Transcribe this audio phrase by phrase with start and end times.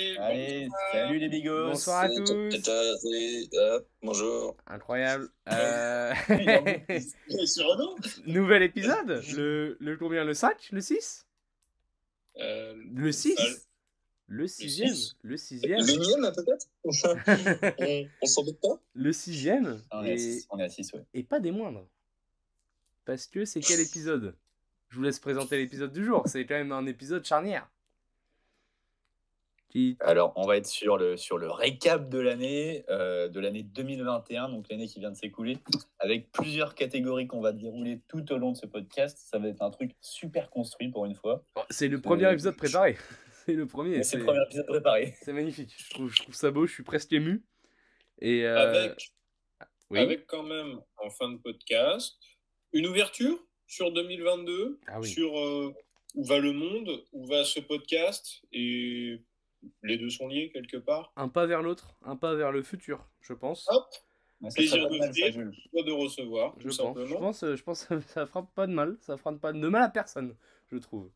[0.00, 1.68] Allez, salut les bigos.
[1.68, 2.70] Bonsoir à tous.
[4.02, 4.56] bonjour.
[4.66, 5.28] Incroyable.
[5.52, 6.14] Euh,
[8.26, 9.22] Nouvel épisode.
[9.36, 10.24] Le, le combien?
[10.24, 11.26] Le 5 Le 6
[12.38, 13.46] Euh, Le 6 Sale.
[14.28, 14.94] Le sixième?
[14.94, 15.16] six.
[15.22, 16.66] Le sixième L'énième, peut-être?
[16.84, 16.90] On,
[18.22, 18.80] on s'en doute pas?
[18.94, 21.04] Le sixième Ah, on, est à et, six, on est à 6, ouais.
[21.14, 21.84] et pas des moindres.
[23.04, 24.34] Parce que c'est quel épisode?
[24.88, 26.22] Je vous laisse présenter l'épisode du jour.
[26.26, 27.68] C'est quand même un épisode charnière.
[30.00, 34.48] Alors, on va être sur le, sur le récap de l'année, euh, de l'année 2021,
[34.48, 35.58] donc l'année qui vient de s'écouler,
[35.98, 39.18] avec plusieurs catégories qu'on va dérouler tout au long de ce podcast.
[39.18, 41.44] Ça va être un truc super construit pour une fois.
[41.70, 42.96] C'est le premier Euh, épisode préparé.
[43.46, 44.02] C'est le premier.
[44.02, 45.14] C'est le premier épisode préparé.
[45.22, 45.72] C'est magnifique.
[45.76, 46.66] Je trouve, je trouve ça beau.
[46.66, 47.42] Je suis presque ému.
[48.20, 49.10] Et euh, avec,
[49.90, 49.98] oui.
[49.98, 52.18] avec quand même, en fin de podcast,
[52.72, 55.08] une ouverture sur 2022, Ah oui.
[55.08, 55.72] sur euh,
[56.16, 59.22] où va le monde, où va ce podcast, et
[59.82, 61.12] les deux sont liés quelque part.
[61.16, 63.66] un pas vers l'autre, un pas vers le futur, je pense.
[63.70, 63.86] Hop,
[64.42, 65.50] ça Plaisir de mal, ça, dire.
[65.70, 66.98] Soit de recevoir, je tout pense.
[67.06, 68.96] Je pense, euh, je pense que ça fera pas de mal.
[69.00, 70.34] Ça fera pas de mal à personne,
[70.72, 71.10] je trouve.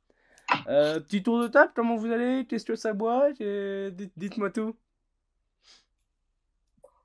[0.69, 2.45] Euh, petit tour de table, comment vous allez?
[2.47, 3.33] Qu'est-ce que ça boit?
[3.33, 4.77] Dites- Dites-moi tout.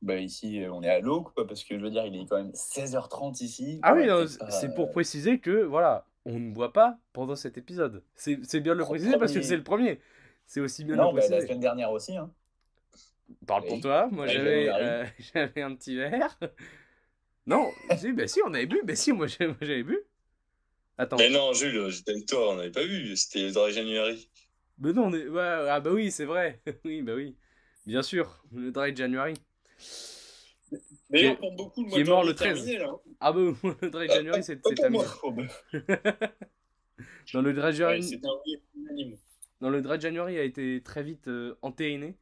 [0.02, 2.26] Bah, ici, euh, on est à l'eau, quoi, parce que je veux dire, il est
[2.26, 3.80] quand même 16h30 ici.
[3.84, 4.08] Ah oui,
[4.50, 8.04] c'est pour préciser que, voilà, on ne boit pas pendant cet épisode.
[8.16, 10.00] C'est c'est bien de le préciser parce que c'est le premier.
[10.50, 12.18] C'est aussi bien Non, bah, la semaine dernière aussi.
[12.18, 12.34] Hein.
[13.46, 13.82] Parle pour Oui.
[13.82, 15.06] toi, moi Ouais, j'avais euh,
[15.64, 16.40] un petit verre.
[17.46, 20.00] Non, si, bah si, on avait bu, bah si, moi j'avais bu.
[20.98, 24.28] Attends, Mais non, Jules, j'étais avec toi, on n'avait pas vu, c'était le Dry January.
[24.80, 25.28] mais non, on est...
[25.28, 27.38] ouais, ah bah oui, c'est vrai, oui, bah oui,
[27.86, 29.36] bien sûr, le Dry January.
[31.12, 32.48] D'ailleurs, Qui est- pour beaucoup, le qui mois est de mort le 13.
[32.50, 32.92] est terminé, là.
[33.20, 33.40] Ah bah
[33.82, 34.90] le Dry January c'est terminé.
[34.90, 35.06] moi.
[37.34, 39.18] Dans le Dry Ouais, January, oui unanime.
[39.62, 42.18] Dans le Dry January a été très vite euh, entériné,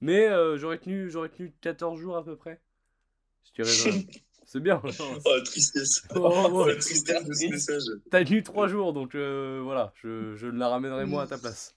[0.00, 2.60] mais euh, j'aurais tenu j'aurais tenu 14 jours à peu près.
[3.58, 4.08] Est raisonnable.
[4.44, 4.82] C'est bien.
[4.84, 4.88] Oh,
[5.36, 6.02] la tristesse.
[6.14, 7.82] Oh, oh, la tristesse de ce message.
[8.10, 11.74] T'as tenu 3 jours donc euh, voilà, je, je la ramènerai moi à ta place.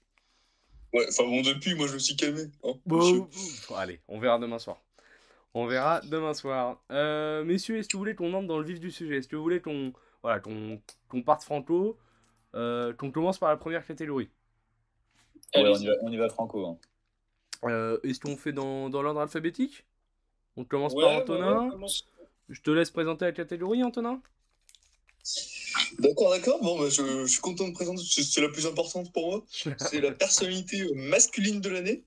[0.92, 2.42] Ouais, enfin bon, depuis, moi je me suis calmé.
[2.64, 3.28] Hein, Bon,
[3.76, 4.82] allez, on verra demain soir.
[5.54, 6.82] On verra demain soir.
[6.92, 9.16] Euh, messieurs, est-ce que vous voulez qu'on entre dans le vif du sujet?
[9.18, 11.98] Est-ce que vous voulez qu'on voilà, qu'on qu'on parte franco
[12.54, 14.30] euh, Qu'on commence par la première catégorie?
[15.62, 16.66] Ouais, on, y va, on y va franco.
[16.66, 16.78] hein.
[17.64, 19.84] Euh, Est-ce qu'on fait dans, dans l'ordre alphabétique?
[20.56, 21.70] On commence Ouais, par Antonin.
[21.70, 22.06] commence.
[22.48, 24.20] Je te laisse présenter la catégorie, Antonin.
[25.98, 26.60] D'accord, d'accord.
[26.62, 29.44] Bon, bah, je, je suis content de présenter, c'est la plus importante pour moi.
[29.78, 32.02] C'est la personnalité masculine de l'année.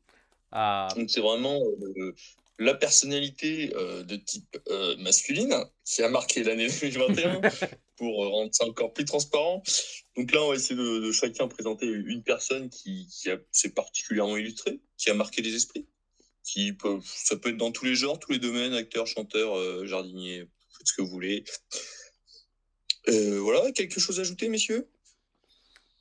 [0.52, 1.60] Ah, Donc c'est vraiment
[1.98, 2.16] euh,
[2.59, 5.56] la personnalité euh, de type euh, masculine
[5.86, 7.42] qui a marqué l'année 2021
[7.96, 9.64] pour euh, rendre ça encore plus transparent.
[10.18, 13.69] Donc là, on va essayer de, de chacun présenter une personne qui, qui a- s'est
[13.72, 15.88] particulièrement illustrée, qui a marqué les esprits.
[16.44, 19.86] Qui peut, ça peut être dans tous les genres, tous les domaines, acteur, chanteur, euh,
[19.86, 20.40] jardinier,
[20.78, 21.44] faites ce que vous voulez.
[23.08, 24.88] Voilà, quelque chose à ajouter, messieurs?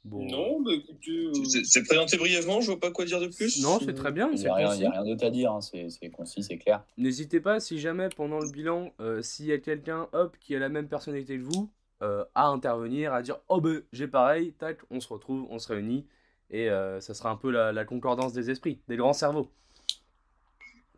[0.04, 0.24] Bon.
[0.30, 1.10] Non, bah écoutez.
[1.26, 3.62] euh, C'est c'est présenté brièvement, je vois pas quoi dire de plus.
[3.62, 4.82] Non, c'est très bien, Il c'est n'y a, rien- concis.
[4.82, 5.52] y a rien d'autre à dire.
[5.52, 5.60] hein.
[5.60, 6.84] C'est concis, c'est clair.
[6.96, 10.58] N'hésitez pas, si jamais pendant le bilan, euh, s'il y a quelqu'un, hop, qui a
[10.58, 11.70] la même personnalité que vous,
[12.02, 15.68] euh, à intervenir, à dire oh ben j'ai pareil, tac, on se retrouve, on se
[15.72, 16.06] réunit,
[16.50, 19.50] et euh, ça sera un peu la, la concordance des esprits, des grands cerveaux.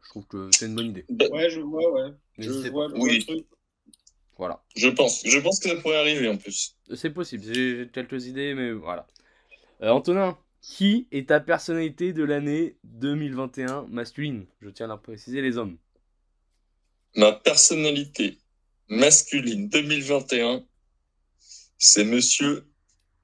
[0.02, 1.04] Je trouve que c'est une bonne idée.
[1.30, 2.10] Ouais, je vois, ouais.
[2.38, 3.46] Je vois le truc.
[4.40, 6.74] Voilà, Je pense, je pense que ça pourrait arriver en plus.
[6.94, 9.06] c'est possible, j'ai quelques idées, mais voilà.
[9.82, 14.46] Euh, Antonin, qui est ta personnalité de l'année 2021 masculine?
[14.62, 15.76] Je tiens à préciser les hommes.
[17.16, 18.38] Ma personnalité
[18.88, 20.64] masculine 2021,
[21.76, 22.64] c'est monsieur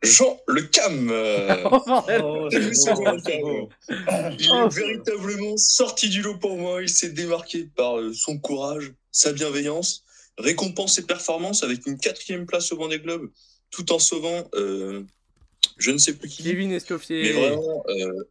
[0.02, 1.10] Jean Le Cam.
[1.64, 2.50] Oh Oh, beau,
[3.40, 3.70] beau.
[3.88, 6.82] Il Oh, est véritablement sorti du lot pour moi.
[6.82, 10.04] Il s'est démarqué par euh, son courage, sa bienveillance,
[10.38, 13.30] récompense ses performances avec une quatrième place au Vendée Globe,
[13.70, 15.02] tout en sauvant euh,
[15.78, 16.42] je ne sais plus qui.
[16.42, 17.32] Kevin Mais Escoffier.
[17.32, 18.24] vraiment, euh,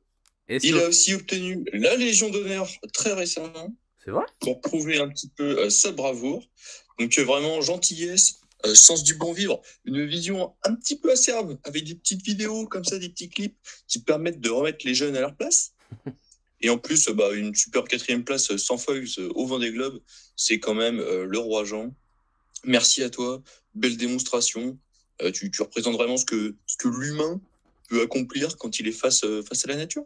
[0.50, 3.76] il a aussi obtenu la Légion d'honneur très récemment.
[4.04, 4.26] C'est vrai?
[4.40, 6.44] Pour prouver un petit peu euh, sa bravoure.
[7.00, 8.40] Donc vraiment gentillesse,
[8.74, 12.86] sens du bon vivre, une vision un petit peu acerbe, avec des petites vidéos comme
[12.86, 13.58] ça, des petits clips
[13.88, 15.74] qui permettent de remettre les jeunes à leur place.
[16.62, 20.02] Et en plus, bah, une super quatrième place sans feuilles au Vendée Globe,
[20.36, 21.94] c'est quand même euh, le roi Jean.
[22.66, 23.42] Merci à toi,
[23.74, 24.78] belle démonstration.
[25.22, 27.40] Euh, tu, tu représentes vraiment ce que, ce que l'humain
[27.90, 30.06] peut accomplir quand il est face, euh, face à la nature.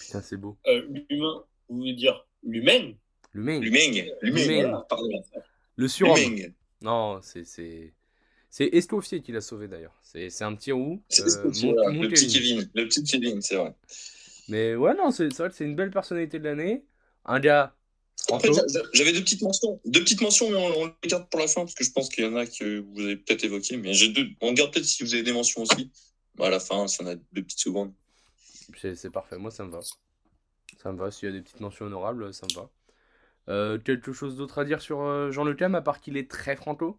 [0.00, 0.56] Putain, c'est beau.
[0.66, 2.96] Euh, L'humain, vous voulez dire l'humaine?
[3.32, 3.60] L'humain.
[3.60, 3.78] L'humain,
[4.22, 4.84] l'humain, L'humain.
[5.76, 6.18] Le surhomme.
[6.18, 6.48] L'humain.
[6.82, 7.92] Non, c'est c'est
[8.48, 9.96] c'est Escoffier qui l'a sauvé d'ailleurs.
[10.02, 11.02] C'est c'est un petit roux.
[11.08, 12.58] C'est euh, le petit Kevin.
[12.58, 13.74] Kevin, le petit Kevin, c'est vrai.
[14.48, 16.84] Mais ouais, non, c'est c'est vrai que c'est une belle personnalité de l'année.
[17.24, 17.76] Un gars.
[18.28, 18.48] Après,
[18.92, 19.80] j'avais deux petites mentions.
[19.86, 22.08] Deux petites mentions, mais on, on les garde pour la fin, parce que je pense
[22.08, 23.76] qu'il y en a que vous avez peut-être évoqué.
[23.76, 24.28] Mais j'ai deux.
[24.40, 25.90] On garde peut-être si vous avez des mentions aussi.
[26.36, 27.92] Bah, à la fin, si on a deux petites secondes.
[28.76, 29.80] C'est parfait, moi ça me va.
[30.82, 32.70] Ça me va, s'il y a des petites mentions honorables, ça me va.
[33.48, 36.30] Euh, quelque chose d'autre à dire sur euh, Jean Le Cam, à part qu'il est
[36.30, 36.98] très franco?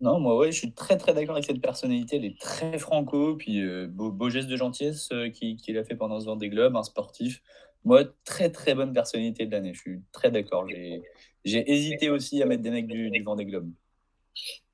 [0.00, 2.16] Non, moi, ouais, je suis très très d'accord avec cette personnalité.
[2.16, 5.84] Elle est très franco, puis euh, beau, beau geste de gentillesse euh, qu'il qu'il a
[5.84, 7.42] fait pendant ce Vendée Globe, un sportif.
[7.84, 9.74] Moi, très très bonne personnalité de l'année.
[9.74, 10.68] Je suis très d'accord.
[10.68, 11.02] J'ai
[11.44, 13.70] j'ai hésité aussi à mettre des mecs du, du Vendée Globe.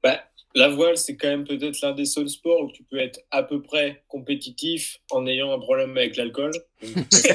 [0.03, 0.21] Bah,
[0.55, 3.43] la voile, c'est quand même peut-être l'un des seuls sports où tu peux être à
[3.43, 6.53] peu près compétitif en ayant un problème avec l'alcool.
[6.83, 7.35] Donc, C'est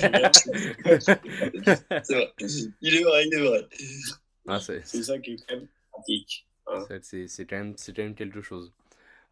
[2.15, 2.33] vrai.
[2.81, 3.67] Il est vrai, il est vrai.
[4.47, 6.47] Ah, c'est ça qui est quand même pratique.
[7.01, 8.73] c'est- c'est- quand, même- c'est quand même quelque chose.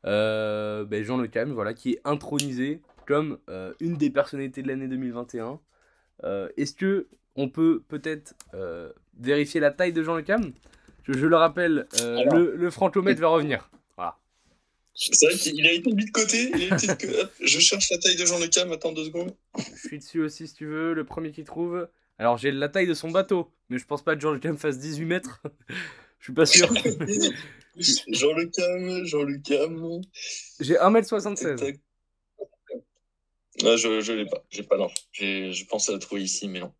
[0.05, 4.67] Euh, ben, Jean Le Cam, voilà, qui est intronisé comme euh, une des personnalités de
[4.67, 5.59] l'année 2021.
[6.23, 10.51] Euh, Est-ce que on peut peut-être euh, vérifier la taille de Jean Le Cam
[11.03, 12.35] je, je le rappelle, euh, Alors.
[12.35, 13.69] le, le francomètre va revenir.
[14.99, 16.51] C'est vrai qu'il a été mis de côté.
[16.55, 18.71] Il a été que, hop, je cherche la taille de Jean Le Cam.
[18.71, 19.31] Attends deux secondes.
[19.55, 21.87] Je suis dessus aussi si tu veux, le premier qui trouve.
[22.17, 24.57] Alors j'ai la taille de son bateau, mais je pense pas que Jean Le Cam
[24.57, 25.43] fasse 18 mètres.
[26.19, 26.67] Je suis pas sûr.
[27.77, 30.01] Jean Le Cam, Jean Le Cam.
[30.59, 31.77] J'ai 1m76.
[33.63, 34.43] Ah, je je l'ai pas.
[34.49, 34.77] J'ai pas.
[35.11, 36.73] J'ai- Je pensais la trouver ici, mais non.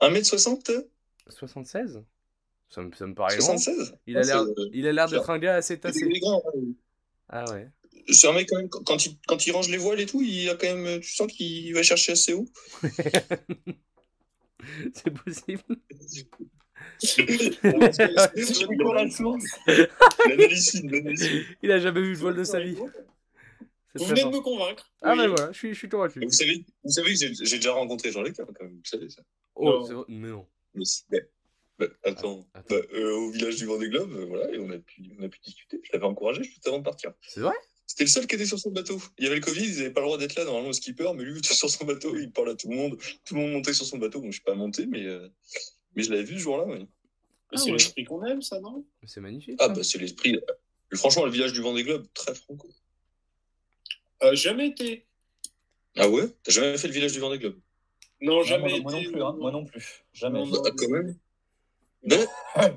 [0.00, 0.70] 1m60
[1.28, 2.02] 76
[2.68, 3.44] ça me, ça me paraît long.
[3.58, 6.04] 76 Il a l'air, C'est- il a l'air d'être un gars assez Il tassé.
[6.04, 6.42] est grand.
[6.46, 6.60] hein.
[7.28, 7.68] Ah ouais.
[8.08, 10.48] C'est un mec quand même, quand il, quand il range les voiles et tout, il
[10.48, 12.48] a quand même, tu sens qu'il va chercher assez haut.
[14.94, 15.62] C'est possible.
[21.62, 22.76] Il a jamais vu le vol de sa vie.
[23.94, 24.90] Vous venez de me convaincre.
[25.02, 25.18] Ah Oui.
[25.18, 26.20] ben voilà, je suis, je suis convaincu.
[26.24, 29.22] Vous savez, vous savez que j'ai déjà rencontré Jean-Luc, hein, quand même, vous savez ça.
[29.56, 30.04] Oh, Non.
[30.08, 30.46] mais non.
[30.74, 31.22] Mais si, mais-
[31.78, 32.76] bah, attends, Ah, attends.
[32.76, 35.28] Bah, euh, au village du Vendée Globe, euh, voilà, et on a pu, on a
[35.28, 35.80] pu discuter.
[35.82, 37.12] Je l'avais encouragé juste avant de partir.
[37.22, 37.54] C'est vrai?
[37.86, 39.00] C'était le seul qui était sur son bateau.
[39.18, 41.10] Il y avait le Covid, ils n'avaient pas le droit d'être là, normalement, le skipper,
[41.16, 42.96] mais lui, il était sur son bateau, il parle à tout le monde.
[43.24, 45.28] Tout le monde montait sur son bateau, bon, je suis pas monté, mais, euh,
[45.96, 46.78] mais je l'avais vu ce jour-là, oui.
[46.78, 46.86] Mais
[47.52, 47.72] Ah c'est ouais.
[47.72, 48.84] l'esprit qu'on aime, ça, non?
[49.04, 49.56] C'est magnifique.
[49.58, 49.72] Ah, ça.
[49.72, 50.36] bah, c'est l'esprit.
[50.36, 52.68] euh, Franchement, le village du Vendée Globe, très franco.
[54.22, 55.04] Euh, Jamais été.
[55.96, 56.24] Ah ouais?
[56.42, 57.58] T'as jamais fait le village du Vendée Globe
[58.20, 59.06] Non, Non, jamais moi, moi été.
[59.06, 60.04] non plus, hein, moi non plus.
[60.12, 60.44] Jamais.
[60.50, 61.16] Bah, quand même.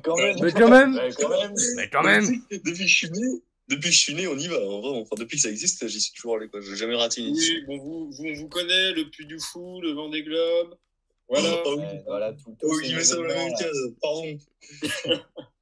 [0.03, 0.37] quand même.
[0.41, 1.53] Mais quand même Ouais, quand même.
[1.77, 3.27] Mais quand même Depuis, que je suis né,
[3.69, 4.59] depuis que je suis né, on y va.
[4.59, 6.49] En vrai, enfin, depuis que ça existe, j'y suis toujours allé.
[6.49, 6.59] Quoi.
[6.61, 7.55] J'ai jamais raté une édition.
[7.55, 10.75] Oui, bon, vous, vous, on vous connaît, le Puy du Fou, le Vendée Globe.
[11.29, 11.63] Voilà.
[11.65, 11.83] Oh, oui.
[11.83, 14.37] Ouais, voilà, tout, tous Oh, met ça dans la même case, pardon.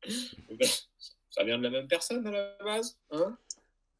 [1.29, 3.37] Ça vient de la même personne à la base, hein?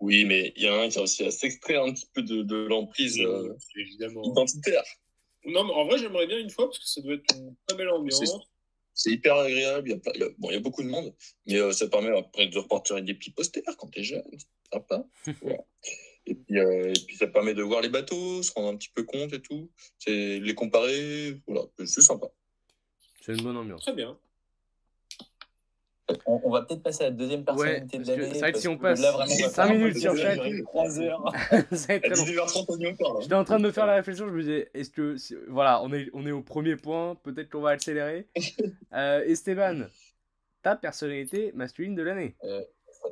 [0.01, 2.23] Oui, mais il y en a un qui a réussi à s'extraire un petit peu
[2.23, 3.53] de, de l'emprise euh,
[4.23, 4.83] identitaire.
[5.45, 7.77] Non, mais en vrai, j'aimerais bien une fois parce que ça doit être une très
[7.77, 8.33] belle ambiance.
[8.93, 9.89] C'est hyper agréable.
[9.89, 11.13] Il y, a, plein- il y a- bon, il y a beaucoup de monde,
[11.47, 14.23] mais euh, ça permet après de repartir avec des petits posters quand t'es jeune.
[14.33, 15.05] C'est sympa.
[15.41, 15.63] Voilà.
[16.27, 18.89] Et puis, euh, et puis ça permet de voir les bateaux, se rendre un petit
[18.93, 19.71] peu compte et tout.
[19.97, 21.39] C'est les comparer.
[21.47, 22.27] Voilà, c'est sympa.
[23.21, 23.81] C'est une bonne ambiance.
[23.81, 24.19] Très bien.
[26.25, 28.29] On, on va peut-être passer à la deuxième Ouais, personnalité de l'année.
[28.33, 29.93] c'est vrai que parce si on passe là, vraiment, on va cinq faire un minutes
[29.93, 31.33] peu sur durer trois heures.
[31.71, 32.23] Ça va être À très long.
[32.23, 33.17] 19h30, on y en parle.
[33.17, 33.19] hein.
[33.21, 35.81] J'étais en train de me faire la réflexion, je me disais, est-ce que, si- voilà,
[35.83, 38.27] on est, on est au premier point, peut-être qu'on va accélérer.
[38.93, 39.85] Euh, Esteban,
[40.63, 42.35] ta personnalité masculine de l'année.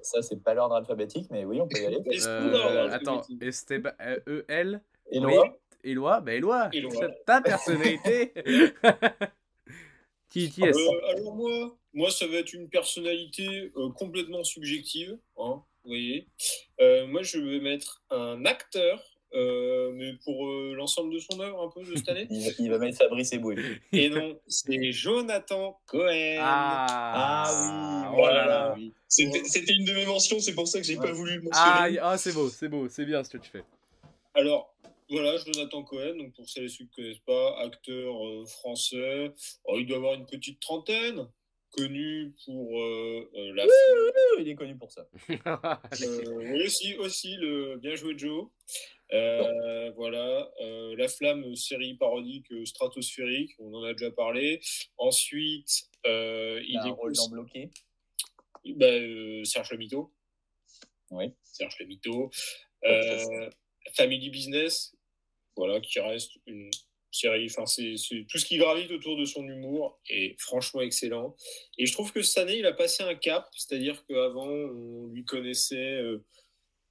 [0.01, 2.00] Ça, c'est pas l'ordre alphabétique, mais oui, on peut y aller.
[2.25, 6.70] Euh, va attends, Esteban, euh, E-L, Éloi, Éloi, bah Éloi.
[7.25, 8.34] ta personnalité.
[10.29, 15.17] qui, qui est-ce Euh, alors moi, moi, ça va être une personnalité euh, complètement subjective,
[15.38, 16.27] hein, vous voyez.
[16.81, 19.01] Euh, moi, je vais mettre un acteur,
[19.33, 22.27] euh, mais pour euh, l'ensemble de son œuvre un peu de cette année.
[22.31, 23.55] il, va- il va mettre Fabrice Eboué.
[23.91, 26.38] Et non, c'est Jonathan Cohen.
[26.39, 28.74] Ah, Ah oui, voilà.
[28.77, 28.93] oui.
[29.07, 31.07] C'était une de mes mentions, c'est pour ça que j'ai Ouais.
[31.07, 31.95] pas voulu le Ah, mentionner.
[31.95, 33.63] y- ah, c'est beau, c'est beau, c'est bien ce que tu fais.
[34.36, 34.74] Alors,
[35.10, 39.32] voilà, Jonathan Cohen, donc pour celles et ceux qui ne connaissent pas, acteur euh, français.
[39.68, 41.28] Alors, il doit avoir une petite trentaine,
[41.72, 43.66] connu pour euh, euh, la
[44.39, 45.08] Il est connu pour ça.
[46.01, 48.48] Euh, oui, aussi, aussi, le bien joué Joe.
[49.12, 54.62] Euh, voilà, euh, La Flamme, série parodique stratosphérique, on en a déjà parlé.
[54.98, 57.72] Ensuite, euh, Il a un est rôle dans Bloqué.
[58.75, 59.88] bah, euh, Serge Le.
[61.12, 61.34] Oui.
[61.44, 62.30] Serge Le.
[62.86, 63.50] Euh,
[63.94, 64.96] Family Business,
[65.56, 66.70] voilà, qui reste une
[67.12, 67.96] série, enfin, c'est
[68.29, 71.36] tout ce qui gravite autour de son humour est franchement excellent.
[71.77, 75.25] Et je trouve que cette année, il a passé un cap, c'est-à-dire qu'avant, on lui
[75.25, 76.24] connaissait euh,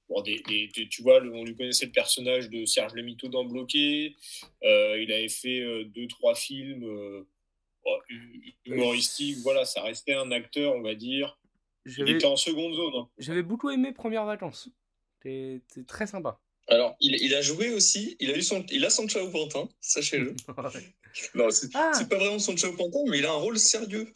[0.09, 3.29] bon, des, des- des- tu vois, le- on lui connaissait le personnage de Serge Lemito
[3.29, 4.15] dans Bloqué.
[4.63, 7.25] Euh, il avait fait euh, deux, trois films euh,
[8.09, 9.37] hu- humoristiques.
[9.43, 11.39] Voilà, ça restait un acteur, on va dire.
[11.85, 12.93] Il était en seconde zone.
[12.95, 13.09] hein.
[13.17, 14.69] j'avais beaucoup aimé Premières Vacances.
[15.23, 16.41] C'est très sympa.
[16.69, 19.67] Alors, il, il a joué aussi, il a, eu son, il a son Chao Pantin,
[19.81, 20.35] sachez-le.
[21.33, 21.91] Non, c'est Ah.
[21.95, 24.07] c'est pas vraiment son Chao Pantin, mais il a un rôle sérieux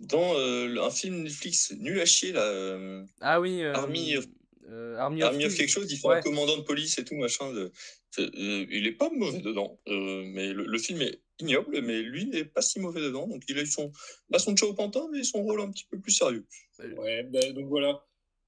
[0.00, 2.42] dans euh, un film Netflix nul à chier, là.
[2.42, 3.62] euh, ah oui.
[3.62, 4.26] euh, Army of-
[4.68, 5.58] euh, Army Army of Thieves.
[5.60, 6.16] quelque chose, il fait Ouais.
[6.16, 7.52] un commandant de police et tout, machin.
[7.52, 7.70] De...
[8.18, 12.26] euh, il est pas mauvais dedans, euh, mais le, le film est ignoble, mais lui
[12.26, 13.92] n'est pas si mauvais dedans, donc il a eu son,
[14.32, 16.44] pas son Chao Pantin, mais son rôle un petit peu plus sérieux.
[16.96, 18.04] Ouais, ben, donc voilà.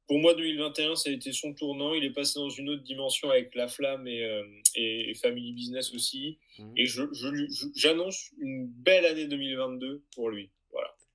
[0.09, 1.95] Pour moi, 2021, ça a été son tournant.
[1.95, 4.43] Il est passé dans une autre dimension avec La Flamme et, euh,
[4.75, 6.39] et, Family Business aussi.
[6.59, 6.73] Mhm.
[6.77, 10.51] Et je, je je- j'annonce une belle année 2022 pour lui.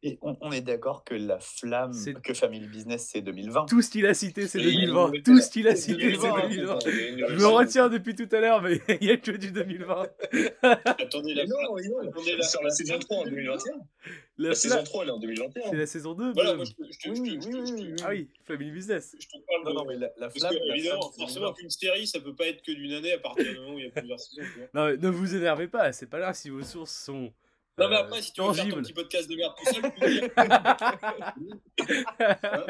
[0.03, 3.65] Et on, on est d'accord que la flamme, C'est- que Family Business, c'est 2020.
[3.65, 5.09] Tout ce qu'il a cité, c'est Oui, 2020.
[5.11, 6.79] mais- Tout ce qu'il a cité, c'est 2020, 2020.
[7.29, 10.07] Je me retiens depuis tout à l'heure, mais il y a que du 2020.
[10.61, 11.75] Attendez, la non, non,
[12.09, 13.73] Attendez, la- sur la saison 3 en 2021.
[14.39, 15.63] La La fla- saison 3, elle est en 2021.
[15.71, 16.31] C'est la saison 2.
[16.33, 16.57] Voilà, bonhomme.
[16.57, 17.95] moi, je, te- je te- Oui, je oui, oui.
[18.03, 19.15] Ah oui, Family Business.
[19.19, 20.53] je te parle Non, de- non, mais la, flamme.
[20.53, 21.53] que, la évidemment, flamme, c'est forcément 2020.
[21.55, 23.85] qu'une série, ça peut pas être que d'une année à partir du moment où il
[23.85, 24.43] y a plusieurs saisons.
[24.75, 27.33] Non, mais ne vous énervez pas, c'est pas grave si vos sources sont.
[27.79, 29.81] Non, mais euh, après, si tu veux faire ton petit podcast de merde tout seul,
[29.83, 30.29] tu peux dire.
[30.37, 30.49] Hein,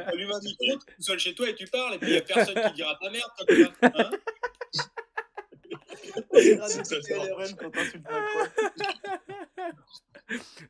[0.07, 2.21] Allume un micro, tout seul chez toi et tu parles, et puis il n'y a
[2.23, 3.31] personne qui dira ta merde.
[3.37, 3.45] toi,
[3.93, 4.09] hein.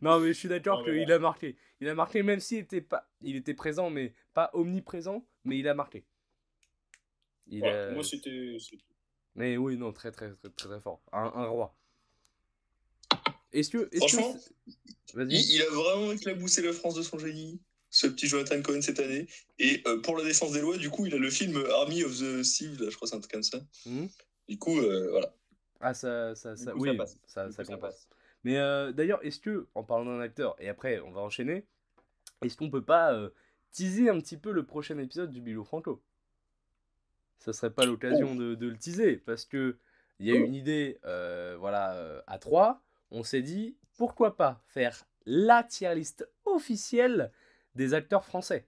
[0.01, 1.57] Non, mais je suis d'accord qu'il a marqué.
[1.79, 5.67] Il a marqué, même s'il était pas, il était présent, mais pas omniprésent, mais il
[5.67, 6.05] a marqué.
[7.47, 8.57] Il a- moi, c'était.
[8.59, 8.83] c'était-
[9.35, 11.01] Mais oui, non, très très très très, très fort.
[11.11, 11.75] Un, un roi.
[13.53, 15.21] Est-ce que, est-ce Franchement, que.
[15.29, 18.99] Il, il a vraiment éclaboussé la France de son génie, ce petit Jonathan Cohen cette
[18.99, 19.27] année.
[19.57, 22.11] Et euh, pour la défense des lois, du coup, il a le film Army of
[22.19, 23.59] the Sea, je crois que c'est un truc comme ça.
[23.85, 24.09] Mhm.
[24.49, 25.33] Du coup, euh, voilà.
[25.79, 27.17] Ah ça, ça, ça, coup, oui, ça passe.
[27.27, 28.07] ça, coup, ça passe.
[28.43, 31.65] Mais euh, d'ailleurs, est-ce que, en parlant d'un acteur, et après on va enchaîner,
[32.43, 33.29] est-ce qu'on peut pas euh,
[33.71, 36.01] teaser un petit peu le prochain épisode du Bilo Franco?
[37.39, 39.77] Ça serait pas l'occasion de, de le teaser, parce que
[40.19, 44.61] il y a une idée, euh, voilà, euh, à 3, on s'est dit, pourquoi pas
[44.67, 47.31] faire la tier list officielle
[47.75, 48.67] des acteurs français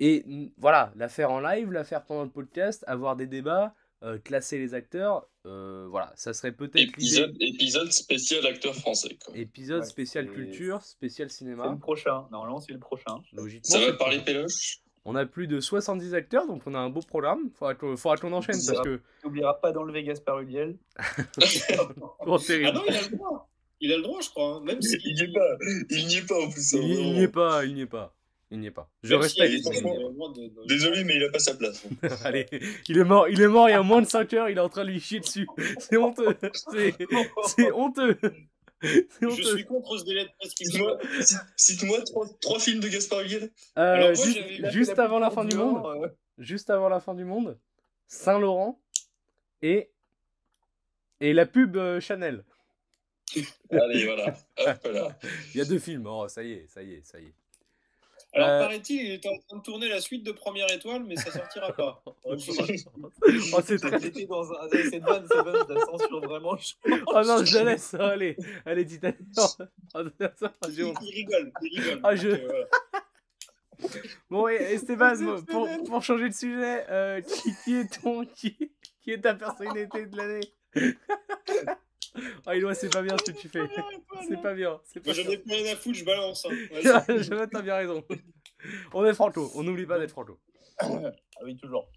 [0.00, 0.24] et
[0.56, 4.58] voilà, la faire en live, la faire pendant le podcast, avoir des débats, euh, classer
[4.58, 6.76] les acteurs, euh, voilà, ça serait peut-être.
[6.76, 9.16] Épisode, épisode spécial acteur français.
[9.24, 9.36] Quoi.
[9.36, 11.68] Épisode Ouais, spécial c'est- culture, spécial C'est cinéma.
[11.68, 12.26] le prochain.
[12.32, 13.22] Normalement, c'est le prochain.
[13.32, 14.78] Logiquement, Ça c'est va le parler péloche?
[15.04, 17.50] On a plus de 70 acteurs, donc on a un beau programme.
[17.58, 19.00] Faudra qu'on faudra qu'on enchaîne parce que.
[19.24, 20.42] N'oubliera pas d'enlever Gaspard.
[22.26, 22.68] Oh, terrible.
[22.70, 23.48] Ah non, il a le droit.
[23.80, 24.56] Il a le droit, je crois.
[24.56, 24.60] hein.
[24.64, 24.96] Même si.
[25.04, 25.56] Il n'y est pas.
[25.90, 26.74] Il n'y est pas en plus.
[26.74, 28.14] hein, il n'y est pas, il n'y est pas.
[28.52, 28.88] Il n'y est pas.
[29.02, 29.82] Je même s'il respecte.
[29.82, 31.84] de- Désolé, mais il a pas sa place.
[32.24, 32.46] Allez,
[32.86, 34.60] il est mort, il est mort il y a moins de 5 heures, il est
[34.60, 35.46] en train de lui chier dessus.
[35.78, 36.36] C'est honteux.
[36.52, 36.94] C'est
[37.46, 38.16] c'est honteux.
[39.20, 40.98] Je suis contre ce délai de prescription.
[41.00, 43.50] Cite-moi cite- cite-moi trois, trois films de Gaspard Huliel.
[43.78, 44.14] Euh,
[44.70, 46.08] juste avant la fin du monde, euh,
[46.38, 47.58] juste avant la fin du monde,
[48.08, 48.80] Saint-Laurent
[49.62, 49.88] et
[51.20, 52.44] et la pub euh, Chanel.
[53.70, 54.34] Allez, voilà.
[54.58, 55.18] Hop là.
[55.54, 56.06] Il y a deux films.
[56.06, 57.34] Oh, ça y est, ça y est, ça y est.
[58.34, 61.16] Alors, Euh, paraît-il, il est en train de tourner la suite de Première Étoile, mais
[61.16, 62.02] ça sortira pas.
[62.24, 64.26] Oh, c'est très...
[64.26, 64.68] Dans un.
[64.70, 66.56] Cette bonne, cette bonne, je la censure vraiment.
[66.56, 66.74] je-
[67.06, 67.94] oh non, je la laisse.
[67.98, 68.98] Oh, allez, allez, dis
[69.38, 69.46] Oh,
[71.02, 72.00] il, rigole, il rigole.
[72.02, 72.66] Ah, je- euh, voilà.
[74.30, 75.14] Bon, et Esteban,
[75.48, 78.24] pour, pour changer de sujet, euh, qui, qui est ton.
[78.24, 78.56] Qui,
[79.02, 80.52] qui est ta personnalité de l'année?
[82.46, 83.60] Ah, Eloi, c'est pas bien ce que tu fais.
[84.28, 84.78] C'est pas bien.
[84.94, 86.46] Pas Moi, j'en ai plus rien à foutre, je balance.
[86.46, 87.46] Hein.
[87.52, 88.04] T'as bien raison.
[88.92, 90.38] On est franco, on n'oublie pas d'être franco.
[90.80, 91.88] Ah oui, toujours.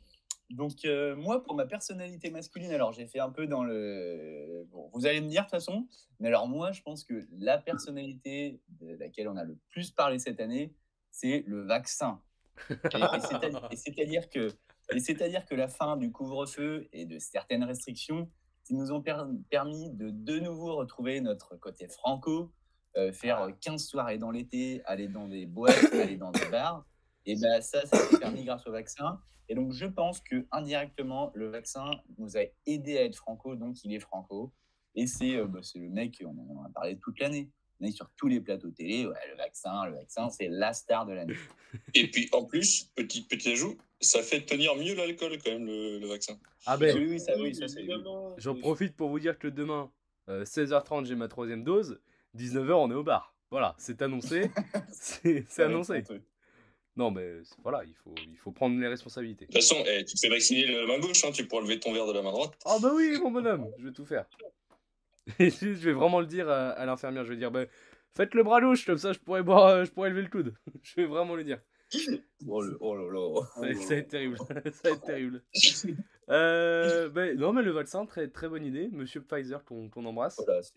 [0.49, 4.63] Donc, euh, moi, pour ma personnalité masculine, alors j'ai fait un peu dans le.
[4.71, 5.87] Bon, vous allez me dire de toute façon,
[6.19, 10.17] mais alors moi, je pense que la personnalité de laquelle on a le plus parlé
[10.19, 10.73] cette année,
[11.11, 12.21] c'est le vaccin.
[12.69, 14.47] Et, et c'est-à- et c'est-à-dire que,
[14.93, 18.29] et c'est-à-dire que la fin du couvre-feu et de certaines restrictions
[18.65, 22.51] qui nous ont per- permis de de nouveau retrouver notre côté franco,
[22.97, 26.85] euh, faire euh, 15 soirées dans l'été, aller dans des boîtes, aller dans des bars.
[27.25, 29.19] Et ben ça, ça s'est permis grâce au vaccin.
[29.47, 33.83] Et donc, je pense que indirectement, le vaccin nous a aidé à être franco, donc
[33.83, 34.53] il est franco.
[34.95, 37.51] Et c'est euh, bah, c'est le mec, on en a parlé toute l'année.
[37.79, 41.05] On est sur tous les plateaux télé, ouais, le vaccin, le vaccin, c'est la star
[41.05, 41.35] de l'année.
[41.93, 45.99] Et puis, en plus, petit, petit ajout, ça fait tenir mieux l'alcool quand même, le,
[45.99, 46.37] le vaccin.
[46.65, 47.85] Ah ben, Oui, oui, ça, oui, ça c'est.
[48.37, 49.91] j'en profite pour vous dire que demain,
[50.29, 51.99] euh, 16h30, j'ai ma troisième dose.
[52.37, 53.33] 19h, on est au bar.
[53.51, 54.49] Voilà, c'est annoncé.
[54.91, 56.03] C'est annoncé.
[56.97, 59.45] Non, mais voilà, il faut, il faut prendre les responsabilités.
[59.45, 61.79] De toute façon, eh, tu te fais vacciner la main gauche, hein, tu pourras lever
[61.79, 62.53] ton verre de la main droite.
[62.65, 64.25] Ah bah oui, mon bonhomme, je vais tout faire.
[65.39, 67.65] Et je je vais vraiment le dire à, à l'infirmière, je vais dire, bah,
[68.15, 70.53] faites le bras gauche, comme ça je pourrais, boire, euh, je pourrais lever le coude.
[70.83, 71.59] Je vais vraiment le dire.
[72.47, 73.41] Oh, le- oh là là.
[73.55, 74.37] Ça, va être- ça va être terrible.
[74.47, 75.43] ça va être terrible.
[76.27, 78.89] Euh, bah, non, mais le vaccin, très, très bonne idée.
[78.91, 80.41] Monsieur Pfizer, qu'on qu'on embrasse.
[80.43, 80.73] Voilà, c'est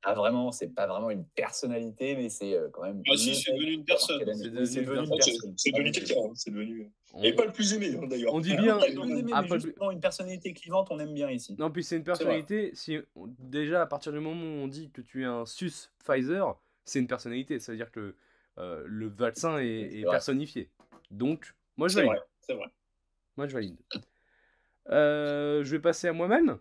[0.00, 3.02] pas vraiment, c'est pas vraiment une personnalité, mais c'est euh, quand même.
[3.10, 4.20] Ah si, c'est devenu une personne.
[4.20, 5.54] C'est devenu C'est devenu une c'est- personne.
[5.56, 6.92] C'est devenu quelqu'un, hein, c'est devenu.
[7.12, 8.32] On- Et pas le plus aimé, hein, d'ailleurs.
[8.34, 8.78] On dit bien.
[8.78, 11.56] Pas le plus aimé, Ah, pas justement, une personnalité clivante, on aime bien ici.
[11.58, 12.70] Non, puis c'est une personnalité.
[12.74, 12.96] Si
[13.40, 17.00] déjà à partir du moment où on dit que tu es un sus Pfizer, c'est
[17.00, 17.58] une personnalité.
[17.58, 18.14] Ça veut dire que
[18.58, 20.70] euh, le vaccin est, personnifié.
[21.10, 22.22] Donc, moi je valide.
[22.40, 22.66] c'est vrai.
[23.36, 23.76] Moi je valide.
[24.90, 26.58] Euh, je vais passer à moi-même.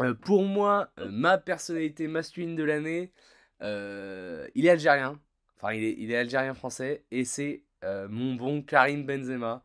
[0.00, 3.12] Euh, pour moi, ma personnalité masculine de l'année,
[3.60, 5.20] il est algérien.
[5.56, 7.04] Enfin, il est, il est algérien-français.
[7.10, 9.64] Et c'est mon bon Karim Benzema.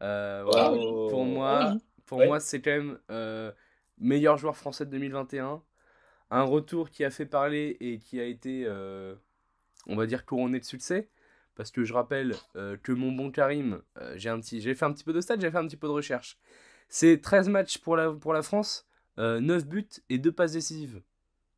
[0.00, 0.72] Voilà.
[0.72, 1.08] Oh.
[1.08, 3.52] Pour moi, pour moi c'est quand même
[3.98, 5.62] meilleur joueur français de 2021.
[6.28, 8.66] Un retour qui a fait parler et qui a été,
[9.86, 11.08] on va dire, couronné de succès.
[11.54, 14.84] Parce que je rappelle euh, que mon bon Karim, euh, j'ai un petit, j'ai fait
[14.84, 16.38] un petit peu de stats, j'ai fait un petit peu de recherche.
[16.88, 18.86] C'est 13 matchs pour la, pour la France,
[19.18, 21.00] euh, 9 buts et 2 passes décisives.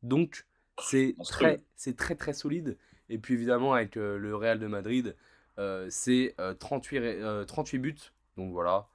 [0.03, 0.45] Donc,
[0.81, 2.77] c'est très, c'est très très solide.
[3.09, 5.15] Et puis évidemment, avec euh, le Real de Madrid,
[5.57, 7.95] euh, c'est euh, 38, ré- euh, 38 buts.
[8.37, 8.87] Donc voilà, euh,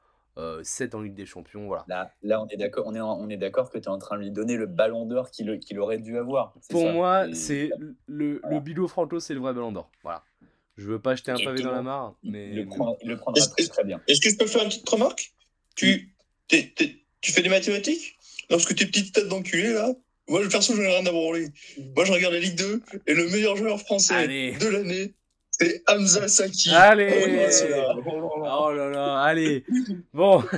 [0.63, 1.67] 7 en Ligue des Champions.
[1.67, 1.85] Voilà.
[1.89, 2.85] Là, là, on est d'accord.
[2.87, 5.07] On est, on est d'accord que tu es en train de lui donner le Ballon
[5.07, 6.55] d'Or qu'il qu'il aurait dû avoir.
[6.71, 7.71] Pour ça moi, c'est
[8.07, 9.91] le, le Bilo Franco, c'est le vrai ballon d'or.
[10.03, 10.25] Voilà.
[10.77, 12.49] Je veux pas jeter un pavé dans la mare, mais.
[12.49, 14.01] il le prend, il le prendra très, très bien.
[14.09, 15.33] Est-ce que je peux faire une petite remarque?
[15.77, 16.13] Tu,
[16.49, 18.17] t'es- t'es- tu fais des mathématiques?
[18.51, 19.93] Lorsque tes petites têtes d'enculé, là,
[20.29, 21.49] moi, le perso, j'en ai rien à branler.
[21.95, 24.53] Moi, je regarde la Ligue 2, et le meilleur joueur français Allez.
[24.59, 25.15] de l'année,
[25.59, 26.71] c'est Hamza Saki.
[26.71, 28.57] Allez Oh là là.
[28.61, 29.65] Oh là là, allez
[30.13, 30.43] Bon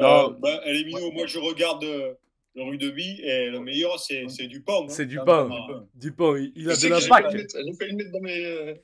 [0.00, 1.12] Euh, Non, bah, elle est mignonne.
[1.12, 2.14] Moi, je regarde euh,
[2.56, 4.84] le rugby et le meilleur, c'est c'est Dupont.
[4.84, 4.88] hein.
[4.88, 5.48] c'est du Ah, pain.
[5.48, 7.32] bah, Du pain, il, il a de l'impact.
[7.34, 8.74] le j'ai failli le mettre dans, mes, euh,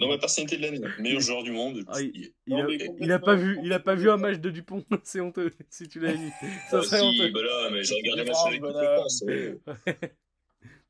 [0.00, 0.80] dans ma personnalité de l'année.
[0.98, 1.84] Meilleur joueur du monde.
[1.88, 4.38] Ah, il, Non, a, mais il a pas vu, il a pas vu un match
[4.38, 6.30] de Dupont, c'est honteux si tu l'avais vu.
[6.70, 7.30] Ça Ah, serait si, honteux.
[7.32, 8.96] bah là, mais j'ai regardé Les ma série France, contre voilà.
[8.96, 9.24] France.
[9.28, 9.54] euh,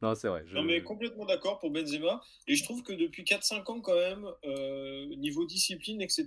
[0.00, 0.44] Non, c'est vrai.
[0.46, 2.20] je- Non, mais complètement d'accord pour Benzema.
[2.46, 6.26] Et je trouve que depuis 4-5 ans, quand même, euh, niveau discipline, etc.,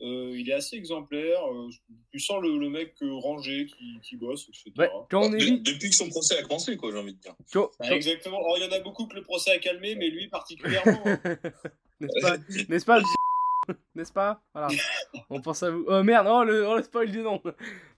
[0.00, 1.40] euh, il est assez exemplaire.
[1.52, 1.68] Euh,
[2.12, 4.70] tu sens le, le mec rangé qui, qui bosse, etc.
[4.78, 5.60] Ouais, quand on est de- dit.
[5.60, 7.34] depuis que son procès a commencé, quoi, j'ai envie de dire.
[7.52, 8.38] quand- quand- exactement.
[8.38, 11.02] Alors, il y en a beaucoup que le procès a calmé, mais lui particulièrement.
[11.04, 11.18] hein.
[12.00, 12.36] N'est-ce pas
[12.68, 13.04] N'est-ce pas le-
[13.96, 14.40] N'est-ce pas?
[14.54, 14.68] Voilà.
[15.30, 15.84] On pense à vous.
[15.88, 17.42] Oh merde, oh le, oh, le spoil du nom.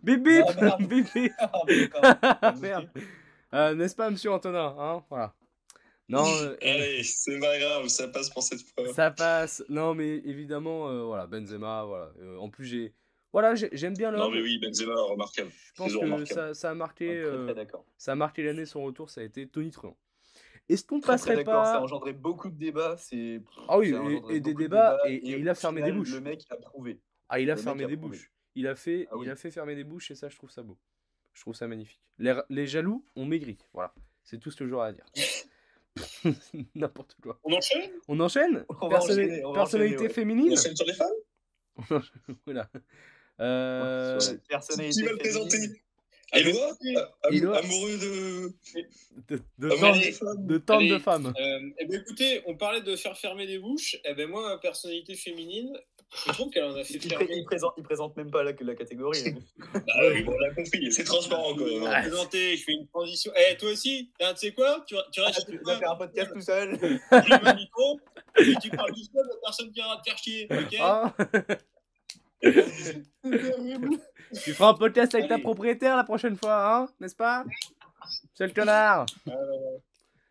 [0.02, 0.82] Bip bip Ah, merde.
[0.88, 2.54] Bip bip Ah, d'accord.
[2.60, 2.88] Merde.
[3.54, 5.34] Euh, N'est-ce pas, monsieur Antonin hein Voilà.
[6.08, 8.92] Non, euh, Allez, c'est pas grave, ça passe pour cette fois.
[8.92, 9.62] ça passe.
[9.68, 12.12] Non, mais évidemment, euh, voilà, Benzema, voilà.
[12.20, 12.94] Euh, en plus, j'ai.
[13.32, 14.34] Voilà, j'ai- j'aime bien Non, l'homme.
[14.34, 15.50] mais oui, Benzema, remarquable.
[15.50, 16.26] Je pense que remarquable.
[16.28, 18.66] ça, ça a marqué, Très, très ça a marqué l'année.
[18.66, 19.96] Son retour, ça a été Tony Truant.
[20.68, 21.64] Est-ce qu'on Très, très passerait d'accord.
[21.64, 22.96] Ça a pas engendré beaucoup de débats.
[22.98, 23.94] c'est- Ah oui,
[24.30, 26.12] et- des débats, et- et il a fermé final, des bouches.
[26.12, 27.00] Le mec a prouvé.
[27.28, 28.16] Ah, il a Le fermé a des prouvé.
[28.18, 28.32] bouches.
[28.54, 29.26] Il a fait, Ah oui.
[29.26, 30.76] il a fait fermer des bouches et ça, je trouve ça beau.
[31.34, 32.00] Je trouve ça magnifique.
[32.18, 33.58] Les, les jaloux ont maigri.
[33.72, 35.04] Voilà, c'est tout ce que j'aurais à dire.
[36.74, 37.38] N'importe quoi.
[37.44, 37.90] On enchaîne?
[38.08, 38.64] On enchaîne?
[38.80, 40.14] On va Personnali- enchaîner, on va Personnalité enchaîner, ouais.
[40.14, 40.50] féminine?
[40.50, 41.12] On enchaîne sur les femmes?
[42.46, 42.70] Voilà.
[43.40, 44.18] Euh,
[44.48, 45.58] personnalité Qui va le présenter
[46.34, 46.70] Éloi
[47.24, 47.58] Am- Éloi.
[47.58, 48.52] Amoureux de.
[49.28, 49.68] de, de,
[50.46, 50.98] de tant de Allez.
[51.00, 51.26] femmes.
[51.38, 53.96] Euh, eh ben, écoutez, on parlait de faire fermer des bouches.
[54.04, 55.76] Eh ben, moi, ma personnalité féminine,
[56.26, 57.36] je trouve qu'elle en a fait Il, pré- fermer.
[57.36, 59.18] il présente, il présente même pas la, la catégorie.
[59.28, 59.34] hein.
[59.74, 61.56] Bah oui, bon, on l'a compris, c'est transparent hein.
[61.58, 63.32] vais présenter, je fais une transition.
[63.34, 64.84] Eh, toi aussi, tu sais quoi?
[64.86, 66.78] Tu, tu Ah, restes tu vas faire un podcast tout seul.
[66.78, 68.00] tu le micro,
[68.38, 70.48] et tu parles du seul, la personne qui viendra te faire chier.
[70.50, 70.76] Ok?
[70.80, 71.14] Ah.
[74.42, 75.42] tu feras un podcast avec ta Allez.
[75.42, 77.44] propriétaire la prochaine fois, hein N'est-ce pas?
[78.34, 79.06] C'est le connard.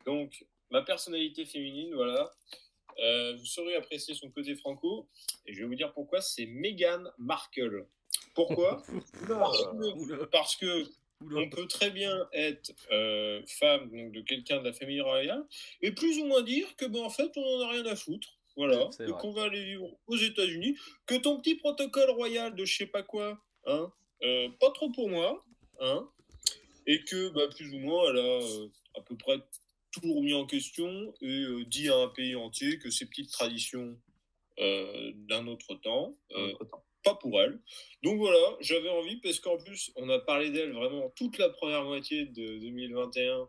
[0.06, 2.30] Donc, ma personnalité féminine, voilà.
[3.02, 5.08] Euh, vous saurez apprécier son côté franco.
[5.46, 6.22] Et je vais vous dire pourquoi.
[6.22, 7.88] C'est Meghan Markle.
[8.36, 8.82] Pourquoi
[9.28, 10.58] Parce que- Parce
[11.36, 15.46] on peut très bien être euh, femme donc de quelqu'un de la famille royale
[15.84, 18.40] et plus ou moins dire que ben en fait on en a rien à foutre
[18.56, 22.76] voilà et qu'on va aller vivre aux États-Unis que ton petit protocole royal de je
[22.76, 23.92] sais pas quoi hein
[24.24, 25.46] euh, pas trop pour moi
[25.80, 26.10] hein
[26.88, 29.38] et que bah, plus ou moins elle a euh, à peu près
[29.92, 33.98] tout remis en question et euh, dit à un pays entier que ces petites traditions
[34.60, 36.54] euh, d'un autre temps euh,
[37.04, 37.60] pas pour elle.
[38.04, 41.84] Donc voilà, j'avais envie parce qu'en plus, on a parlé d'elle vraiment toute la première
[41.84, 43.48] moitié de 2021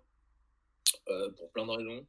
[1.08, 2.06] euh, pour plein de raisons.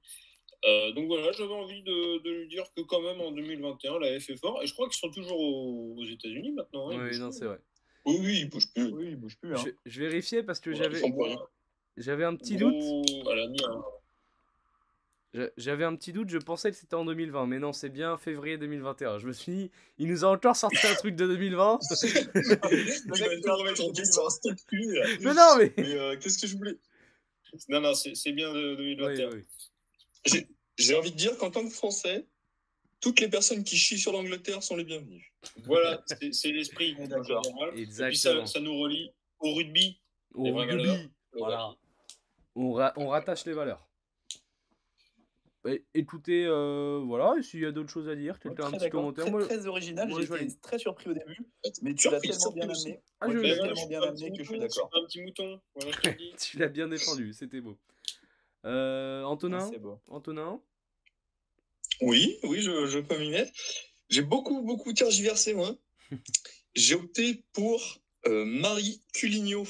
[0.66, 4.18] Euh, donc voilà, j'avais envie de, de lui dire que quand même en 2021, la
[4.20, 4.64] F est fort.
[4.64, 6.90] Et je crois qu'ils sont toujours aux, aux États-Unis maintenant.
[6.90, 7.60] hein, ils Oui, bougent non, c'est vrai.
[8.06, 8.86] Oui, oui, il bouge plus.
[8.94, 9.54] Oui, il bouge plus.
[9.54, 9.64] Hein.
[9.66, 12.74] Je, je vérifiais parce que Ouais, j'avais ils un petit doute.
[12.76, 14.03] Gros- elle a mis un- Je-
[15.58, 18.58] J'avais un petit doute, je pensais que c'était en 2020, mais non, c'est bien février
[18.60, 19.18] 2021.
[19.18, 21.80] Je me suis dit, il nous a encore sorti un truc de 2020.
[21.82, 22.58] Tu vas
[23.42, 24.94] tout remettre en question, stop plus.
[24.94, 25.06] là.
[25.22, 25.74] mais non, mais.
[25.78, 26.78] Mais euh, qu'est-ce que je voulais?
[27.70, 29.30] Non, non, c'est bien de Oui, 2021.
[29.32, 30.46] oui.
[30.78, 32.26] J'ai envie de dire qu'en tant que Français,
[33.02, 35.34] toutes les personnes qui chient sur l'Angleterre sont les bienvenues.
[35.66, 37.22] Voilà, c'est l'esprit général.
[37.70, 38.46] Et puis Exactement.
[38.46, 40.00] ça, ça nous relie au rugby.
[40.36, 40.76] Au rugby.
[40.78, 41.00] valeurs.
[41.34, 41.76] Voilà.
[42.56, 43.88] On, ra- on rattache les valeurs.
[45.66, 48.72] Et- écoutez, euh, voilà, et s'il y a d'autres choses à dire, Très quelqu'un un
[48.72, 49.24] petit commentaire?
[49.26, 50.10] Très, Moi, très original.
[50.12, 51.38] je J'étais très surpris au début,
[51.82, 52.88] mais tu l'as tellement bien aussi.
[52.88, 53.02] amené.
[53.22, 54.90] Ah, je- tu l'as je- tellement bien amené que je suis d'accord.
[54.94, 55.62] Un petit mouton.
[55.76, 56.34] Voilà, je te le dis.
[56.38, 57.78] tu l'as bien défendu, c'était beau.
[58.66, 59.70] Euh, Antonin?
[59.72, 60.00] C'est beau.
[60.10, 60.60] Antonin?
[62.02, 63.52] Oui, oui, je, je peux m'y mettre.
[64.10, 65.76] J'ai beaucoup, beaucoup tergiversé, moi.
[66.76, 69.66] J'ai opté pour euh, Marie Culigno.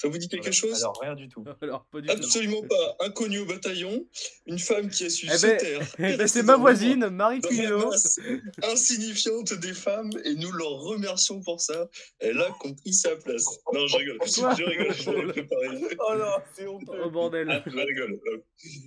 [0.00, 0.80] Ça vous dit quelque chose?
[0.84, 1.44] Alors, rien du tout.
[1.60, 2.12] Alors, pas du tout.
[2.14, 2.96] Absolument pas.
[3.00, 4.06] Inconnue au bataillon,
[4.46, 5.80] une femme qui a su Eh se ben, taire.
[5.98, 8.20] Eh ben, c'est ma voisine, Marie masse
[8.62, 11.88] insignifiante des femmes et nous leur remercions pour ça.
[12.20, 13.44] Elle a compris sa place.
[13.72, 14.18] Non, je rigole.
[14.18, 15.96] Quoi Je rigole, je.
[15.98, 17.00] Oh non, c'est honteux.
[17.04, 17.60] Oh bordel.
[17.66, 18.20] Je rigole.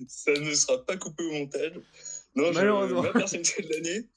[0.08, 1.74] Ça ne sera pas coupé au montage.
[2.36, 3.02] Non, je- Malheureusement.
[3.02, 4.10] ma personnalité de l'année,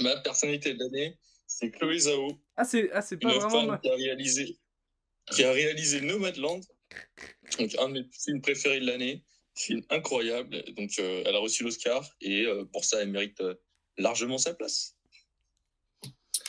[0.00, 3.50] ma personnalité de l'année, c'est Chloé Zhao, Ah, c'est ah, pas vraiment.
[3.50, 4.58] femme qui a réalisé,
[5.32, 6.60] qui a réalisé Nomadland,
[7.58, 10.62] donc un de mes films préférés de l'année, film incroyable.
[10.76, 13.54] Donc, euh, elle a reçu l'Oscar et euh, pour ça, elle mérite euh,
[13.98, 14.96] largement sa place.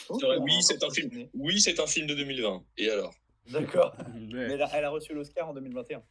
[0.08, 1.28] Vrai, on oui, c'est un film.
[1.34, 2.64] Oui, c'est un film de 2020.
[2.78, 3.14] Et alors?
[3.50, 3.94] D'accord.
[4.14, 6.02] Mais elle a, elle a reçu l'Oscar en 2021.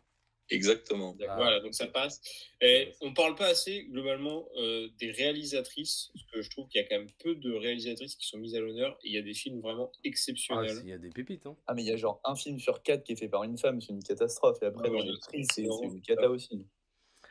[0.49, 1.15] Exactement.
[1.27, 1.35] Ah.
[1.35, 2.21] Voilà, donc ça passe.
[2.61, 6.83] Et on parle pas assez, globalement, euh, des réalisatrices, parce que je trouve qu'il y
[6.83, 9.21] a quand même peu de réalisatrices qui sont mises à l'honneur, et il y a
[9.21, 10.77] des films vraiment Ah, exceptionnels.
[10.83, 11.57] il y a des pépites, hein.
[11.67, 13.57] Ah, mais il y a genre un film sur quatre qui est fait par une
[13.57, 14.59] femme, c'est une catastrophe.
[14.61, 16.65] Et après, Ouais, dans les c'est une cata aussi.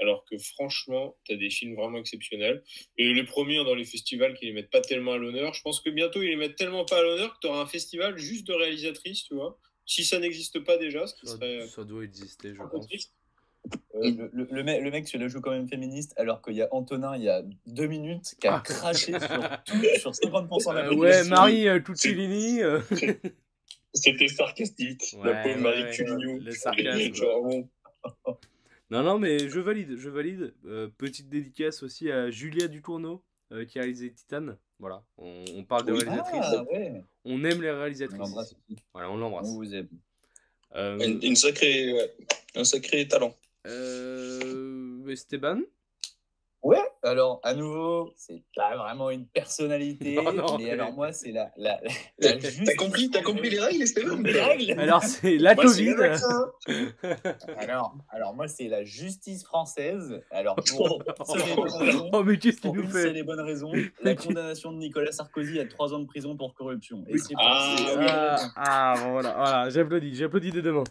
[0.01, 2.63] Alors que franchement, tu as des films vraiment exceptionnels.
[2.99, 5.63] Et les premiers hein, dans les festivals qui les mettent pas tellement à l'honneur, je
[5.63, 8.19] pense que bientôt ils les mettent tellement pas à l'honneur que tu auras un festival
[8.19, 9.59] juste de réalisatrices, tu vois.
[9.87, 12.89] Si ça n'existe pas déjà, ce qui Ça, serait ça doit exister, je pense.
[13.97, 16.55] Euh, le, le- le mec, le mec se la joue quand même féministe, alors qu'il
[16.55, 18.61] y a Antonin, il y a deux minutes, qui a Ah.
[18.61, 21.23] craché sur, tout, sur 50% de la Euh, population.
[21.23, 21.81] ouais, Marie euh,
[22.63, 22.81] euh,
[23.95, 25.17] C'était sarcastique.
[25.19, 25.91] Ouais, la pauvre ouais, Marie ouais.
[25.93, 26.39] Culigno.
[26.41, 27.15] Le sarcasme.
[27.15, 27.51] Genre,
[28.91, 30.55] Non, non, mais je valide, je valide.
[30.67, 34.57] Euh, petite dédicace aussi à Julia Ducournau, euh, qui a réalisé Titan.
[34.79, 36.01] Voilà, on, on parle de Oui.
[36.05, 36.41] réalisatrices.
[36.43, 37.03] Ah, ouais.
[37.25, 38.19] On aime les On réalisatrices.
[38.19, 38.57] l'embrasse ici.
[38.71, 38.83] aussi.
[38.93, 39.49] Voilà, on On l'embrasse.
[39.49, 39.89] vous aime.
[40.75, 42.15] Euh, une, une sacrée, ouais,
[42.57, 43.35] un sacré talent.
[43.67, 45.61] euh, Esteban?
[47.07, 51.33] Alors à nouveau, c'est pas vraiment une personnalité, Non, non, mais mais- alors moi, c'est
[51.33, 51.91] la, la, la,
[52.21, 55.55] T'as la juste- t'as compris, t'as compris les règles, Esteban Les règles Alors, c'est la
[55.55, 55.95] Moi, Covid.
[57.59, 60.21] alors, alors moi, c'est la justice française.
[60.31, 64.15] Alors, pour et bonne raison, Oh, mais qu'est-ce qu'il nous fait et bonne raison, la
[64.15, 67.05] condamnation de Nicolas Sarkozy à trois ans de prison pour corruption.
[67.09, 67.77] Et c'est Ah,
[68.09, 70.85] ah, ah, bon, voilà, voilà j'applaudis, j'applaudis des deux mains.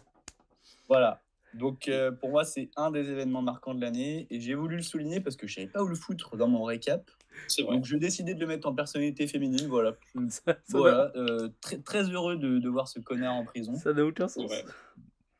[0.88, 1.20] Voilà.
[1.58, 4.82] Donc euh, pour moi, c'est un des événements marquants de l'année et j'ai voulu le
[4.82, 7.10] souligner parce que je savais pas où le foutre dans mon récap.
[7.48, 7.76] C'est vrai.
[7.76, 9.66] Donc j'ai décidé de le mettre en personnalité féminine.
[9.68, 9.94] Voilà.
[10.28, 11.12] Ça ça n'a Voilà.
[11.16, 13.74] euh, très, très heureux de, de voir ce connard en prison.
[13.76, 14.50] ça n'a aucun sens.
[14.50, 14.64] Ouais.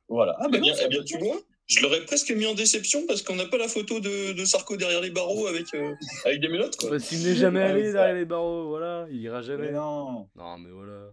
[0.09, 0.37] Voilà.
[0.39, 3.01] Ah Eh bah bien, non, eh bien, tu vois, je l'aurais presque mis en déception
[3.09, 6.41] parce qu'on n'a pas la photo de, de Sarko derrière les barreaux avec, euh, avec
[6.41, 6.77] des menottes.
[6.77, 6.91] Quoi.
[6.91, 9.73] Parce qu'il n'est jamais allé derrière les barreaux, voilà, il ira Mais jamais.
[9.73, 10.29] non.
[10.37, 11.13] Non, mais voilà.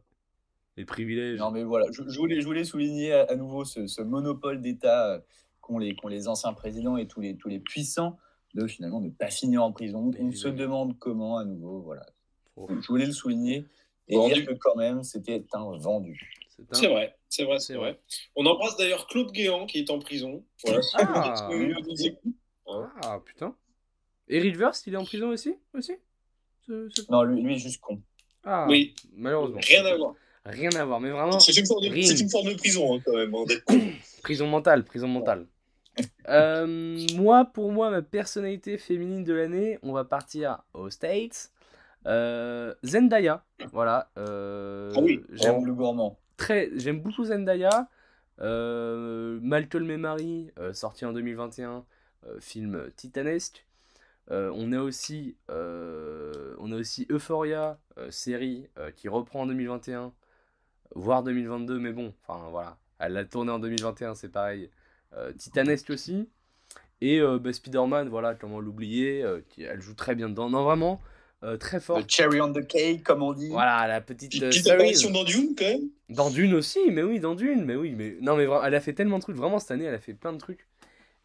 [0.78, 1.40] Les privilèges.
[1.40, 1.86] Non mais voilà.
[1.92, 5.20] Je, je voulais, je voulais souligner à, à nouveau ce, ce monopole d'État euh,
[5.62, 8.18] qu'ont les, qu'ont les anciens présidents et tous les, tous les puissants
[8.56, 10.12] de finalement ne pas finir en prison.
[10.20, 11.82] On se demande comment à nouveau.
[11.82, 12.06] Voilà.
[12.56, 13.66] Oh, Je voulais le souligner
[14.08, 14.34] et Vendu.
[14.34, 16.20] dire que quand même c'était un vendu.
[16.72, 18.00] c'est un- vrai, c'est vrai, C'est vrai.
[18.36, 20.44] On embrasse d'ailleurs Claude Guéant qui est en prison.
[20.66, 20.82] Voilà.
[20.96, 21.50] Ah.
[21.52, 22.34] Écoute.
[23.04, 23.56] Ah, putain.
[24.28, 25.94] Et Rivers, il est en prison aussi, aussi?
[26.66, 28.02] Ce- ce- Non, lui, lui est juste con.
[28.44, 29.60] Ah, Oui, malheureusement.
[29.62, 30.16] rien à voir.
[30.46, 32.04] Rien à voir, mais vraiment, C'est une, forme de- Rime.
[32.04, 33.34] c'est une forme de prison hein, quand même.
[33.34, 33.80] hein, d'être con.
[34.24, 35.46] prison mentale, prison mentale.
[36.28, 41.52] Euh, moi, pour moi, ma personnalité féminine de l'année, on va partir aux States.
[42.08, 44.10] Euh, Zendaya, voilà.
[44.18, 45.22] euh, Ah oui.
[45.30, 46.20] J'aime J'aime le gourmand.
[46.36, 47.88] très, j'aime beaucoup Zendaya.
[48.42, 51.86] Euh, Malcolm et Marie, euh, sorti en 2021,
[52.28, 53.66] euh, film titanesque.
[54.32, 59.46] Euh, on a aussi, euh, on a aussi Euphoria, euh, série euh, qui reprend en
[59.46, 60.12] 2021,
[60.96, 64.70] voire 2022, mais bon, enfin voilà, elle l'a tourné en 2021, c'est pareil.
[65.16, 66.28] Euh, titanesque aussi.
[67.02, 70.50] Et euh, bah, Spider-Man, voilà, comment l'oublier, euh, elle joue très bien dedans.
[70.50, 71.02] Non, vraiment,
[71.44, 72.10] euh, très Le forte.
[72.10, 73.50] cherry on the cake, comme on dit.
[73.50, 75.90] Voilà, la petite euh, petite apparition dans Dune, quand même.
[76.10, 78.94] Dans Dune aussi, mais oui, dans Dune, mais oui, mais non, mais elle a fait
[78.94, 80.68] tellement de trucs, vraiment cette année, elle a fait plein de trucs.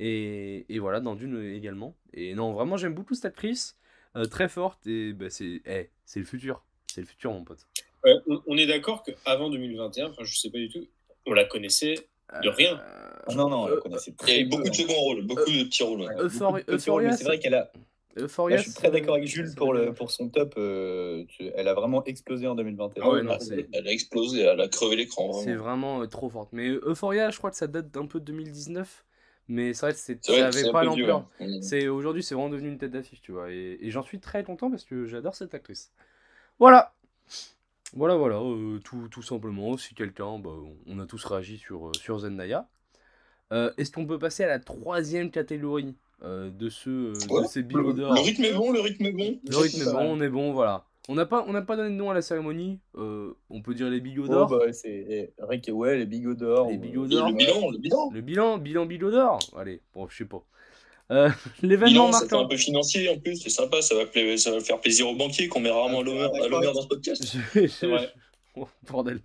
[0.01, 1.95] Et, et voilà, dans Dune également.
[2.13, 3.77] Et non, vraiment, j'aime beaucoup cette actrice,
[4.17, 6.65] euh, très forte, et bah, c'est eh, c'est le futur.
[6.93, 7.67] C'est le futur, mon pote.
[8.15, 10.87] Ouais, on, on est d'accord qu'avant 2021, enfin, je sais pas du tout,
[11.27, 11.95] on la connaissait
[12.43, 12.79] de rien.
[12.79, 14.69] Euh, non, non, on la Euh, connaissait Il y très a eu peu, beaucoup de
[14.71, 14.73] hein.
[14.75, 16.03] seconds rôles, beaucoup de petits rôles.
[16.69, 17.71] Euphoria- c'est vrai qu'elle a.
[18.17, 20.55] Euphoria, Là, je suis très d'accord avec Jules pour, le, pour son top.
[20.59, 23.05] euh, tu- elle a vraiment explosé en 2021.
[23.05, 25.33] Ah ouais, non, Ah, c'est- Elle a explosé, elle a crevé l'écran.
[25.35, 26.03] C'est vraiment.
[26.03, 26.49] euh, trop forte.
[26.53, 29.05] Mais Euphoria, je crois que ça date d'un peu de 2019.
[29.51, 31.27] Mais c'est vrai que c'est- ça avait un pas l'ampleur.
[31.41, 31.47] ouais.
[31.47, 31.63] Mm.
[31.63, 33.51] C'est aujourd'hui, c'est vraiment devenu une tête d'affiche, tu vois.
[33.53, 35.93] Et, et j'en suis très content parce que j'adore cette actrice.
[36.59, 36.93] Voilà.
[37.95, 39.77] Voilà, voilà, euh, tout, tout simplement.
[39.77, 40.51] Si quelqu'un, bah,
[40.87, 42.69] on a tous réagi sur, euh, sur Zendaya.
[43.53, 47.47] Euh, Est-ce qu'on peut passer à la troisième catégorie euh, de, ce, euh, de Ouais,
[47.47, 49.39] ces Le, billes d'or le rythme est bon, le rythme est bon.
[49.49, 50.85] Le rythme est bon, on est bon, voilà.
[51.09, 52.81] On n'a pas, on n'a pas donné de nom à la cérémonie.
[52.97, 54.49] euh, on peut dire les bigots Oh, d'or?
[54.51, 56.69] bah, ouais, c'est eh, Rick, ouais, les bigots d'or.
[56.69, 57.31] Les bigots d'or.
[57.31, 58.11] Le bilan, le bilan.
[58.13, 59.39] Le bilan, bilan bigot d'or.
[59.57, 60.43] Allez, bon, je sais pas.
[61.11, 61.31] Euh,
[61.63, 62.49] L'événement fait un marquant.
[62.49, 65.49] peu financier en plus, c'est sympa, ça va, pla- ça va faire plaisir aux banquiers
[65.49, 67.23] qu'on met rarement à l'honneur à l'honneur dans ce podcast.
[67.55, 68.07] Je-.
[68.57, 69.21] Oh, bordel.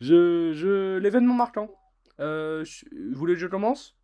[0.00, 1.68] Je, je, l'événement marquant.
[2.20, 3.94] Euh, je- vous voulez que je commence?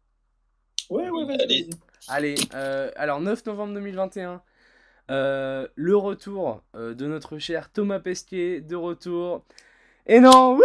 [0.90, 1.66] Ouais, ouais, vas-y, Allez.
[2.08, 4.42] Allez, euh, alors 9 novembre 2021,
[5.10, 9.44] euh, le retour euh, de notre cher Thomas Pesquet, de retour.
[10.06, 10.62] Et non, oui,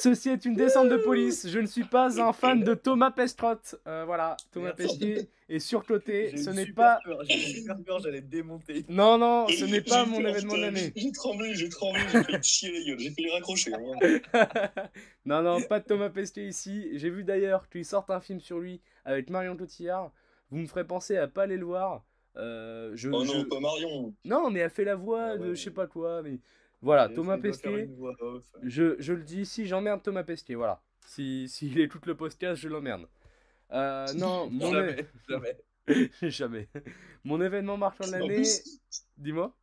[0.00, 1.48] ceci est une descente de police.
[1.48, 3.76] Je ne suis pas un fan de Thomas Pestrotte.
[3.86, 4.72] Euh, voilà, Thomas.
[4.72, 6.36] Pesquet est surcoté.
[6.36, 6.98] Ce n'est pas.
[7.28, 8.84] J'ai super peur, j'allais te démonter.
[8.88, 10.92] Non, non, ce n'est pas mon événement de l'année.
[10.96, 13.72] J'ai tremblé, j'ai tremblé, j'ai fait chier j'ai fait les raccrocher.
[13.74, 14.20] hein.
[15.24, 16.88] non, non, pas de Thomas Pesquet ici.
[16.94, 20.12] J'ai vu d'ailleurs qu'il sorte un film sur lui avec Marion Cotillard.
[20.50, 22.04] Vous me ferez penser à pas aller le voir.
[22.36, 24.14] Euh, je, Oh non, je- pas Marion.
[24.24, 26.22] Non, mais elle fait la voix Ah de je sais pas quoi.
[26.22, 26.38] Mais
[26.80, 27.88] voilà, Thomas Pesquet.
[28.20, 28.44] off.
[28.62, 30.54] Je, je le dis ici, j'emmerde Thomas Pesquet.
[30.54, 30.82] Voilà.
[31.06, 33.08] Si s'il écoute le podcast, je l'emmerde.
[33.72, 35.58] Euh, non, mon Jamais, jamais.
[36.22, 36.68] jamais.
[37.24, 38.42] Mon événement marquant de l'année.
[39.16, 39.54] Dis-moi.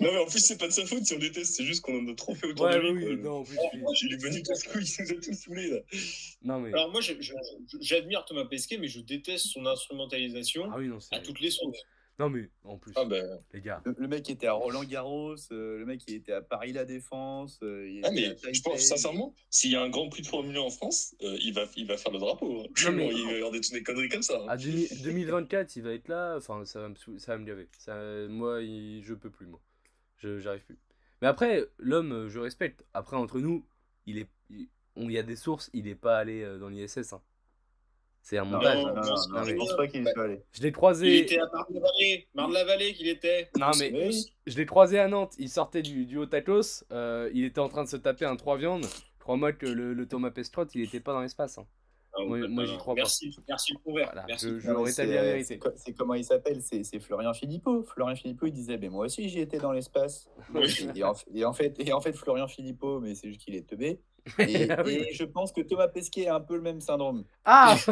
[0.00, 1.98] non mais en plus c'est pas de sa faute si on déteste, c'est juste qu'on
[2.02, 3.06] en a trop fait autour Ouais, de lui.
[3.06, 3.24] oui, quoi.
[3.30, 3.80] non, en plus, Oh, oui.
[4.02, 5.78] Il est venu casse-couille, il nous a tous saoulés là.
[6.42, 6.72] Non, mais.
[6.72, 7.00] Alors moi,
[7.80, 11.14] j'admire Thomas Pesquet, mais je déteste son instrumentalisation Ah oui, non, c'est.
[11.14, 11.76] à toutes les sauces.
[12.20, 13.82] Non, mais en plus, Ah ben, les gars.
[13.84, 16.84] Le, le mec était à Roland Garros, euh, le mec il était à Paris La
[16.84, 17.58] Défense.
[17.64, 20.56] euh, il ah, mais je pense sincèrement, s'il y a un grand prix de Formule
[20.56, 22.60] 1 en France, euh, il, va, il va faire le drapeau.
[22.62, 22.66] hein.
[22.84, 24.40] Non, mais- Il va y avoir des, des conneries comme ça.
[24.40, 24.46] hein.
[24.48, 26.36] À 2000 2024, il va être là.
[26.36, 27.68] Enfin, ça va me, ça va me gaver.
[27.78, 27.96] Ça,
[28.28, 29.60] moi, il- je peux plus, moi.
[30.18, 30.78] Je, j'arrive plus.
[31.20, 32.84] Mais après, l'homme, je respecte.
[32.94, 33.64] Après, entre nous,
[34.06, 35.68] il est, il, on y a des sources.
[35.72, 37.12] Il est pas allé dans l'ISS.
[37.12, 37.20] hein.
[38.26, 38.78] C'est un montage.
[38.78, 40.40] non, non, non, Non, non, je mais- pense pas qu'il y soit allé.
[40.52, 41.18] Je l'ai Il croisé.
[41.18, 43.50] était à Marne-la-Vallée, Marne-la-Vallée qu'il était.
[43.58, 44.24] Non, mais oui.
[44.46, 45.34] je l'ai croisé à Nantes.
[45.38, 46.84] Il sortait du, du Otakos.
[46.90, 48.86] euh, il était en train de se taper un 3 viandes.
[49.20, 51.58] Crois-moi que le, le Thomas Pestrotte, il était pas dans l'espace.
[51.58, 51.66] hein.
[52.16, 53.00] Ah, Moi- bah, moi, bah, j'y crois pas.
[53.02, 53.92] Merci, merci pour.
[53.92, 54.46] Voilà, Merci.
[54.48, 55.44] je, je Non, rétablis c'est, la euh, vérité.
[55.46, 57.82] c'est co- C'est comment il s'appelle C'est c'est Florian Philippot.
[57.82, 60.30] Florian Philippot, il disait mais Moi aussi, j'y étais dans l'espace.
[60.54, 60.88] Oui.
[60.94, 63.66] et, en, et, en fait, et en fait, Florian Philippot, mais c'est juste qu'il est
[63.68, 64.00] teubé.
[64.38, 65.04] Et, Ah oui.
[65.08, 67.24] et je pense que Thomas Pesquet a un peu le même syndrome.
[67.44, 67.76] Ah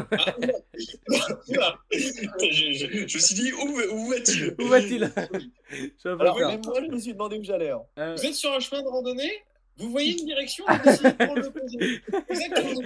[1.93, 4.55] je, je- je me suis dit, où, où va-t-il?
[4.59, 5.13] Où va-t-il?
[6.05, 7.71] Alors, même moi, je me suis demandé où j'allais.
[7.71, 7.83] hein.
[7.99, 9.31] Euh, Vous êtes sur un chemin de randonnée,
[9.77, 12.01] vous voyez une direction, de prendre l'opposé.
[12.29, 12.81] Exactement.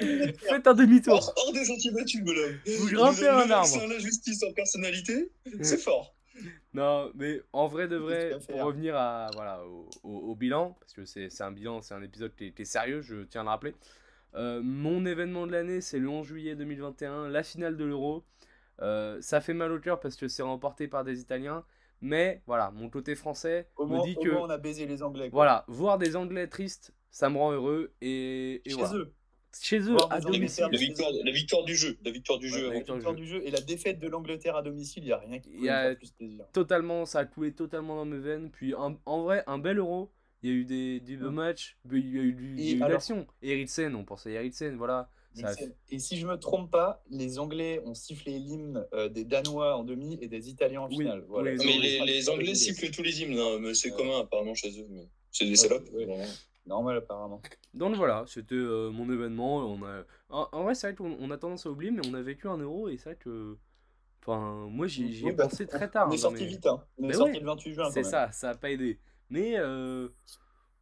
[0.48, 1.14] Faites un demi-tour.
[1.14, 2.58] hors, hors des sentiers battus, bonhomme.
[2.80, 3.80] Vous grimpez un arbre.
[3.82, 5.30] un la justice en personnalité,
[5.62, 6.14] c'est fort.
[6.74, 10.92] Non, mais en vrai de vrai, pour revenir à, voilà, au, au- au bilan, parce
[10.92, 13.44] que c'est un bilan, c'est un épisode qui est, qui est sérieux, je tiens à
[13.44, 13.74] le rappeler.
[14.34, 18.24] Euh, mon événement de l'année, c'est le 11 juillet 2021, la finale de l'Euro.
[18.82, 21.64] Euh, ça fait mal au cœur parce que c'est remporté par des Italiens,
[22.02, 25.30] mais voilà, mon côté français Au me dit au que on a baisé les Anglais.
[25.30, 25.38] quoi.
[25.38, 28.92] voilà, voir des Anglais tristes, ça me rend heureux et, et Chez voilà.
[28.94, 29.15] eux.
[29.62, 30.66] Chez eux, à domicile.
[30.70, 32.62] La victoire, la victoire du jeu, la victoire du Ouais, jeu.
[32.62, 35.06] la avant victoire victoire du du jeu et la défaite de l'Angleterre à domicile, il
[35.06, 36.44] n'y a rien qui y a- plus plaisir.
[36.52, 38.50] totalement, ça a coulé totalement dans mes veines.
[38.50, 40.10] Puis en, en vrai, un bel euro.
[40.42, 41.30] Il y a eu des, des Mm.
[41.30, 43.26] matchs, mais il y a eu, du, il y a Et de l'action.
[43.42, 45.08] Eriksen, on pensait à Eriksen, voilà.
[45.34, 45.54] Ça a
[45.90, 49.82] Et, si je me trompe pas, les Anglais ont sifflé l'hymne euh, des Danois en
[49.82, 51.24] demi et des Italiens en Oui, finale.
[51.28, 51.50] Voilà.
[51.52, 53.96] oui, Mais les, les Anglais sifflent tous les hymnes, hein, mais c'est Ouais.
[53.96, 54.86] commun apparemment chez eux.
[54.90, 55.88] mais C'est des Ouais, salopes.
[55.92, 56.06] ouais.
[56.66, 57.40] Normal apparemment.
[57.74, 59.58] Donc voilà, c'était euh, mon événement.
[59.58, 60.02] On a...
[60.30, 62.48] en, en vrai, c'est vrai qu'on on a tendance à oublier, mais on a vécu
[62.48, 63.56] un euro et c'est vrai que.
[64.22, 66.08] Enfin, moi j'y ai Oui, bah, pensé très tard.
[66.08, 66.82] On est hein, sorti mais- vite, hein.
[66.98, 67.90] On est sorti ouais, le 28 juin.
[67.92, 68.98] C'est ça, ça a pas aidé.
[69.30, 70.08] Mais euh,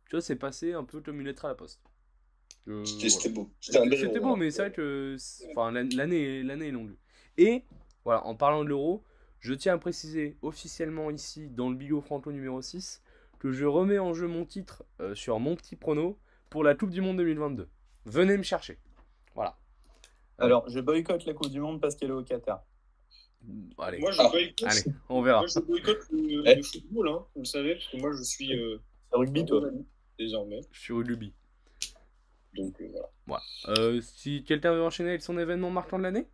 [0.08, 1.80] tu vois, c'est passé un peu comme une lettre à la poste.
[2.68, 3.34] Euh, C'était voilà.
[3.34, 3.50] beau.
[3.60, 3.78] C'était
[4.16, 4.36] héros, beau, hein.
[4.38, 5.16] mais c'est vrai que
[5.50, 6.96] enfin, l'an- l'année l'année est longue.
[7.36, 7.64] Et
[8.04, 9.04] voilà, en parlant de l'euro,
[9.40, 13.02] je tiens à préciser officiellement ici, dans le Bigot Franco numéro 6,
[13.44, 16.88] que je remets en jeu mon titre euh, sur mon petit prono pour la Coupe
[16.88, 17.68] du Monde 2022.
[18.06, 18.78] Venez me chercher.
[19.34, 19.58] Voilà.
[20.38, 22.64] Alors, je boycotte la Coupe du Monde parce qu'elle est au Qatar.
[23.76, 24.30] Allez, Moi, je Ah.
[24.30, 25.40] boycotte, allez, on verra.
[25.40, 26.54] moi, je boycotte le, Eh.
[26.54, 28.78] le football, hein, vous le savez, parce que moi, je suis euh,
[29.12, 29.60] rugby, toi
[30.18, 30.62] désormais.
[30.72, 31.34] Je suis Luby.
[32.54, 32.88] Donc, euh,
[33.26, 33.42] voilà.
[33.68, 36.26] Euh, si quelqu'un veut enchaîner avec son événement marquant de l'année?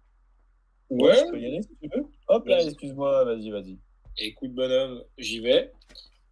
[0.90, 2.04] Ouais, Ouais, je peux y aller si tu veux.
[2.28, 3.78] Hop là, excuse-moi, vas-y, vas-y.
[4.18, 5.72] écoute, bonhomme, j'y vais.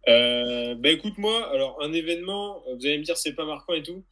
[0.07, 4.03] Euh, bah, écoute-moi, alors, un événement, vous allez me dire, c'est pas marquant et tout.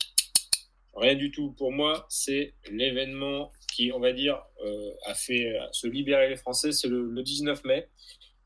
[0.96, 1.52] Rien du tout.
[1.52, 6.38] Pour moi, c'est l'événement qui, on va dire, euh, a fait euh, se libérer les
[6.38, 6.72] Français.
[6.72, 7.88] C'est le, le 19 mai.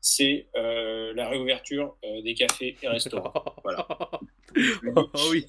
[0.00, 3.32] C'est euh, la réouverture euh, des cafés et restaurants.
[3.64, 3.86] Voilà.
[5.14, 5.46] Oh oui,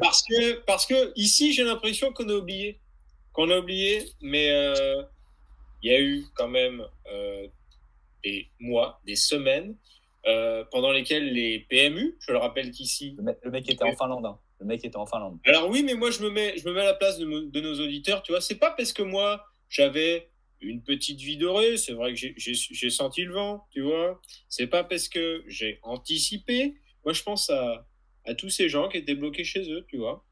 [0.00, 2.80] parce que, parce que ici, j'ai l'impression qu'on a oublié.
[3.32, 5.02] Qu'on a oublié, mais euh,
[5.82, 7.46] il y a eu quand même euh,
[8.24, 9.76] des mois, des semaines,
[10.26, 13.14] euh, pendant lesquelles les PMU, je le rappelle qu'ici.
[13.16, 14.26] Le mec, le mec était en Finlande.
[14.26, 14.38] hein.
[14.60, 15.38] Le mec était en Finlande.
[15.44, 17.40] Alors oui, mais moi, je me mets, je me mets à la place de, mo-
[17.40, 18.40] de nos auditeurs, tu vois.
[18.42, 20.28] C'est pas parce que moi, j'avais
[20.60, 24.20] une petite vie dorée, c'est vrai que j'ai senti le vent, tu vois.
[24.50, 26.74] C'est pas parce que j'ai anticipé.
[27.04, 27.86] Moi, je pense à,
[28.26, 30.22] à tous ces gens qui étaient bloqués chez eux, tu vois.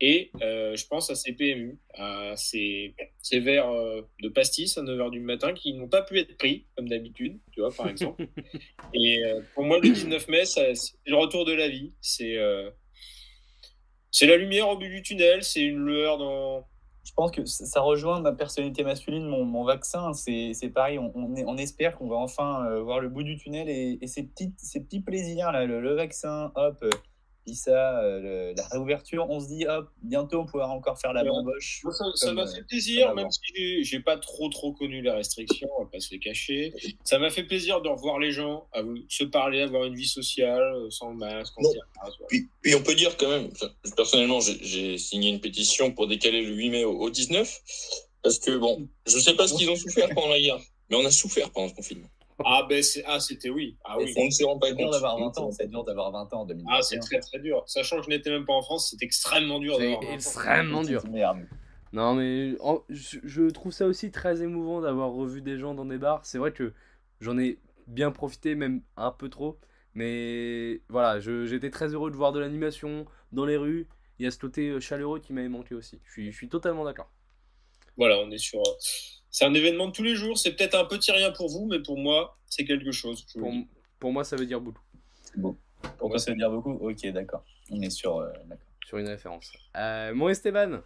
[0.00, 4.82] Et euh, je pense à ces PMU, à ces, ces verres euh, de pastis à
[4.82, 8.26] 9h du matin qui n'ont pas pu être pris, comme d'habitude, tu vois, par exemple.
[8.94, 10.74] Et euh, pour moi, le 19 mai, c'est
[11.06, 11.94] le retour de la vie.
[12.00, 12.36] C'est
[14.10, 16.66] c'est la lumière au bout du tunnel, c'est une lueur dans.
[17.04, 20.12] Je pense que ça rejoint ma personnalité masculine, mon, mon vaccin.
[20.12, 24.06] C'est pareil, on, on, espère qu'on va enfin voir le bout du tunnel et, et
[24.06, 26.84] ces, petites, ces petits plaisirs, là, le, le vaccin, hop,
[27.54, 31.28] ça, euh, la réouverture, on se dit, hop, bientôt on pourra encore faire la Ouais.
[31.28, 31.82] bamboche.
[32.16, 35.84] Ça m'a euh, fait plaisir, même si j'ai- pas trop trop connu les restrictions, on
[35.84, 36.72] va pas se les cacher.
[37.04, 40.60] Ça m'a fait plaisir de revoir les gens, à se parler, avoir une vie sociale,
[40.74, 41.80] euh, sans masque, voilà.
[42.28, 43.50] Puis, puis on peut dire quand même,
[43.96, 47.60] personnellement, j'ai- j'ai signé une pétition pour décaler le 8 mai au, au 19,
[48.22, 50.58] parce que bon, je sais pas ce qu'ils ont souffert pendant la guerre,
[50.90, 52.08] mais on a souffert pendant ce confinement.
[52.44, 53.76] Ah, ben c'est- ah, c'était oui.
[53.84, 54.12] Ah, oui.
[54.16, 54.92] On ne se rend pas C'est dur compte.
[54.92, 56.76] d'avoir 20 ans, c'est dur d'avoir 20 ans en 2021.
[56.78, 57.62] Ah, c'est très très dur.
[57.66, 60.00] Sachant que je n'étais même pas en France, c'est extrêmement dur C'est d'avoir.
[60.00, 60.14] un enfant.
[60.14, 61.02] extrêmement dur.
[61.08, 61.46] Merde.
[61.92, 65.86] Non, mais en- je, je trouve ça aussi très émouvant d'avoir revu des gens dans
[65.86, 66.20] des bars.
[66.26, 66.74] C'est vrai que
[67.20, 69.58] j'en ai bien profité, même un peu trop.
[69.94, 73.86] Mais voilà, je- j'étais très heureux de voir de l'animation dans les rues.
[74.18, 76.00] Il y a ce côté euh, chaleureux qui m'avait manqué aussi.
[76.04, 77.10] Je suis, je suis totalement d'accord.
[77.96, 78.60] Voilà, on est sur.
[79.36, 80.38] C'est un événement de tous les jours.
[80.38, 83.26] C'est peut-être un petit rien pour vous, mais pour moi, c'est quelque chose.
[83.38, 83.52] Pour,
[84.00, 84.80] pour moi, ça veut dire beaucoup
[85.98, 86.70] Pourquoi ça veut dire beaucoup?
[86.70, 87.44] Ok, d'accord.
[87.70, 88.16] On est sur.
[88.16, 88.64] euh, d'accord.
[88.86, 89.52] sur une référence.
[89.76, 90.78] Euh, mon Esteban.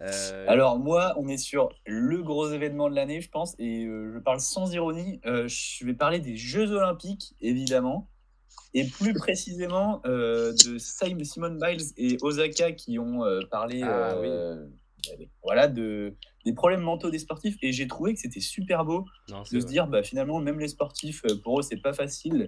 [0.00, 4.10] euh, Alors moi, on est sur le gros événement de l'année, je pense, et euh,
[4.14, 5.20] je parle sans ironie.
[5.26, 8.08] Euh, je vais parler des Jeux Olympiques, évidemment,
[8.72, 14.14] et plus précisément euh, de Sim- Simone Biles et Osaka qui ont euh, parlé, Ah,
[14.14, 14.66] euh,
[15.42, 16.14] voilà, de
[16.46, 17.56] des problèmes mentaux des sportifs.
[17.60, 20.68] Et j'ai trouvé que c'était super beau non, de se dire, bah finalement, même les
[20.68, 22.46] sportifs, euh, pour eux, c'est pas facile.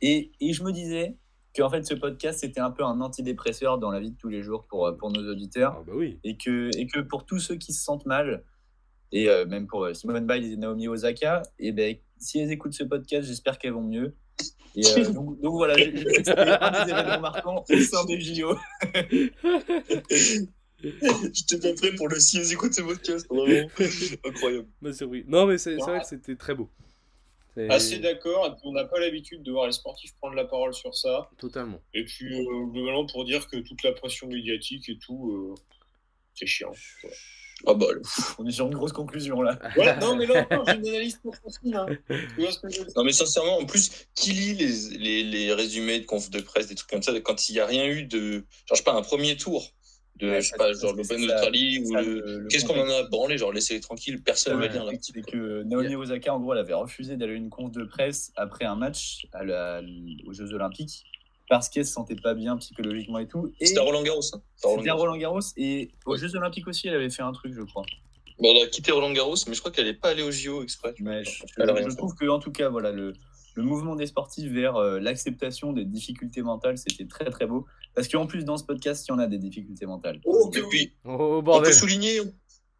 [0.00, 1.16] Et, et je me disais
[1.54, 4.42] qu'en fait, ce podcast, c'était un peu un antidépresseur dans la vie de tous les
[4.42, 6.18] jours pour, euh, pour nos auditeurs Ah, bah oui.
[6.24, 8.44] et que, et que pour tous ceux qui se sentent mal,
[9.10, 12.72] et euh, même pour euh, Simone Biles et Naomi Osaka, et ben, si elles écoutent
[12.74, 14.14] ce podcast, j'espère qu'elles vont mieux.
[14.74, 18.56] Et, euh, donc, donc voilà, c'était un des événements marquants au sein des JO.
[21.32, 23.68] J'étais pas prêt pour le si elles écoutent ce podcast, vraiment
[24.24, 24.66] incroyable.
[24.80, 25.24] Bah, c'est oui.
[25.28, 26.68] Non, mais c'est vrai que c'était très beau.
[27.68, 28.46] Assez d'accord.
[28.46, 31.28] Et puis, on n'a pas l'habitude de voir les sportifs prendre la parole sur ça.
[31.38, 31.80] Totalement.
[31.92, 35.54] Et puis, euh, globalement, pour dire que toute la pression médiatique et tout, euh,
[36.34, 36.72] c'est chiant.
[37.66, 37.86] Ah bah,
[38.38, 39.58] On est sur une grosse conclusion là.
[39.76, 41.76] Ouais, non, mais là encore, j'ai une analyse pour profil.
[41.76, 41.86] Hein.
[42.08, 46.40] Je non mais sincèrement, en plus, qui lit les, les, les résumés de conf de
[46.40, 48.82] presse, des trucs comme ça, quand il n'y a rien eu de, genre, je sais
[48.82, 49.72] pas, un premier tour
[50.16, 52.46] de, Ouais, je sais pas, genre l'Open d'Australie ou le...
[52.48, 55.20] Qu'est-ce qu'on en a branlé Genre, laissez-les tranquilles, personne ne Ouais, va lire l'article.
[55.24, 58.30] C'est que Naomi Osaka, en gros, elle avait refusé d'aller à une conf de presse
[58.36, 59.80] après un match à la-
[60.26, 61.04] aux Jeux Olympiques
[61.48, 63.52] parce qu'elle se sentait pas bien psychologiquement et tout.
[63.60, 64.20] Et C'était à Roland Garros.
[64.32, 64.40] Hein.
[64.56, 65.00] C'était à Roland Garros.
[65.00, 66.18] Roland Garros et aux Ouais.
[66.18, 67.84] Jeux Olympiques aussi, elle avait fait un truc, je crois.
[68.38, 70.62] Bon, elle a quitté Roland Garros, mais je crois qu'elle n'est pas allée au JO
[70.62, 70.94] exprès.
[70.98, 73.12] Je, je trouve que, en tout cas, voilà, le,
[73.54, 77.66] le mouvement des sportifs vers euh, l'acceptation des difficultés mentales, c'était très très beau.
[77.94, 80.20] Parce qu'en plus, dans ce podcast, il y en a des difficultés mentales.
[80.24, 82.20] Oh, et puis, Oh, on peut, souligner,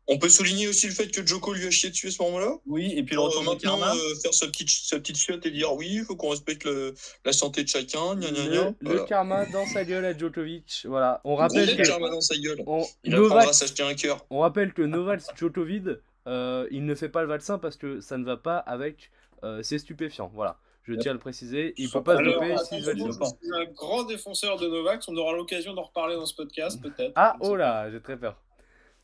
[0.09, 2.55] on peut souligner aussi le fait que Joko lui a chié dessus à ce moment-là.
[2.67, 5.45] Oui, et puis le Pour retour euh, maintenant euh, faire sa petite, sa petite chiotte
[5.47, 6.95] et dire oui, il faut qu'on respecte le-
[7.27, 8.17] la santé de chacun.
[8.17, 8.65] Gna, gna, Le, gna.
[8.65, 9.05] le Voilà.
[9.05, 10.83] karma dans sa gueule à Djokovic.
[10.87, 11.21] Voilà.
[11.25, 11.87] On rappelle Gros que.
[11.87, 12.63] karma dans sa gueule.
[12.67, 14.25] on- Il Novak- à s'acheter un cœur.
[14.31, 15.85] On rappelle que Novak Djokovic,
[16.27, 19.11] euh, il ne fait pas le vaccin parce que ça ne va pas avec
[19.45, 20.31] euh, ses stupéfiants.
[20.35, 21.75] Voilà, je tiens à le préciser.
[21.77, 22.85] Il peut pas se doper s'il
[23.19, 23.35] pense.
[23.41, 25.09] je suis un grand défenseur de Novax.
[25.09, 27.13] On aura l'occasion d'en reparler dans ce podcast, peut-être.
[27.15, 28.41] Ah, ne oh là, j'ai très peur.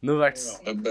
[0.02, 0.60] Novax.
[0.64, 0.90] Ah bah,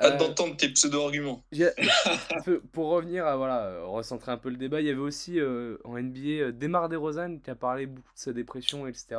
[0.00, 1.44] hâte Euh, d'entendre tes pseudo-arguments.
[2.72, 5.78] Pour revenir à voilà, euh, recentrer un peu le débat, il y avait aussi euh,
[5.84, 9.16] en NBA Demar DeRozan qui a parlé beaucoup de sa dépression, etc.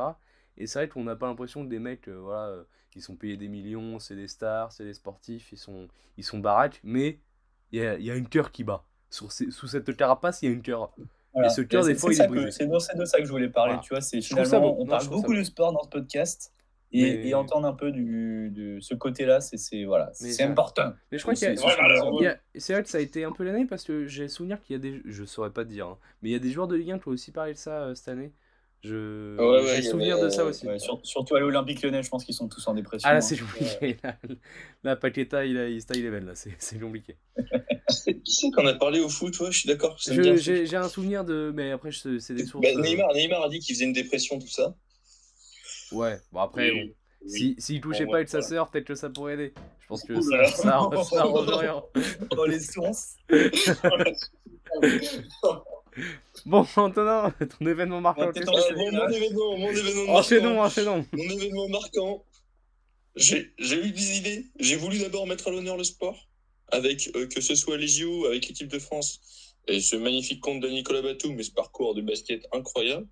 [0.57, 2.63] Et c'est vrai qu'on n'a pas l'impression que des mecs, euh, voilà, euh,
[2.95, 6.39] ils sont payés des millions, c'est des stars, c'est des sportifs, ils sont, ils sont
[6.39, 7.19] baraques, mais
[7.71, 8.85] il y a, il y a une cœur qui bat.
[9.15, 10.91] Sur ces- sous cette carapace, il y a une cœur.
[11.33, 11.47] Voilà.
[11.47, 12.51] Et ce cœur, des fois, il est brisé.
[12.51, 13.81] C'est de, ça que je voulais parler, Voilà.
[13.83, 14.01] tu vois.
[14.01, 14.75] C'est finalement, beau.
[14.79, 16.51] on Non, parle beaucoup de sport dans ce podcast.
[16.91, 20.93] Et, Mais- et entendre un peu du, de ce côté-là, c'est voilà, c'est important.
[21.11, 21.51] Mais je crois qu'il y
[22.27, 24.75] a- c'est vrai que ça a été un peu l'année parce que j'ai souvenir qu'il
[24.75, 26.67] y a des, je saurais pas te dire, hein, mais il y a des joueurs
[26.67, 28.31] de Ligue 1 qui ont aussi parlé de ça euh, cette année.
[28.85, 30.67] Je, Ouais, ouais, souvenir avait- de ça aussi.
[30.67, 33.07] Ouais, sur- surtout à l'Olympique Lyonnais, je pense qu'ils sont tous en dépression.
[33.09, 33.21] Ah là hein.
[33.21, 33.97] c'est compliqué.
[34.03, 34.15] Là,
[34.83, 37.17] là, Paqueta il a il style là, c'est c'est compliqué.
[38.23, 39.99] Qui c'est qu'on a parlé au foot ouais, Je suis d'accord.
[39.99, 40.13] ça.
[40.13, 42.63] J'ai un souvenir de, mais après je- c'est des sources.
[42.63, 44.75] Bah, euh, Neymar, Neymar a dit qu'il faisait une dépression, tout ça.
[45.91, 47.29] Ouais, bon après Oui, bon, oui.
[47.31, 49.53] si s'il touchait Bon, pas avec sa sœur, peut-être que ça pourrait aider.
[49.79, 50.79] Je pense que ça, ça,
[51.09, 51.83] ça rien.
[52.35, 53.15] Dans les sources.
[56.45, 58.27] Bon Antonin, ton événement marquant.
[58.27, 60.65] Ouais, Euh, mon, événement, mon événement Enchaînons, marquant.
[60.65, 61.05] enchaînons.
[61.13, 62.25] Mon événement marquant.
[63.15, 64.45] J'ai eu des idées.
[64.59, 66.27] J'ai voulu d'abord mettre à l'honneur le sport,
[66.69, 69.21] avec euh, que ce soit les JO, avec l'équipe de France,
[69.67, 73.07] et ce magnifique compte de Nicolas Batum, mais ce parcours de basket incroyable.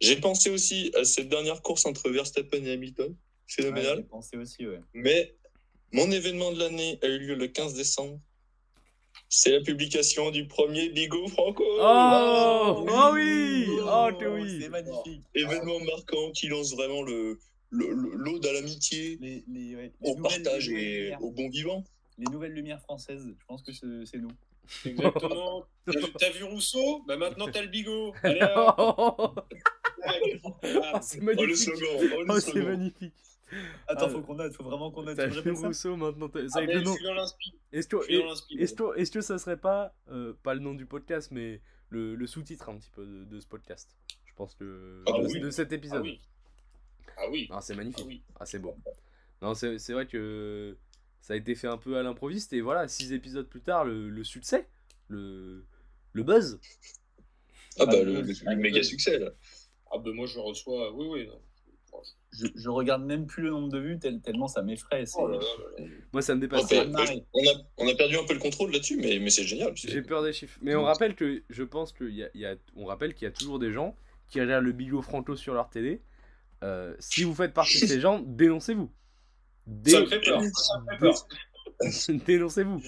[0.00, 3.96] J'ai pensé aussi à cette dernière course entre Verstappen et Hamilton, Ouais, phénoménal.
[3.98, 4.80] j'ai pensé aussi, ouais.
[4.92, 5.34] Mais
[5.92, 8.20] mon événement de l'année a eu lieu le 15 décembre.
[9.36, 11.64] C'est la publication du premier Bigot Franco.
[11.80, 14.58] Oh, oh oui, oh que oui.
[14.62, 15.22] C'est magnifique.
[15.34, 17.38] Événement marquant qui lance vraiment le
[17.70, 21.22] le- le- l'ode à l'amitié, Les, les, ouais, les au partage et lumières.
[21.24, 21.82] au bon vivant.
[22.18, 23.72] Les nouvelles lumières françaises, je pense que
[24.04, 24.30] c'est nous.
[24.84, 25.64] Exactement.
[26.20, 27.02] T'as vu- Rousseau?
[27.08, 28.14] Bah maintenant t'as le bigot.
[28.22, 28.40] Allez.
[30.82, 31.56] Ah, c'est Oh le magnifique.
[31.56, 32.68] slogan, oh le Oh, c'est slogan.
[32.68, 33.14] magnifique.
[33.88, 35.16] Attends, Ah, faut qu'on note, faut vraiment qu'on note.
[35.16, 36.30] T'as Tu vu Rousseau maintenant.
[36.34, 36.94] Ah, Ça avec mais le je nom.
[36.94, 37.54] suis dans l'inspi.
[37.72, 37.96] Est-ce que,
[38.60, 42.14] est-ce que, est-ce que ça serait pas, euh, pas le nom du podcast, mais le,
[42.14, 43.96] le sous-titre un petit peu de, de ce podcast
[44.26, 45.02] Je pense que.
[45.06, 45.40] Ah de, oui.
[45.40, 46.02] de cet Ah épisode.
[46.02, 46.20] oui.
[47.16, 47.48] Ah oui.
[47.52, 48.00] Ah, c'est magnifique.
[48.04, 48.22] Ah oui.
[48.40, 48.76] Ah, c'est beau.
[49.42, 50.76] Non, c'est vrai que
[51.20, 54.08] ça a été fait un peu à l'improviste et voilà, six épisodes plus tard, le,
[54.10, 54.68] le succès,
[55.08, 55.64] le,
[56.12, 56.58] le buzz.
[57.78, 59.30] Ah bah Ah, le, le- le- ah, le le- méga succès là.
[59.92, 60.92] Ah bah moi je reçois.
[60.94, 61.26] Oui oui.
[61.28, 61.40] non.
[62.32, 65.04] Je, je regarde même plus le nombre de vues, tel- tellement ça m'effraie.
[65.16, 65.30] Oh.
[66.12, 66.70] Moi, ça me dépasse.
[66.72, 69.72] On, a, on a perdu un peu le contrôle là-dessus, mais, mais c'est génial.
[69.74, 70.58] J'ai peur des chiffres.
[70.62, 73.24] Mais on rappelle que je pense qu'il y a, il y a- on rappelle qu'il
[73.26, 73.96] y a toujours des gens
[74.28, 76.00] qui regardent le Bigot Franco sur leur télé.
[76.62, 78.90] Euh, si vous faites partie de ces gens, dénoncez-vous.
[79.66, 80.40] Dé- Ça me fait peur.
[82.26, 82.82] Dénoncez-vous.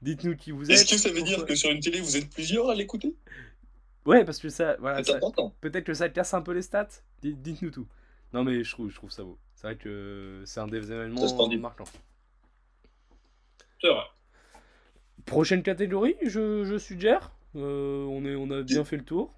[0.00, 0.70] Dites-nous qui vous êtes.
[0.80, 3.14] Est-ce que ça veut dire que sur une télé vous êtes plusieurs à l'écouter?
[4.04, 5.20] Ouais, parce que ça, voilà, ça-
[5.60, 6.88] peut-être que ça casse un peu les stats.
[7.22, 7.86] Dites- Dites-nous tout.
[8.32, 9.38] Non mais je trouve, je trouve ça beau.
[9.54, 11.22] C'est vrai que c'est un des événements
[11.58, 11.84] marquants.
[13.80, 14.04] C'est vrai.
[15.26, 17.32] Prochaine catégorie, je, je suggère.
[17.54, 19.34] Euh, on, est, on a bien fait le tour.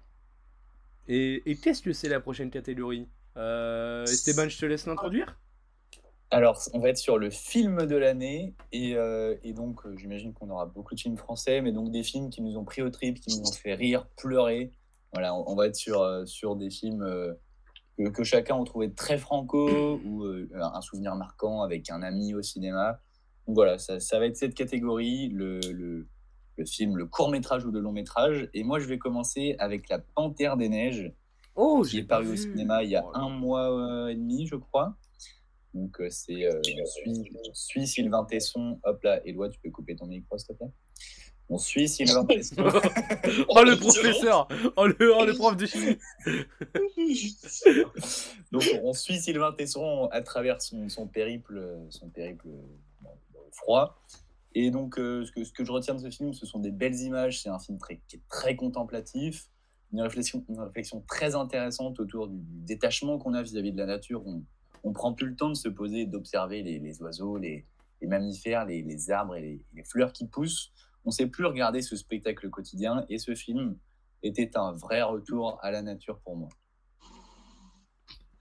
[1.07, 3.07] Et, et qu'est-ce que c'est la prochaine catégorie?
[3.37, 5.39] Euh, Esteban, je te laisse l'introduire.
[6.31, 8.55] Alors, on va être sur le film de l'année.
[8.71, 12.01] Et, euh, et donc, euh, j'imagine qu'on aura beaucoup de films français, mais donc des
[12.01, 14.71] films qui nous ont pris au trip, qui nous ont fait rire, pleurer.
[15.13, 17.33] Voilà, on, on va être sur, sur des films euh,
[17.97, 22.33] que, que chacun a trouvé très franco ou euh, un souvenir marquant avec un ami
[22.33, 22.99] au cinéma.
[23.47, 26.07] Donc voilà, ça, ça va être cette catégorie, le, le,
[26.57, 28.49] le film, le court métrage ou le long métrage.
[28.53, 31.13] Et moi, je vais commencer avec La Panthère des Neiges,
[31.55, 34.45] Oh, j'ai est paru au cinéma il y a Oh un mois euh, et demi,
[34.45, 34.97] je crois.
[35.73, 38.79] Donc, euh, c'est euh, on suit, on suit Sylvain Tesson.
[38.83, 40.71] Hop là, Éloi, tu peux couper ton micro, s'il te plaît.
[41.49, 42.55] On suit Sylvain Tesson.
[42.57, 45.97] oh le professeur Oh le, oh, le prof de chimie
[48.51, 54.01] Donc, on suit Sylvain Tesson à travers son, son périple, son périple le froid.
[54.55, 56.71] Et donc, euh, ce, que, ce que je retiens de ce film, ce sont des
[56.71, 57.41] belles images.
[57.41, 59.49] C'est un film très, qui est très contemplatif.
[59.93, 63.85] Une réflexion, une réflexion très intéressante autour du, du détachement qu'on a vis-à-vis de la
[63.85, 64.25] nature.
[64.25, 64.43] On,
[64.83, 67.65] on prend plus le temps de se poser d'observer les, les oiseaux, les,
[68.01, 70.71] les mammifères, les, les arbres et les fleurs qui poussent.
[71.05, 73.05] On ne sait plus regarder ce spectacle quotidien.
[73.09, 73.77] Et ce film
[74.23, 76.49] était un vrai retour à la nature pour moi.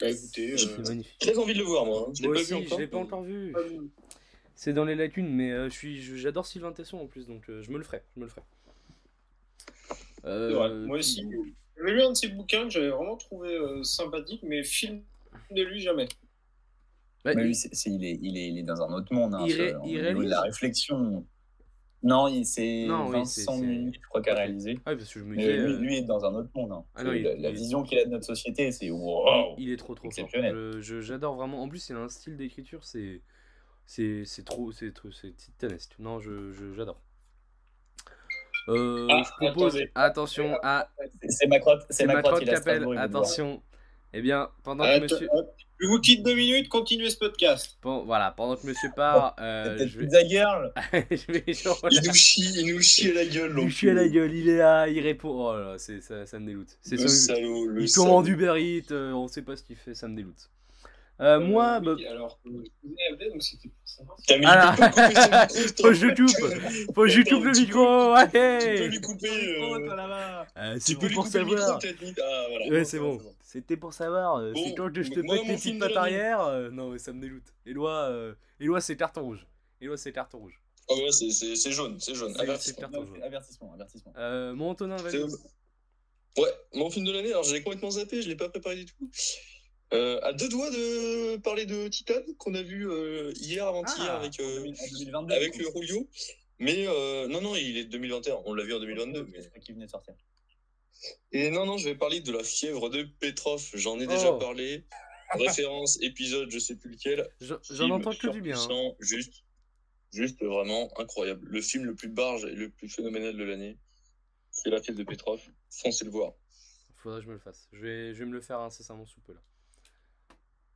[0.00, 0.54] Bah écoutez.
[0.54, 1.02] euh.
[1.20, 2.06] Très envie de le voir, moi.
[2.08, 2.12] hein.
[2.16, 2.78] Je l'ai Moi pas aussi, vu je encore.
[2.80, 3.54] l'ai pas encore vu.
[4.56, 7.48] C'est dans les lacunes, mais euh, je suis, je- j'adore Sylvain Tesson en plus, donc
[7.50, 8.42] euh, je me le ferai, je me le ferai.
[10.24, 10.86] Euh.
[10.86, 11.22] Moi aussi.
[11.76, 15.02] J'avais lu un de ses bouquins que j'avais vraiment trouvé euh, sympathique, mais film
[15.50, 16.06] de lui jamais.
[17.24, 19.12] Ouais, Mais il- lui, c'est- c'est- il, est, il, est, il est dans un autre
[19.12, 19.34] monde.
[19.34, 21.26] Hein, Il ce- ré- il de la réflexion.
[22.04, 24.78] Non, il- c'est Non, oui, Vincent c'est- Munier, je crois, qui a réalisé.
[24.84, 25.56] Ah oui, parce que je me Mais disais.
[25.56, 26.70] lui, euh, lui est dans un autre monde.
[26.72, 26.84] hein.
[26.94, 29.54] Ah non, C'est il- la, vision qu'il a de notre société, c'est wow.
[29.58, 30.28] Il est trop trop fort.
[30.32, 31.62] Je- je- J'adore vraiment.
[31.62, 33.22] En plus, il a un style d'écriture, c'est
[33.86, 35.94] c'est c'est trop c'est trop- c'est titanesque.
[35.98, 37.00] Non, je je- j'adore.
[38.68, 40.88] Euh, Ah, je propose attention à
[41.22, 42.86] C'est- C'est ma crotte, c'est c'est ma Macron crotte, qui appelle.
[42.98, 43.62] Attention.
[44.16, 45.54] Eh bien, pendant que monsieur hop.
[45.80, 47.76] Je vous quitte deux minutes, continuez ce podcast.
[47.82, 50.06] Bon, voilà, pendant que monsieur part, euh, C'est peut-être je vais
[51.16, 53.48] je vais genre, Il nous chie, il nous chie à la gueule.
[53.50, 53.70] lui l'enculé.
[53.70, 55.30] chier à la gueule, il est là, il répond.
[55.30, 56.78] Oh là ça, ça me dégoûte.
[56.80, 58.06] C'est Le salaud, le Il salaud.
[58.06, 60.48] commande Uber Eats, euh, on sait pas ce qu'il fait, ça me dégoûte.
[61.20, 62.64] Euh, moi, bah, alors, euh,
[65.78, 66.94] Faut que je coupe.
[66.94, 68.88] faut que je coupe le micro, Tu peux ouais.
[68.88, 69.28] lui couper.
[69.28, 71.80] euh, Euh, tu peux C'était lui pour couper le micro, savoir.
[72.22, 72.68] Ah.
[72.70, 73.20] Ouais, c'est bon.
[73.42, 74.36] C'était pour savoir.
[74.38, 76.40] euh, c'est quand que je te pète film petites de pattes arrière.
[76.42, 77.54] euh, non, mais ça me dégoûte.
[77.64, 79.46] Éloi, euh, Éloi c'est carton rouge.
[79.80, 80.60] Éloi, c'est carton rouge.
[80.90, 82.34] Ah ouais, c'est- c'est c'est jaune, c'est jaune.
[82.34, 82.88] C'est- Avertissement.
[82.92, 84.12] c'est c'est Avertissement, avertissement.
[84.18, 85.12] Euh, mon Antonin, vas-y.
[85.30, 88.74] C'est- Ouais, mon film de l'année, alors je l'ai complètement zappé, je l'ai pas préparé
[88.76, 89.08] du tout.
[89.92, 94.18] Euh, à deux doigts de parler de Titan, qu'on a vu euh, hier, avant-hier, Ah,
[94.18, 95.34] avec, euh, 2000 en 2022.
[95.34, 95.54] avec.
[95.54, 96.08] Julio.
[96.58, 99.26] Mais euh, non, non, il est de 2021, on l'a vu en 2022.
[99.30, 99.60] Mais...
[99.60, 100.14] Qu'il venait de sortir.
[101.32, 104.38] Et non, non, je vais parler de la fièvre de Petrov, j'en ai déjà Oh.
[104.38, 104.84] parlé.
[105.34, 107.28] Référence, épisode, je sais plus lequel.
[107.70, 108.56] J'en entends que du bien.
[108.58, 108.92] hein.
[109.00, 109.44] Juste,
[110.12, 111.46] juste vraiment incroyable.
[111.48, 113.76] Le film le plus barge et le plus phénoménal de l'année,
[114.50, 115.40] c'est La fièvre de Petrov.
[115.70, 116.34] Foncez le voir.
[117.02, 117.68] Faudrait que je me le fasse.
[117.72, 119.40] Je vais, je vais me le faire incessamment sous peu là.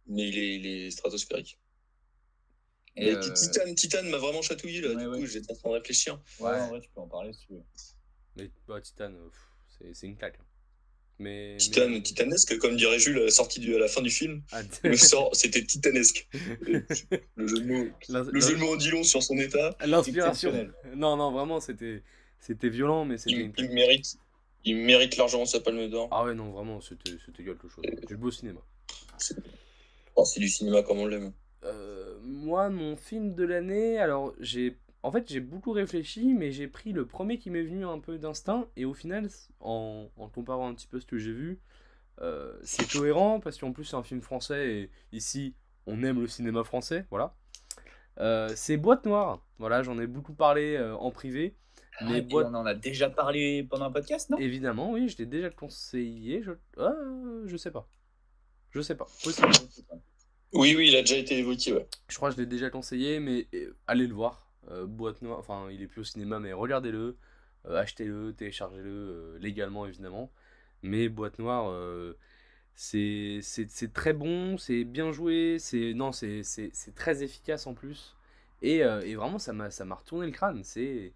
[0.09, 1.59] Mais il est, il est stratosphérique.
[2.97, 4.89] Et, Et euh, Titan, Titan m'a vraiment chatouillé là.
[4.89, 5.21] Ouais, du ouais.
[5.21, 6.21] coup, j'étais en train de réfléchir.
[6.41, 7.63] Ouais, en vrai, tu peux en parler si tu veux.
[8.37, 9.29] Mais bah, Titan, euh,
[9.93, 10.39] c'est- une claque.
[10.41, 10.45] hein.
[11.21, 14.11] Mais, Titan, mais- titanesque, comme dirait Jules à la sortie du, à la fin du
[14.11, 14.43] film.
[14.53, 16.29] Ah, Le sort, c'était titanesque.
[17.37, 17.91] Le jeu de mots,
[18.33, 19.77] le jeu de mots en dit long sur son état.
[19.85, 20.53] L'inspiration.
[20.95, 22.03] Non, non, vraiment, c'était
[22.41, 24.17] c'était violent, mais c'était Il, une il mérite,
[24.65, 26.09] il mérite largement sa palme d'or.
[26.13, 27.85] Ah ouais, non, vraiment, c'était c'était quelque chose.
[28.07, 28.61] Du beau cinéma.
[30.21, 31.33] Oh, c'est du cinéma comme on l'aime.
[31.62, 34.77] Euh, moi, mon film de l'année, alors j'ai.
[35.05, 38.19] En fait, j'ai beaucoup réfléchi, mais j'ai pris le premier qui m'est venu un peu
[38.19, 39.29] d'instinct, et au final,
[39.61, 41.61] en, en comparant un petit peu ce que j'ai vu,
[42.21, 45.55] euh, c'est cohérent, parce qu'en plus, c'est un film français, et ici,
[45.87, 47.37] on aime le cinéma français, voilà.
[48.19, 51.55] Euh, c'est Boîte Noire, voilà, j'en ai beaucoup parlé euh, en privé,
[51.99, 54.39] Ah, mais puis Boîte On en a déjà parlé pendant un podcast, non?
[54.39, 56.43] Évidemment, oui, je l'ai déjà conseillé.
[56.43, 56.53] Je...
[56.77, 56.93] Ah,
[57.47, 57.87] je sais pas.
[58.71, 59.07] Je sais pas.
[59.23, 59.49] Possible.
[60.53, 61.74] Oui, oui, il a déjà été évoqué.
[62.09, 63.49] Je crois que je l'ai déjà conseillé, mais
[63.86, 64.46] allez le voir.
[64.70, 67.16] Euh, Boîte Noire, enfin, il est plus au cinéma, mais regardez-le.
[67.66, 70.30] euh, achetez-le, téléchargez-le euh, légalement, évidemment.
[70.82, 71.72] Mais Boîte Noire,
[72.74, 73.40] c'est
[73.92, 76.42] très bon, c'est bien joué, c'est non, c'est
[76.94, 78.16] très efficace en plus.
[78.62, 80.62] Et, et vraiment, ça m'a retourné le crâne.
[80.64, 81.12] C'est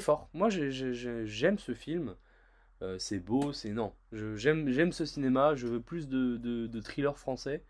[0.00, 0.28] fort.
[0.34, 2.16] Moi, j'ai- j'ai- j'ai- j'aime ce film.
[2.98, 3.92] C'est beau, c'est non.
[4.12, 5.54] J'aime ce cinéma.
[5.54, 7.62] Je veux plus de, de, de thrillers français.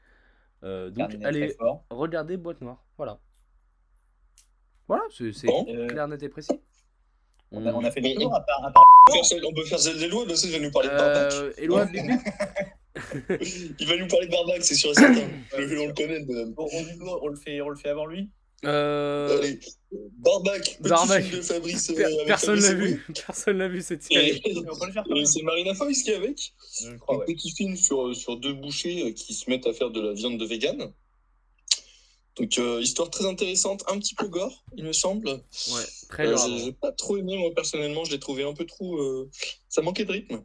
[0.64, 1.54] Euh, donc, allez,
[1.90, 2.82] regardez Boîte Noire.
[2.96, 3.18] Voilà.
[4.88, 5.66] Voilà, c'est Bon.
[5.68, 6.60] Euh, clair, net et précis.
[7.52, 9.24] on, a, on a fait le On- tour, à part, à part- On peut faire
[9.24, 11.32] celle- On peut faire celle des lois, là, ça, il va nous parler de Barbac.
[11.32, 12.10] Euh, bip.
[13.78, 15.28] Il va nous parler de Barbac, c'est sûr et certain.
[15.54, 16.24] On le connaît,
[16.56, 16.66] on,
[17.22, 18.30] on le fait, on le fait avant lui
[18.64, 19.60] Euh, Allez,
[20.18, 21.22] Barbac, Barbac.
[21.24, 21.90] film de Fabrice.
[21.90, 23.04] euh, per- avec personne l'a vu.
[23.26, 24.42] Personne l'a vu cette Et, série.
[25.26, 26.54] C'est Marina Foïs qui est avec.
[26.82, 27.26] Je crois, Un ouais.
[27.26, 30.38] petit film sur, sur deux bouchers euh, qui se mettent à faire de la viande
[30.38, 30.90] de vegan.
[32.38, 35.28] Donc, euh, histoire très intéressante, un petit peu gore, il me semble.
[35.28, 38.04] Ouais, très Euh, j'ai- pas trop aimé, moi, personnellement.
[38.04, 38.96] Je l'ai trouvé un peu trop.
[38.98, 39.30] euh,
[39.68, 40.42] Ça manquait de rythme.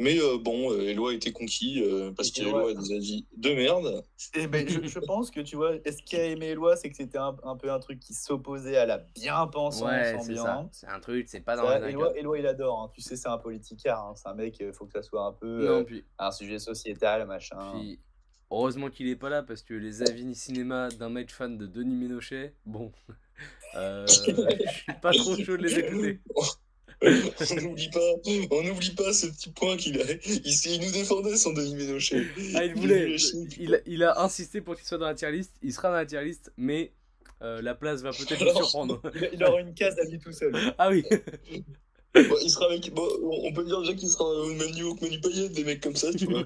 [0.00, 2.92] Mais euh, bon, euh, Eloi a été conquis euh, parce Et qu'Eloi Eloi- a des
[2.94, 4.04] avis de merde.
[4.34, 6.96] Eh ben, je, je pense que tu vois, est-ce qu'il a aimé Eloi, c'est que
[6.96, 10.70] c'était un, un peu un truc qui s'opposait à la bien-pensance Ouais, ambiante.
[10.72, 12.80] C'est un truc, c'est pas dans la Eloi, Eloi, il adore.
[12.80, 12.90] hein.
[12.94, 14.06] Tu sais, c'est un politicard.
[14.06, 14.14] hein.
[14.14, 16.60] C'est un mec, il faut que ça soit un peu Non, euh, puis, un sujet
[16.60, 17.58] sociétal, machin.
[17.72, 17.98] puis
[18.50, 21.96] heureusement qu'il est pas là parce que les avis cinéma d'un mec fan de Denis
[21.96, 22.92] Ménochet, bon,
[23.74, 24.06] euh,
[24.64, 26.20] je suis pas trop chaud de les écouter.
[27.02, 28.00] on n'oublie pas,
[28.50, 30.04] on n'oublie pas ce petit point qu'il a.
[30.26, 32.26] Il, il nous défendait son Denis Ménochet.
[32.56, 33.16] Ah, il voulait.
[33.58, 35.52] Il, a- il a insisté pour qu'il soit dans la tier list.
[35.62, 36.92] Il sera dans la tier list, mais
[37.42, 39.00] euh, la place va peut-être le Alors, surprendre.
[39.32, 40.52] Il, aura une case à lui tout seul.
[40.76, 41.04] Ah oui.
[42.14, 42.92] Bon, il sera avec.
[42.92, 45.80] bon, on peut dire déjà qu'il sera au même niveau que Manu Payet, des mecs
[45.80, 46.42] comme ça, tu vois.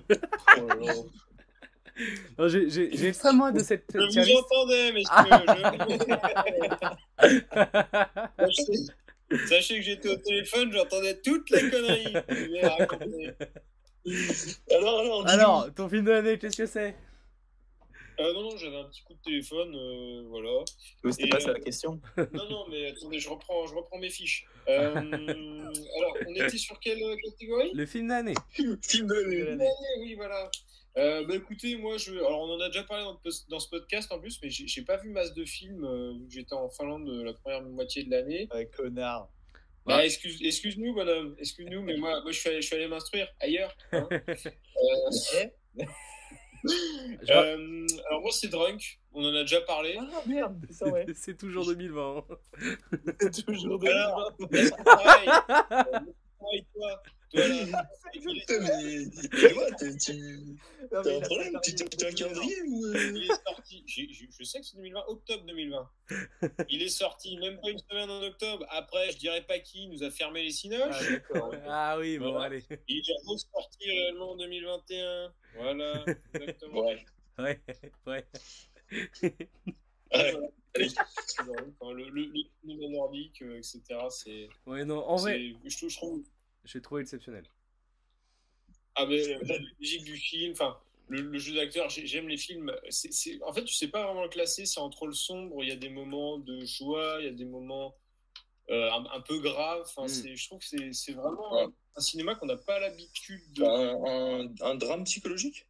[0.59, 0.95] Oh là là.
[2.39, 5.15] Non, J'ai extrêmement hâte de cette Je tier vous entendais, messieurs.
[7.19, 7.33] je-
[8.39, 8.93] Sachez-
[9.49, 12.17] Sachez que j'étais au téléphone, j'entendais toutes les conneries.
[12.63, 12.79] Alors,
[15.01, 15.29] alors, dis-nous.
[15.29, 16.95] Alors, ton film de l'année, qu'est-ce que c'est?
[18.21, 20.65] Euh, non, non, j'avais un petit coup de téléphone, euh, voilà.
[21.11, 22.01] C'était pas ça euh, la question?
[22.17, 24.47] Non, non, mais attendez, je reprends, je reprends mes fiches.
[24.69, 27.73] Euh, alors, on était sur quelle catégorie?
[27.73, 28.35] Le film d'année.
[28.51, 29.69] Film de l'année.
[30.01, 30.51] Oui, voilà.
[30.99, 32.13] Euh, bah écoutez, moi, je...
[32.13, 33.03] alors on en a déjà parlé
[33.49, 36.33] dans, ce podcast en plus, mais j'ai pas vu masse de films euh, vu que
[36.35, 38.47] j'étais en Finlande euh, la première moitié de l'année.
[38.53, 39.31] Ouais, connard.
[39.87, 39.95] Ouais.
[39.95, 43.27] Bah, excuse, excuse-nous, bonhomme, excuse-nous, mais moi, moi je, suis allé, je suis allé m'instruire
[43.41, 43.75] ailleurs.
[43.93, 44.09] hein.
[44.85, 45.45] Euh,
[46.65, 49.97] Je- euh, alors moi, c'est Drunk, on en a déjà parlé.
[50.01, 51.07] Ah merde, c'est ouais.
[51.15, 52.19] C'est toujours 2020.
[52.19, 52.37] hein.
[53.33, 55.29] C'est toujours de Alors, mais c'est pareil.
[55.69, 57.03] Pareil, toi.
[58.15, 58.45] Mais
[59.99, 60.13] tu
[60.93, 64.61] mais un problème Tu t'as un le calendrier ou euh il est sorti, je sais
[64.61, 65.91] que c'est 2020, octobre 2020.
[66.69, 68.67] Il est sorti même pas une semaine en octobre.
[68.69, 71.11] Après, je dirais pas qui nous a fermé les Ah, cinoches.
[71.31, 71.59] ouais.
[71.67, 72.47] Ah oui, bon, Voilà.
[72.47, 72.65] allez.
[72.89, 75.33] Il est ressorti réellement en 2021.
[75.57, 76.05] Voilà,
[76.35, 76.87] exactement.
[76.87, 77.05] Ouais.
[77.39, 77.61] Ouais,
[78.07, 78.27] ouais.
[80.15, 80.33] Ouais.
[81.95, 83.81] Le, le, nordique, euh, etc.
[84.11, 84.49] C'est.
[84.67, 86.23] Ouais, non, en vrai, Je, je trouve.
[86.65, 87.45] J'ai trouvé exceptionnel.
[88.95, 90.77] Ah, mais euh, la musique du film, enfin,
[91.09, 92.73] le, le jeu d'acteur, j'ai- j'aime les films.
[93.47, 95.77] En fait, tu sais pas vraiment le classer, c'est entre le sombre, il y a
[95.77, 97.95] des moments de joie, il y a des moments
[98.71, 99.83] euh, un, un peu graves.
[99.85, 100.09] Enfin, Mm.
[100.09, 101.67] c'est- je trouve que c'est, vraiment Ouais.
[101.97, 103.65] un, cinéma qu'on n'a pas l'habitude de.
[103.65, 105.67] un, un, un drame psychologique?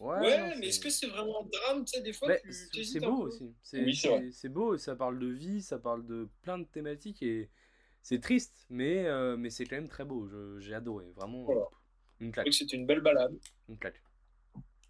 [0.00, 1.84] Ouais, mais est-ce que c'est vraiment un drame?
[1.84, 2.28] Tu sais, des fois,
[2.72, 3.54] tu c'est beau aussi.
[3.62, 4.20] C'est Oui, c'est vrai.
[4.20, 7.50] c'est- c'est beau, ça parle de vie, ça parle de plein de thématiques et
[8.02, 10.26] c'est triste, mais, euh, mais c'est quand même très beau.
[10.28, 11.44] Je- J'ai adoré, vraiment.
[11.44, 11.66] Voilà.
[12.20, 13.32] Une claque, c'était une belle balade.
[13.68, 14.02] une claque.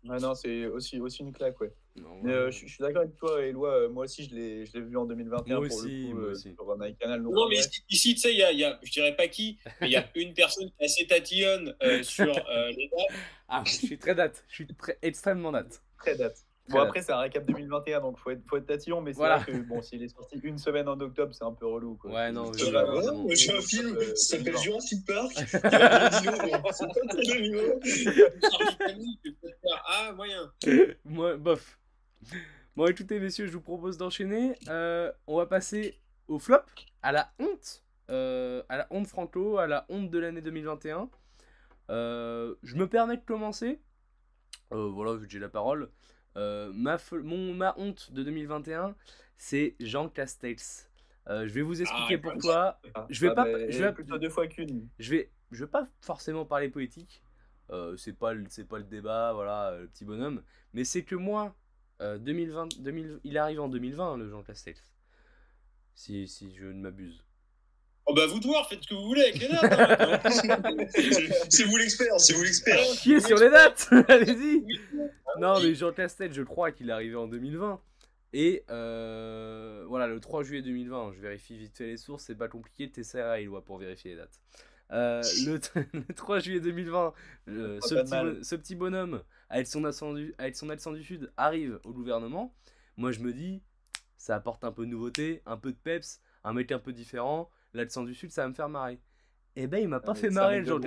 [0.08, 1.72] Ah non, c'est aussi, aussi une claque, ouais.
[1.96, 3.70] Non, Mais euh, je, je suis d'accord avec toi, Eloi.
[3.70, 6.14] euh, moi aussi, je l'ai je l'ai vu en 2021 Moi pour aussi, le coup,
[6.18, 6.54] moi euh, aussi.
[6.54, 7.22] sur MyCanal.
[7.22, 7.60] donc, Non, mais ouais.
[7.60, 9.88] ici, ici, tu sais, il y a, il y a- je dirais pas qui, mais
[9.88, 13.18] il y a une personne qui assez tatillonne euh, sur euh, les dates.
[13.48, 15.82] Ah, je suis très date, je suis très, extrêmement date.
[15.98, 16.46] Très date.
[16.70, 19.38] Bon, après, c'est un récap 2021, donc faut être, faut être tatillon, mais c'est Voilà.
[19.38, 21.96] vrai que bon, s'il est sorti une semaine en octobre, c'est un peu relou.
[21.96, 22.12] Quoi.
[22.12, 24.62] Ouais, non, c'est- ouais, J'ai un film, Euh, ça s'appelle 2020.
[24.62, 25.32] Jurassic Park.
[25.36, 25.42] Il
[25.72, 27.80] y a un dino, mais c'est pas très rigolo.
[27.84, 30.52] Sur Titanic, tu peux te faire, ah, moyen.
[31.04, 31.78] Moi, bof.
[32.76, 34.54] Bon, écoutez, messieurs, je vous propose d'enchaîner.
[34.68, 35.98] Euh, on va passer
[36.28, 36.58] au flop,
[37.02, 37.84] à la honte.
[38.10, 41.08] Euh, à la honte Franco, à la honte de l'année 2021.
[41.90, 43.80] Euh, je me permets de commencer.
[44.72, 45.90] Euh, voilà, vu que j'ai la parole.
[46.36, 48.94] Euh, ma, mon, ma honte de 2021,
[49.36, 50.88] c'est Jean Castex.
[51.28, 52.80] Euh, je vais vous expliquer Ah, pourquoi.
[52.94, 54.88] Ah, Je vais ah, pas- bah, je vais- plutôt deux fois qu'une.
[54.98, 57.22] Je vais, je vais pas forcément parler politique.
[57.70, 60.42] Euh, c'est pas, le- c'est pas le débat, voilà, euh, le petit bonhomme.
[60.72, 61.54] Mais c'est que moi,
[62.00, 64.82] euh, 2020, 2000, il arrive en 2020, le Jean Castex.
[65.94, 67.22] Si, si je ne m'abuse.
[68.10, 69.72] Oh, bah, vous de voir, faites ce que vous voulez avec les dates.
[69.72, 70.86] hein.
[70.90, 72.76] C'est c'est vous l'expert, c'est vous l'expert.
[72.96, 74.64] Chier sur les dates Allez-y
[75.38, 77.80] Non, mais Jean Castex, je crois qu'il est arrivé en 2020.
[78.32, 82.48] Et euh, voilà, le 3 juillet 2020, je vérifie vite fait les sources, c'est pas
[82.48, 84.40] compliqué, t'essaieras à Eloi pour vérifier les dates.
[84.90, 85.60] Euh, le,
[86.08, 87.14] le 3 juillet 2020,
[87.48, 91.32] euh, ce, petit ce petit bonhomme, avec son, accent du, avec son accent du Sud,
[91.36, 92.52] arrive au gouvernement.
[92.96, 93.62] Moi, je me dis,
[94.16, 97.50] ça apporte un peu de nouveauté, un peu de peps, un mec un peu différent.
[97.72, 98.98] L'accent du Sud, ça va me faire marrer.
[99.56, 100.78] Eh ben, il m'a pas Ah, fait marrer, Jean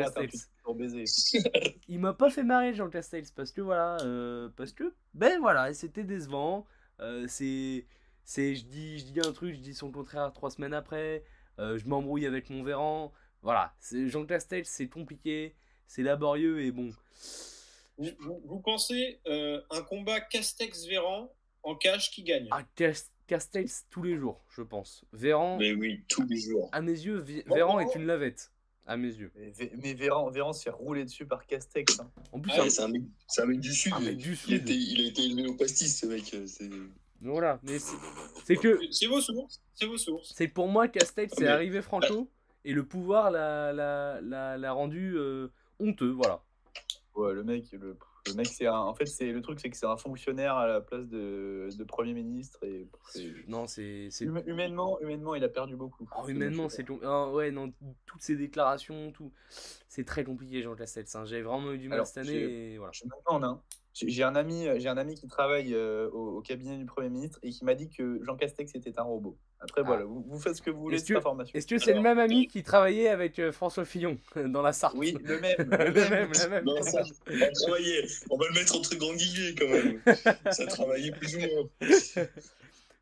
[0.73, 1.03] baiser.
[1.87, 5.73] il m'a pas fait marrer Jean Castex parce que voilà euh, parce que ben voilà
[5.73, 6.65] c'était décevant.
[7.01, 7.85] Euh, c'est
[8.23, 11.23] c'est je dis je dis un truc je dis son contraire trois semaines après.
[11.59, 13.11] Euh, je m'embrouille avec mon Véran.
[13.41, 15.55] Voilà c'est Jean Castex c'est compliqué
[15.85, 16.91] c'est laborieux et bon.
[17.97, 21.29] Vous, vous- vous pensez euh, un combat Castex-Véran
[21.63, 22.47] en cash qui gagne?
[22.51, 22.63] Ah,
[23.27, 26.69] Castex tous les jours je pense Véran Mais oui, tous les jours.
[26.71, 28.51] à mes yeux Vé- Véran est une lavette
[28.85, 31.99] à mes yeux Mais, mais Véran, Véran se fait rouler dessus par Castex.
[32.01, 32.11] hein.
[32.33, 33.93] en plus Ah, Ouais, c'est un, mec- c'est un mec du Sud.
[33.93, 34.53] Un mec du Il, a Sud.
[34.53, 36.33] été, il a été élevé au pastis, ce mec.
[36.33, 36.69] euh, c'est-
[37.21, 37.77] voilà mais
[38.45, 39.61] c'est que C'est vos sources.
[39.73, 40.33] C'est vos sources.
[40.35, 42.29] C'est pour moi, Castex, c'est Mais- arrivé Franco,
[42.65, 45.47] et le pouvoir l'a, l'a, l'a, l'a rendu euh,
[45.79, 46.43] honteux, voilà.
[47.15, 47.95] Ouais, le mec, le,
[48.27, 48.77] le mec, c'est un.
[48.77, 51.83] En fait, c'est le truc, c'est que c'est un fonctionnaire à la place de, de
[51.83, 52.87] premier ministre et
[53.47, 54.09] Non, c'est...
[54.21, 56.07] Hum- humainement, humainement, il a perdu beaucoup.
[56.17, 56.85] Oh, humainement, c'est...
[57.03, 57.73] ah, ouais, non,
[58.05, 59.31] toutes ces déclarations, tout...
[59.89, 61.15] C'est très compliqué, Jean Castex.
[61.15, 61.25] hein.
[61.25, 62.91] J'ai vraiment eu du mal Alors, cette année, et voilà.
[62.93, 63.61] Je me demande, hein.
[63.69, 67.09] J'ai j'ai un ami, j'ai un ami qui travaille euh, au, au cabinet du premier
[67.09, 69.37] ministre et qui m'a dit que Jean Castex était un robot.
[69.59, 69.87] Après, Ah.
[69.87, 71.57] voilà, vous, vous faites ce que vous voulez de Est-ce cette que- information.
[71.57, 74.95] Est-ce que c'est le même ami qui travaillait avec euh, François Fillon, dans la Sarthe?
[74.97, 75.55] Oui, le même.
[75.59, 76.65] le même, le même.
[76.65, 78.05] Non, ça, on va travailler.
[78.29, 80.01] On va le mettre entre grands guillemets quand même.
[80.51, 81.69] Ça travaillait plus ou moins.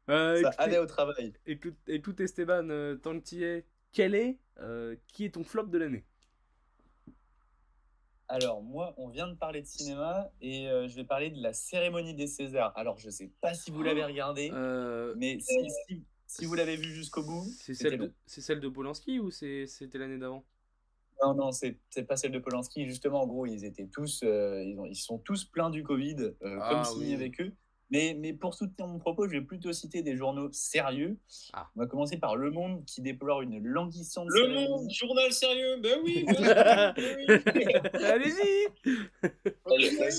[0.09, 1.33] Euh, Ça écoutez- allait au travail.
[1.45, 5.43] écoute, écoute Esteban, euh, tant que tu y es, quel est, euh, qui est ton
[5.43, 6.03] flop de l'année?
[8.33, 11.51] Alors, moi, on vient de parler de cinéma et euh, je vais parler de la
[11.51, 12.71] cérémonie des Césars.
[12.77, 16.77] Alors, je sais pas si vous l'avez regardé, Euh, mais si, si- si vous l'avez
[16.77, 20.45] vu jusqu'au bout, c'est celle, le- de- c'est celle de Polanski ou c'était l'année d'avant?
[21.21, 21.77] Non, non, c'est
[22.07, 22.87] pas celle de Polanski.
[22.87, 26.15] Justement, en gros, ils étaient tous, euh, ils, ont- ils sont tous pleins du Covid,
[26.41, 27.13] euh, Ah, comme signé oui.
[27.13, 27.53] avec eux.
[27.91, 31.17] Mais, mais pour soutenir mon propos, je vais plutôt citer des journaux sérieux.
[31.53, 31.67] Ah.
[31.75, 34.67] On va commencer par Le Monde qui déplore une languissante Le cérémonie.
[34.69, 37.65] Monde, journal sérieux, ben oui, ben oui, ben oui.
[38.03, 38.67] Allez-y
[39.23, 40.09] La, la-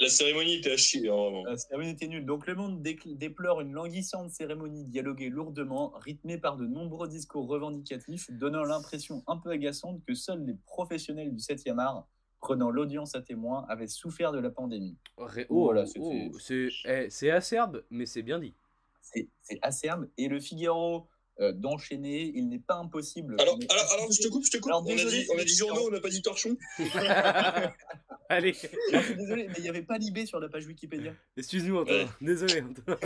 [0.00, 1.44] la cérémonie était à chier, hein, vraiment.
[1.44, 2.26] La cérémonie était nulle.
[2.26, 8.30] Donc Le Monde déplore une languissante cérémonie dialoguée lourdement, rythmée par de nombreux discours revendicatifs,
[8.30, 12.06] donnant l'impression un peu agaçante que seuls les professionnels du 7e art,
[12.42, 14.98] prenant l'audience à témoin, avaient souffert de la pandémie.
[15.16, 18.52] Ré- Oh, Oh, voilà, oh, c'est eh, c'est acerbe, mais c'est bien dit.
[19.00, 20.08] C'est c'est acerbe.
[20.18, 21.06] Et le Figaro
[21.40, 23.36] euh, d'enchaîner, il n'est pas impossible.
[23.40, 24.70] Alors, alors, alors, je te coupe, je te coupe.
[24.70, 26.56] Alors, on, a dit, on a dit journaux, on n'a pas dit torchon.
[28.28, 28.54] Allez,
[28.90, 31.14] Alors, je suis désolé, mais il n'y avait pas Libé sur la page Wikipédia.
[31.36, 32.08] excuse-nous Antonin, Ouais.
[32.20, 32.98] désolé Antonin.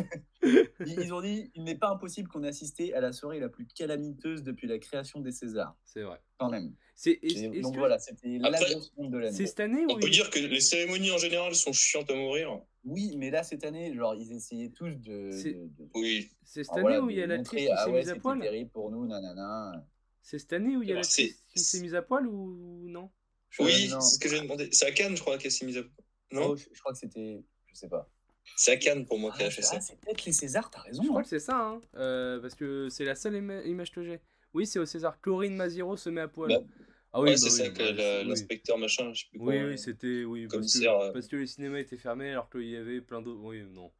[0.42, 3.48] Ils, ils ont dit il n'est pas impossible qu'on ait assisté à la soirée la
[3.48, 5.74] plus calamiteuse depuis la création des Césars.
[5.84, 6.20] C'est vrai.
[6.38, 6.74] Quand même.
[6.94, 7.18] C'est
[7.60, 9.36] donc que voilà, c'était la grosse honte de l'année.
[9.36, 12.14] c'est cette année ou On peut dire que les cérémonies en général sont chiantes à
[12.14, 12.58] mourir.
[12.86, 15.30] Oui, mais là, cette année, genre, ils essayaient tous de.
[15.32, 16.30] C'est- de- de- Oui.
[16.44, 18.08] c'est cette ah, année voilà, où il y a l'actrice qui ah s'est ouais, mise
[18.10, 19.84] à poil terrible pour nous, nanana.
[20.22, 22.88] C'est cette année où il y a l'actrice c'est- qui s'est mise à poil ou
[22.88, 23.10] non?
[23.58, 24.68] Oui, c'est ce que j'ai demandé.
[24.72, 25.82] C'est à Cannes, je crois, qu'elle s'est mise à.
[26.32, 26.50] Non?
[26.50, 27.42] Oh, je, je crois que c'était.
[27.66, 28.08] Je sais pas.
[28.56, 29.76] C'est à Cannes pour moi Ah, qu'elle a fait ça.
[29.78, 31.02] ah, c'est peut-être les Césars, t'as raison.
[31.02, 31.22] Je crois hein.
[31.24, 34.20] que c'est ça, hein, euh, parce que c'est la seule ima- image que j'ai.
[34.54, 35.20] Oui, c'est au César.
[35.20, 36.50] Chlorine Maziro se met à poil.
[36.50, 36.60] Bah,
[37.16, 38.28] ah ouais, bah c'est oui, ça, bah, que la- oui.
[38.28, 39.68] l'inspecteur machin, je sais plus Oui, quoi.
[39.68, 40.24] oui, c'était.
[40.24, 41.12] Oui, parce que, euh.
[41.12, 43.40] parce que les cinémas étaient fermés alors qu'il y avait plein d'autres.
[43.42, 43.90] Oui, non.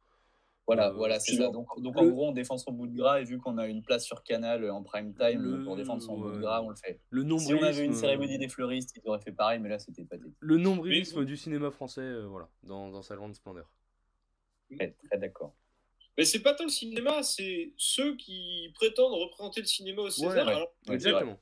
[0.67, 1.47] Voilà, Euh, voilà, c'est ça.
[1.49, 3.67] Donc, donc le- en gros, on défend son bout de gras et vu qu'on a
[3.67, 6.41] une place sur Canal euh, en prime time Le- pour défendre son bout de ouais.
[6.41, 6.99] gras, on le fait.
[7.09, 7.57] Le Si nombrilisme.
[7.59, 10.35] on avait une euh, cérémonie des fleuristes, ils auraient fait pareil, mais là, c'était pathétique.
[10.39, 13.71] Le nombrilisme Mais- du cinéma français, euh, voilà, dans, dans sa grande splendeur.
[14.75, 15.55] Très, très d'accord.
[16.17, 20.31] Mais c'est pas tant le cinéma, c'est ceux qui prétendent représenter le cinéma au César.
[20.33, 21.39] Ouais, alors, Ouais, Exactement.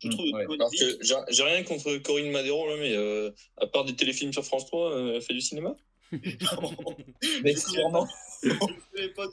[0.00, 0.44] Je trouve ouais.
[0.54, 4.32] Alors que j'ai j'ai rien contre Corinne Madero, là, mais euh, à part des téléfilms
[4.32, 5.76] sur France 3, euh, elle fait du cinéma?
[6.12, 8.06] Mais Je sûrement.
[8.42, 8.50] Je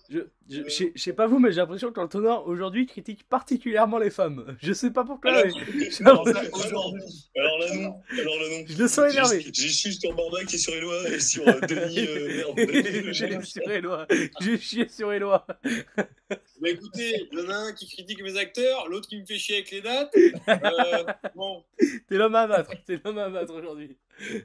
[0.09, 0.19] Je,
[0.49, 4.09] je, sais- je sais pas vous, mais j'ai l'impression que l'entonnoir aujourd'hui critique particulièrement les
[4.09, 4.57] femmes.
[4.61, 5.31] Je sais pas pourquoi.
[5.31, 7.29] Alors, mais Alors, Aujourd'hui.
[7.37, 8.01] Alors là, non.
[8.19, 8.65] Alors là, non.
[8.67, 9.41] Je le sens énervé.
[9.53, 11.99] J'ai- chié sur Barbac et sur Eloi et sur euh, Denis.
[11.99, 12.59] euh, merde,
[13.13, 14.07] J'ai sur Éloi.
[14.41, 15.45] J'ai chié sur Éloi.
[16.59, 19.37] Bah écoutez, il y en a un qui critique mes acteurs, l'autre qui me fait
[19.37, 20.13] chier avec les dates.
[20.15, 21.03] Euh,
[21.35, 21.63] bon,
[22.09, 22.71] T'es l'homme à battre.
[22.85, 23.95] T'es l'homme à battre aujourd'hui.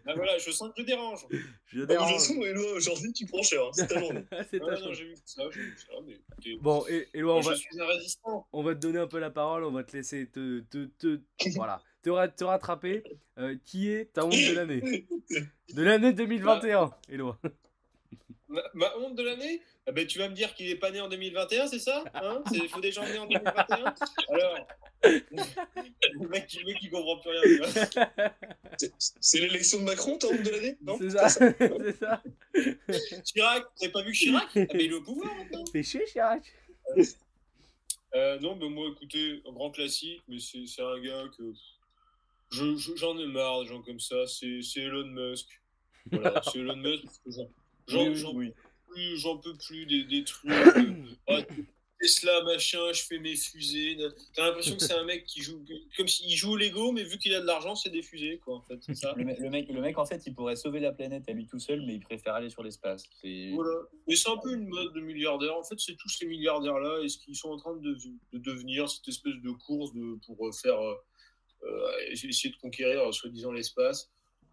[0.05, 1.27] Bah voilà, je sens que je dérange.
[1.31, 2.13] Je Ah, toute dérange.
[2.13, 3.63] façon, Eloi, aujourd'hui, tu prends cher.
[3.65, 4.25] hein, C'est ta journée.
[4.51, 4.85] C'est Ouais, chance.
[4.85, 6.21] non, j'ai vu ça, j'ai vu ça, mais
[6.61, 8.47] Bon, et, Éloi, on je va, suis un résistant.
[8.53, 9.65] on va te donner un peu la parole.
[9.65, 11.21] On va te laisser te, te, te,
[11.57, 13.03] voilà, te, ra- te rattraper.
[13.39, 14.83] Euh, qui est ta honte de l'année?
[15.73, 17.39] De l'année 2021, Éloi.
[18.49, 19.63] Ma, ma honte de l'année?
[19.87, 22.03] Ah ben, Tu vas me dire qu'il est pas né en 2021, c'est ça?
[22.15, 22.43] Hein?
[22.53, 23.95] Il faut des gens nés en 2021
[24.29, 24.67] Alors,
[25.03, 27.67] le mec, le mec qui comprend plus rien.
[28.99, 32.23] C'est- l'élection de Macron, ta honte de l'année Non C'est ça.
[33.25, 34.45] Chirac, avez pas vu Chirac?
[34.55, 35.65] Ah ben, Il est au pouvoir maintenant.
[35.73, 36.43] Fais chier, Chirac.
[38.15, 41.53] Euh, non, mais moi, écoutez, un grand classique, mais c'est un gars que.
[42.51, 44.27] je- je- J'en ai marre des gens comme ça.
[44.27, 45.47] C'est Elon Musk.
[46.11, 47.05] Voilà, c'est Elon Musk.
[47.87, 48.49] j'en- Oui, oui.
[48.49, 50.51] peux plus, j'en peux plus des, des trucs.
[51.29, 51.39] ah,
[52.01, 53.99] Tesla, machin, je fais mes fusées.
[54.35, 55.63] T'as l'impression que c'est un mec qui joue
[55.97, 58.57] comme s'il joue au Lego, mais vu qu'il a de l'argent, c'est des fusées, quoi,
[58.57, 58.79] en fait.
[58.81, 59.13] C'est ça.
[59.17, 61.47] Le, me- le mec, le mec, en fait, il pourrait sauver la planète à lui
[61.47, 63.05] tout seul, mais il préfère aller sur l'espace.
[63.21, 63.77] C'est- Voilà.
[64.09, 65.55] Mais c'est un peu une mode de milliardaires.
[65.57, 67.95] En fait, c'est tous ces milliardaires-là et ce qu'ils sont en train de,
[68.33, 70.95] de devenir, cette espèce de course de, pour euh, faire euh,
[71.65, 74.11] euh, essayer de conquérir, soi-disant, l'espace.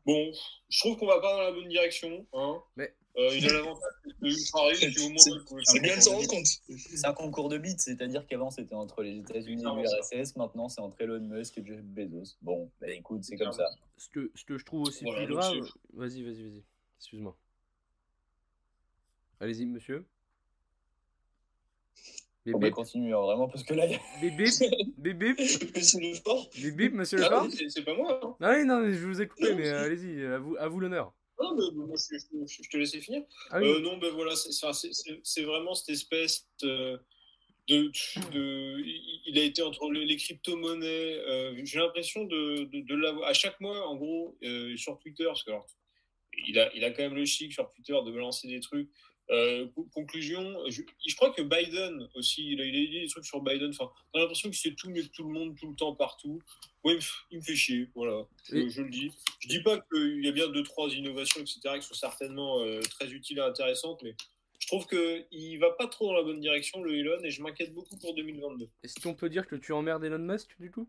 [0.08, 0.32] Bon,
[0.70, 2.26] je trouve qu'on va pas dans la bonne direction.
[2.34, 2.62] Hein.
[2.78, 6.46] Mais- Euh, il a l'avantage de moins, C'est- bien de s'en rendre compte.
[6.46, 10.82] C'est un concours de bits, c'est-à-dire qu'avant c'était entre les États-Unis et l'URSS, maintenant c'est
[10.82, 12.38] entre Elon Musk et Jeff Bezos.
[12.44, 13.68] Bon, bah écoute, c'est comme ça.
[13.98, 15.56] Ce que, ce que je trouve aussi Voilà, plus grave.
[15.94, 16.64] Vas-y, vas-y, vas-y.
[17.00, 17.36] Excuse-moi.
[19.40, 20.06] Allez-y, monsieur.
[22.48, 24.54] Bip, On va bip, continuer hein, vraiment parce que là, il y a- bip, bip,
[24.98, 26.50] bip, bip, Monsieur le sport.
[26.56, 28.18] bip, bip, monsieur Ah, c'est- pas moi.
[28.24, 28.36] Hein.
[28.40, 30.80] Ah oui, non, mais je vous ai coupé, mais euh, allez-y, à vous, à vous
[30.80, 31.14] l'honneur.
[31.42, 33.24] Non, mais moi, je, je- je te laissais finir.
[33.52, 36.98] Ah oui, Euh, non, ben voilà, c'est- vraiment cette espèce euh,
[37.68, 37.92] de,
[38.32, 38.80] de.
[39.26, 41.18] il- a été entre les, crypto-monnaies.
[41.20, 43.28] euh, J'ai l'impression de, de, de l'avoir.
[43.30, 45.66] À chaque mois, en gros, euh, sur Twitter, parce que alors,
[46.48, 48.90] il, a, il a quand même le chic sur Twitter de balancer des trucs.
[49.30, 53.26] Euh, conclusion, je, je, crois que Biden aussi, il a, il a dit des trucs
[53.26, 53.70] sur Biden.
[53.70, 55.94] Enfin, on a l'impression que c'est tout mieux que tout le monde, tout le temps,
[55.94, 56.42] partout.
[56.84, 56.98] Ouais,
[57.32, 58.26] il me fait chier, voilà.
[58.50, 59.12] Je, je, le dis.
[59.40, 62.82] Je dis pas qu'il y a bien deux, trois innovations, etc., qui sont certainement euh,
[62.82, 64.16] très utiles et intéressantes, mais
[64.60, 67.74] je trouve qu'il va pas trop dans la bonne direction, le Elon, et je m'inquiète
[67.74, 68.68] beaucoup pour 2022.
[68.84, 70.88] Est-ce qu'on peut dire que tu emmerdes Elon Musk du tout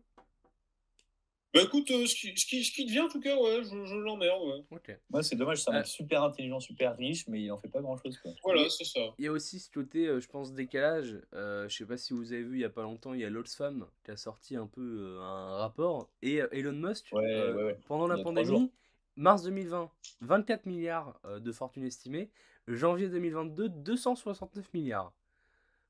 [1.51, 3.85] bah écoute, euh, ce, qui, ce, qui, ce, qui, devient en tout cas, ouais, je,
[3.85, 4.43] je l'emmerde.
[4.43, 4.77] Ouais.
[4.77, 4.97] Okay.
[5.09, 7.81] Moi, c'est dommage, c'est un mec super intelligent, super riche, mais il en fait pas
[7.81, 8.19] grand chose.
[8.19, 8.33] Quoi.
[8.43, 8.99] Voilà, c'est ça.
[9.17, 11.19] Il y a aussi ce côté, euh, je pense, décalage.
[11.33, 13.25] Euh, je sais pas si vous avez vu il y a pas longtemps, il y
[13.25, 16.11] a l'Oxfam qui a sorti un peu euh, un rapport.
[16.21, 18.71] Et Elon Musk, ouais, ouais, pendant la pandémie,
[19.15, 19.89] mars 2020,
[20.21, 22.29] 24 milliards de fortune estimée.
[22.67, 25.11] Janvier 2022, 269 milliards.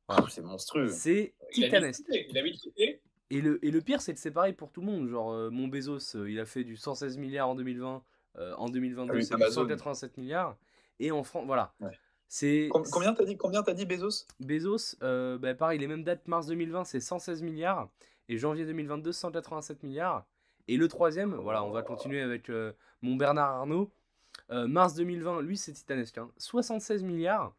[0.08, 0.24] Voilà.
[0.24, 0.88] Oh, c'est monstrueux.
[0.88, 2.06] C'est titanesque.
[2.10, 3.00] Il a mis le
[3.32, 5.08] et le, et le pire, c'est que c'est pareil pour tout le monde.
[5.08, 8.02] Genre, euh, mon Bezos, euh, il a fait du 116 milliards en 2020.
[8.38, 10.56] Euh, en 2022, ah oui, c'est 187 milliards.
[11.00, 11.74] Et en France, voilà.
[11.80, 11.92] Ouais.
[12.28, 14.26] C'est, combien t'as dit, combien as dit Bezos?
[14.40, 17.90] Bezos, bah, pareil, les mêmes dates, mars 2020, c'est 116 milliards.
[18.28, 20.26] Et janvier 2022, 187 milliards.
[20.68, 22.52] Et le troisième, voilà, on va continuer avec
[23.02, 23.92] mon Bernard Arnault.
[24.52, 26.20] mars 2020, lui, c'est titanesque.
[26.20, 27.56] Hein, 76 milliards.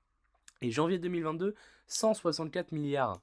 [0.63, 1.57] Et janvier 2022,
[1.89, 3.21] 164 milliards.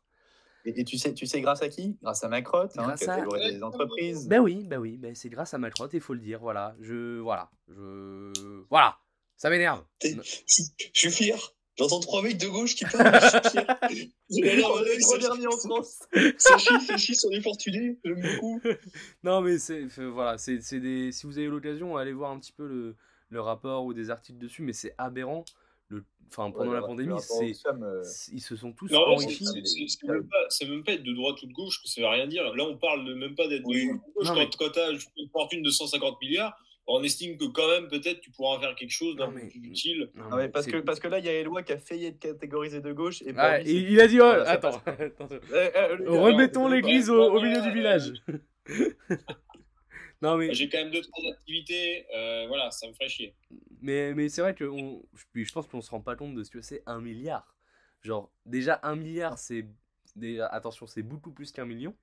[0.65, 1.97] Et, tu sais, tu sais grâce à qui?
[2.01, 3.51] Grâce à Macrotte, hein, grâce qui a à...
[3.51, 4.27] des entreprises.
[4.27, 6.39] Ben oui, ben oui, ben c'est grâce à Macrotte, il faut le dire.
[6.39, 8.31] Voilà, je, voilà, je,
[8.69, 8.97] voilà,
[9.37, 9.83] ça m'énerve.
[10.03, 10.19] Je,
[10.93, 11.53] suis fier.
[11.77, 13.19] J'entends trois mecs de gauche qui parlent.
[13.21, 13.79] Je suis fier.
[14.29, 15.99] les trois derniers en France.
[16.37, 17.97] Ça chie, ça chie sur les fortunés.
[18.03, 18.59] J'aime beaucoup.
[19.23, 21.11] Non, mais c'est, voilà, c'est, des.
[21.11, 22.95] Si vous avez l'occasion, allez voir un petit peu le,
[23.29, 25.45] le rapport ou des articles dessus, mais c'est aberrant
[26.29, 28.03] enfin pendant ouais, la pandémie, c'est euh...
[28.33, 29.45] ils se sont tous non, enrichis.
[29.45, 32.43] C'est même, même, pas être de droite ou de gauche, que ça veut rien dire.
[32.53, 33.87] Là, on parle de, même pas d'être oui.
[33.87, 34.27] de gauche.
[34.27, 34.49] Non, quand, mais...
[34.57, 36.57] quand tu as une fortune de 150 milliards,
[36.87, 40.09] on estime que quand même, peut-être, tu pourras en faire quelque chose d'un utile.
[40.15, 42.05] Non, non, mais parce, que, parce que là, il y a Eloi qui a failli
[42.05, 43.21] être catégorisé de gauche.
[43.23, 45.27] Et ah, lui, il, il, a dit, oh, attends, attends.
[45.53, 48.13] Eh, eh, remettons l'église au, au, milieu du village.
[50.21, 50.53] non, mais...
[50.53, 53.35] J'ai quand même deux, trois activités, euh, voilà, ça me ferait chier.
[53.81, 55.03] Mais, mais c'est vrai que on,
[55.33, 57.55] je pense qu'on se rend pas compte de ce que c'est un milliard.
[58.01, 59.65] Genre, déjà, un milliard, c'est.
[60.49, 61.95] Attention, c'est beaucoup plus qu'un million.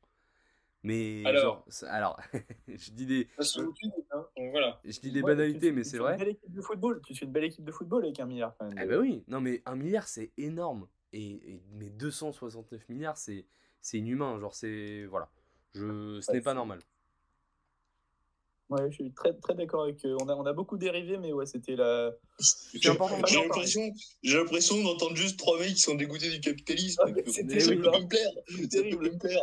[0.84, 2.20] Mais alors, genre, alors
[2.68, 3.28] je dis des.
[3.38, 4.78] Hein, voilà.
[4.84, 6.12] Je dis des ouais, banalités, mais c'est vrai.
[6.12, 7.00] Une belle équipe de football.
[7.06, 8.78] Tu fais une belle équipe de football avec un milliard quand même.
[8.80, 10.86] Eh ben oui, non mais un milliard c'est énorme.
[11.14, 13.46] Et, et, mais 269 milliards c'est
[13.80, 14.38] c'est inhumain.
[14.38, 15.30] Genre c'est voilà.
[15.72, 16.80] Je, ce ouais, n'est pas normal.
[18.70, 20.16] Ouais, je suis très, très d'accord avec eux.
[20.20, 22.12] On a, on a beaucoup dérivé, mais ouais, c'était la.
[22.72, 23.92] J'ai l'impression,
[24.22, 27.02] j'ai l'impression d'entendre juste trois mecs qui sont dégoûtés du capitalisme.
[27.04, 27.84] Ah, c'est terrible.
[27.84, 28.30] Ça me plaire.
[28.48, 29.10] C'est terrible.
[29.12, 29.42] me plaire.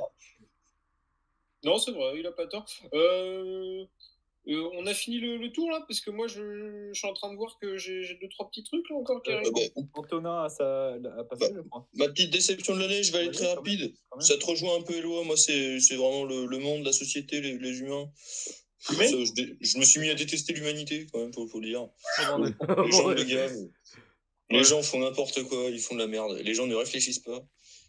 [1.64, 2.66] Non, c'est vrai, il a pas tort.
[2.94, 3.86] Euh,
[4.48, 7.14] euh, on a fini le, le, tour là, parce que moi je, je, suis en
[7.14, 9.52] train de voir que j'ai deux trois petits trucs là encore qui arrivent.
[9.56, 11.88] Euh, bah, Antonin a, sa, a passé, bah, je crois.
[11.94, 13.94] Ma petite déception de l'année, je vais aller ouais, très rapide.
[14.20, 15.24] Ça te rejoint un peu, Eloi.
[15.24, 18.10] Moi, c'est vraiment le, le, monde, la société, les, les humains.
[18.98, 19.08] Mais...
[19.08, 21.88] Ça, je, je, me suis mis à détester l'humanité, quand même, faut, faut le dire.
[22.18, 23.72] les gens de.
[24.50, 26.38] Les gens font n'importe quoi, ils font de la merde.
[26.44, 27.42] Les gens ne réfléchissent pas.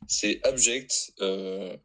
[0.06, 1.12] C'est abject.
[1.20, 1.76] Euh,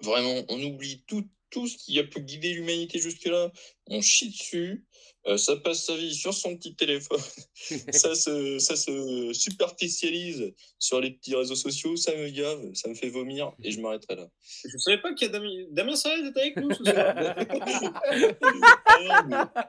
[0.00, 3.52] vraiment, on oublie tout, tout ce qui a pu guider l'humanité jusque-là.
[3.86, 4.84] On chie dessus.
[5.26, 7.20] Euh, ça passe sa vie sur son petit téléphone.
[7.92, 11.94] ça, se, ça se superficialise sur les petits réseaux sociaux.
[11.96, 14.28] Ça me gave, ça me fait vomir et je m'arrêterai là.
[14.64, 17.14] Je ne savais pas qu'il y a Damien, Damien Sarret était avec nous ce soir.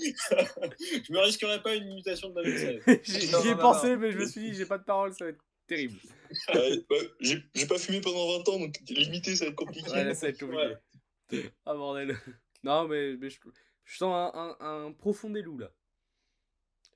[0.00, 3.02] je me risquerais pas une imitation de Damien Sarret.
[3.04, 3.98] J'y ai pensé, non.
[3.98, 5.98] mais je me suis dit, j'ai pas de parole, ça va être terrible.
[6.56, 9.88] Euh, bah, j'ai pas fumé pendant 20 ans, donc limiter, ça va être compliqué.
[9.88, 10.76] Ouais, ça va être compliqué.
[11.30, 11.52] Ouais.
[11.64, 12.18] Ah bordel.
[12.64, 13.38] Non, mais, mais je,
[13.84, 15.70] je, sens un, un, un profond déloup là.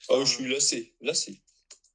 [0.01, 1.41] Je oh, je suis lassé, lassé.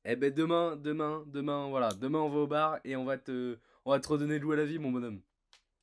[0.06, 3.58] Eh ben demain, demain, demain, voilà, demain on va au bar et on va te,
[3.86, 5.22] on va te redonner le goût à la vie, mon bonhomme.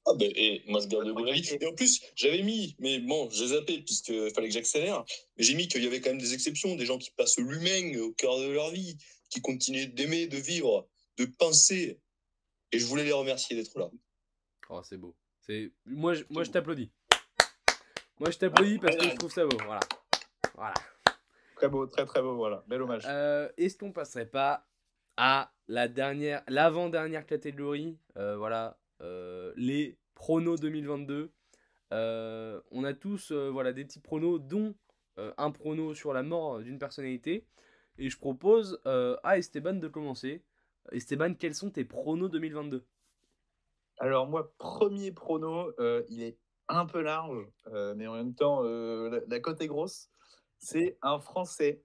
[0.07, 1.47] Ah ben, et moi, je garde le goût à la vie.
[1.61, 5.05] Et en plus, j'avais mis, mais bon, j'ai zappé puisqu'il fallait que j'accélère,
[5.36, 7.99] mais j'ai mis qu'il y avait quand même des exceptions, des gens qui passent l'humain
[8.01, 8.97] au cœur de leur vie,
[9.31, 12.01] qui continuent d'aimer, de vivre, de penser.
[12.72, 13.91] Et je voulais les remercier d'être là.
[14.68, 15.16] Oh, c'est beau.
[15.41, 16.93] C'est moi, je, moi, je t'applaudis.
[18.18, 19.57] Moi, je t'applaudis parce que je trouve ça beau.
[19.64, 19.81] Voilà.
[20.55, 20.74] Voilà.
[21.57, 22.37] Très beau, très très beau.
[22.37, 22.62] Voilà.
[22.68, 23.05] Bel hommage.
[23.07, 24.66] Euh, Est-ce qu'on passerait pas
[25.16, 28.78] à la dernière, l'avant-dernière catégorie euh, Voilà.
[29.01, 31.33] Euh, les pronos 2022.
[31.93, 34.74] Euh, on a tous voilà, des petits pronos, dont
[35.16, 37.47] un prono sur la mort d'une personnalité.
[38.01, 40.43] Et je propose à Esteban de commencer.
[40.91, 42.85] Esteban, quels sont tes pronos 2022
[43.99, 45.73] Alors moi, premier prono,
[46.09, 46.37] il est
[46.71, 50.09] un peu large, euh, mais en même temps, euh, la, la, cote est grosse.
[50.59, 51.83] C'est un Français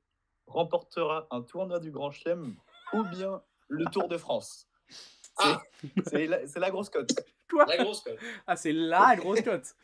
[0.48, 2.56] remportera un tournoi du Grand Chelem
[2.94, 5.04] ou bien le Tour de France C'est
[5.38, 5.62] Ah.
[6.08, 7.10] c'est la, la grosse cote.
[7.50, 8.20] Quoi La grosse cote.
[8.48, 9.76] Ah, c'est la grosse cote.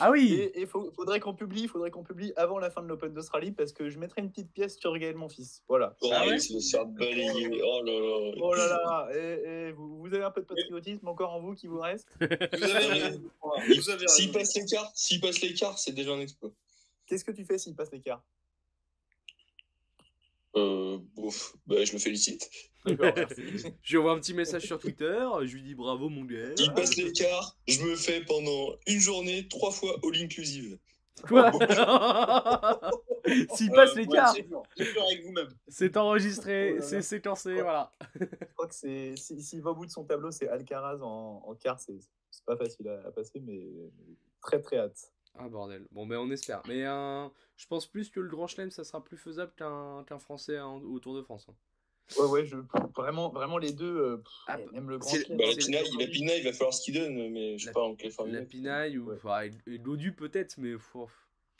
[0.00, 3.14] Ah oui Et il faudrait qu'on publie, faudrait qu'on publie avant la fin de l'Open
[3.14, 5.62] d'Australie parce que je mettrai une petite pièce sur Gaël, mon fils.
[5.68, 5.96] Voilà.
[6.02, 7.62] Oh, Ah ouais il va se faire balayer.
[7.64, 8.32] Oh là là.
[8.42, 11.54] Oh là là, et, et vous, vous avez un peu de patriotisme encore en vous
[11.54, 12.08] qui vous reste?
[12.20, 16.50] Vous avez S'il passe l'écart, s'il passe l'écart, c'est déjà un exploit.
[17.06, 18.22] Qu'est-ce que tu fais s'il passe l'écart?
[20.56, 20.98] Euh,
[21.66, 22.48] bah, je le félicite.
[22.84, 23.42] D'accord, merci.
[23.82, 26.56] Je lui envoie un petit message sur Twitter, je lui dis bravo mon gars.
[26.56, 30.78] S'il passe l'écart, je me fais pendant une journée trois fois all inclusive.
[31.26, 31.50] Quoi
[33.54, 37.62] S'il passe Euh, l'écart, ouais, c'est enregistré, Oh c'est séquencé, Ouais.
[37.62, 37.90] voilà.
[38.20, 39.14] Je crois que c'est.
[39.16, 41.80] si- S'il va au bout de son tableau, c'est Alcaraz en, en quart.
[41.80, 41.98] C'est
[42.30, 43.66] c'est pas facile à, à passer, mais
[44.42, 45.10] très très hâte.
[45.38, 45.86] Ah bordel.
[45.90, 46.62] Bon ben on espère.
[46.66, 50.18] Mais euh, je pense plus que le Grand Chelem ça sera plus faisable qu'un qu'un
[50.18, 51.46] Français en- au Tour de France.
[51.50, 51.54] hein.
[52.20, 52.56] Ouais, ouais, je,
[52.94, 53.96] vraiment, vraiment les deux.
[53.98, 56.82] euh, Ah, même le grand chelem, Bah, la, pinaille, la pinaille, il va falloir ce
[56.84, 58.30] qu'il donne, mais je sais La- pas en quelle forme.
[58.30, 59.16] La pinaille ou Ouais.
[59.16, 61.08] enfin, l'Odu peut-être, mais faut-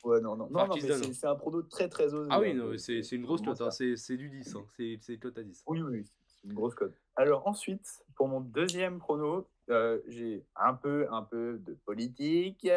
[0.05, 1.11] Ouais, non, non, non, non c'est hein.
[1.13, 2.29] c'est un prono très très osé.
[2.33, 5.19] Ah oui, hein, c'est une grosse cote, hein, c'est c'est du 10, hein, c'est c'est
[5.19, 5.65] cote à 10.
[5.67, 6.95] Oui, oui, oui, c'est une grosse cote.
[7.17, 12.69] Alors ensuite, pour mon deuxième prono, euh, j'ai un peu, un peu de politique.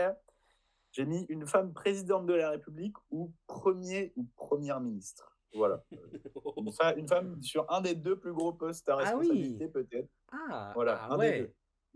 [0.92, 5.36] J'ai mis une femme présidente de la République ou premier ou première ministre.
[5.54, 5.84] Voilà.
[6.58, 9.28] Une, fa- une femme sur un des deux plus gros postes à Ah oui.
[9.28, 10.10] responsabilité, peut-être.
[10.32, 11.40] Ah, Voilà, ah un des ouais.
[11.40, 11.54] deux.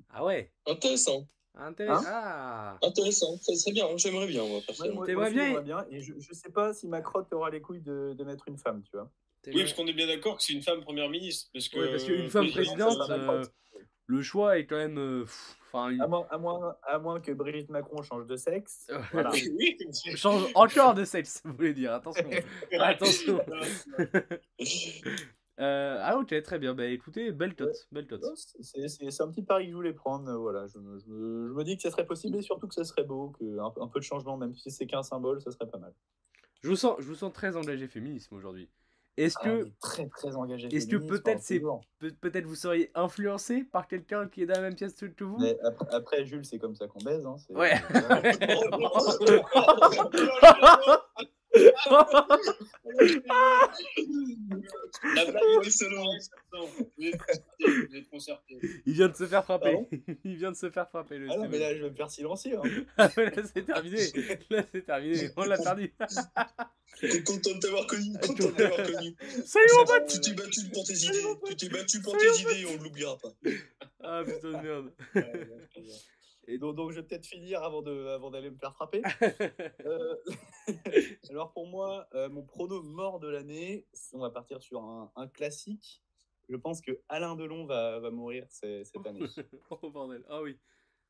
[0.09, 0.51] Ah ouais.
[0.67, 2.01] Intéressant, Intéressant.
[2.07, 2.77] Hein ah.
[2.81, 3.37] intéressant.
[3.37, 4.95] Ça serait bien, j'aimerais bien, moi, Ouais, personnellement.
[5.01, 5.85] moi, T'aimerais moi aussi, bien-.
[5.91, 8.57] Et je, je sais pas si ma crotte aura les couilles de, de mettre une
[8.57, 9.11] femme, tu vois.
[9.43, 11.51] T'es Oui, parce qu'on est bien d'accord que c'est une femme première ministre.
[11.53, 13.43] Parce que, Ouais, parce qu'une femme présidente, euh,
[14.07, 14.97] le choix est quand même.
[14.97, 18.35] euh, pff, Enfin, il À moins, à, moins, à moins que Brigitte Macron change de
[18.35, 18.87] sexe.
[19.11, 19.31] Voilà.
[19.57, 19.75] oui,
[20.15, 21.93] change encore de sexe, vous voulez dire.
[21.93, 22.29] Attention.
[22.79, 23.39] Attention.
[25.59, 26.73] Euh, ah ok, très bien.
[26.73, 28.23] Bah écoutez, belle cote, belle cote.
[28.61, 30.27] C'est c'est- c'est un petit pari que je voulais prendre.
[30.29, 32.67] euh, Voilà, je, me- je me, je me dis que ça serait possible et surtout
[32.67, 35.41] que ça serait beau, que un, un peu de changement, même si c'est qu'un symbole,
[35.41, 35.93] ça serait pas mal.
[36.63, 38.67] Je vous sens, je vous sens très engagé féminisme aujourd'hui.
[39.15, 40.75] Est-ce Ah, que très très engagé.
[40.75, 41.61] est-ce que peut-être hein, c'est-
[42.19, 45.55] peut-être vous seriez influencé par quelqu'un qui est dans la même pièce que vous Mais
[45.63, 47.23] après, après, Jules, c'est comme ça qu'on baise.
[47.25, 47.73] Hein, Ouais.
[55.15, 56.21] La blague est excellente.
[58.11, 58.57] Concertés.
[58.85, 59.73] Il vient de se faire frapper.
[59.73, 59.87] Pardon?
[60.23, 62.09] Il vient de se faire frapper le Ah non, mais là, je vais me faire
[62.09, 62.55] silencier.
[62.55, 62.61] hein.
[62.97, 63.97] Ah, mais là c'est terminé.
[64.49, 65.29] Là c'est terminé.
[65.37, 65.93] On l'a perdu.
[67.25, 69.15] Content de t'avoir connu, content de t'avoir connu.
[69.45, 72.65] Salut mon pote Tu t'es battu pour tes idées, tu t'es battu pour tes idées,
[72.69, 73.29] on ne l'oubliera pas.
[74.03, 74.91] Ah putain de merde.
[76.47, 79.01] Et donc, donc, je vais peut-être finir avant de, avant d'aller me faire frapper.
[79.85, 80.15] Euh,
[81.29, 85.27] Alors pour moi, euh, mon prono mort de l'année, on va partir sur un, un
[85.27, 86.01] classique.
[86.49, 89.21] Je pense que Alain Delon va, va mourir ce- cette année.
[89.69, 90.23] Oh bordel.
[90.29, 90.57] Ah oui.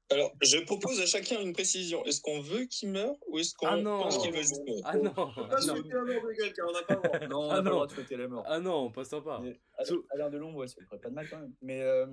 [0.09, 2.03] Alors, je propose à chacun une précision.
[2.05, 4.97] Est-ce qu'on veut qu'il meure ou est-ce qu'on Ah pense qu'il va juste mourir Ah
[4.97, 5.13] non.
[5.17, 5.75] On peut Ah pas non.
[5.75, 7.27] souhaiter la mort de quelqu'un, on n'a pas le droit.
[7.27, 7.71] Non, on Ah n'a pas le non.
[7.71, 8.43] droit de souhaiter la mort.
[8.47, 9.39] Ah non, pas sympa.
[9.41, 11.53] Mais Alain, Alain Delon, ouais, ça ferait pas de mal quand même.
[11.61, 12.05] Mais, euh,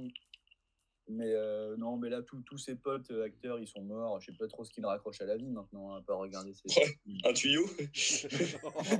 [1.11, 4.21] mais euh, non, mais là, tous tous ses potes euh, acteurs, ils sont morts.
[4.21, 6.63] Je sais pas trop ce qu'ils raccrochent à la vie maintenant, à pas regarder ses.
[6.81, 6.97] Ouais.
[7.25, 7.65] Un tuyau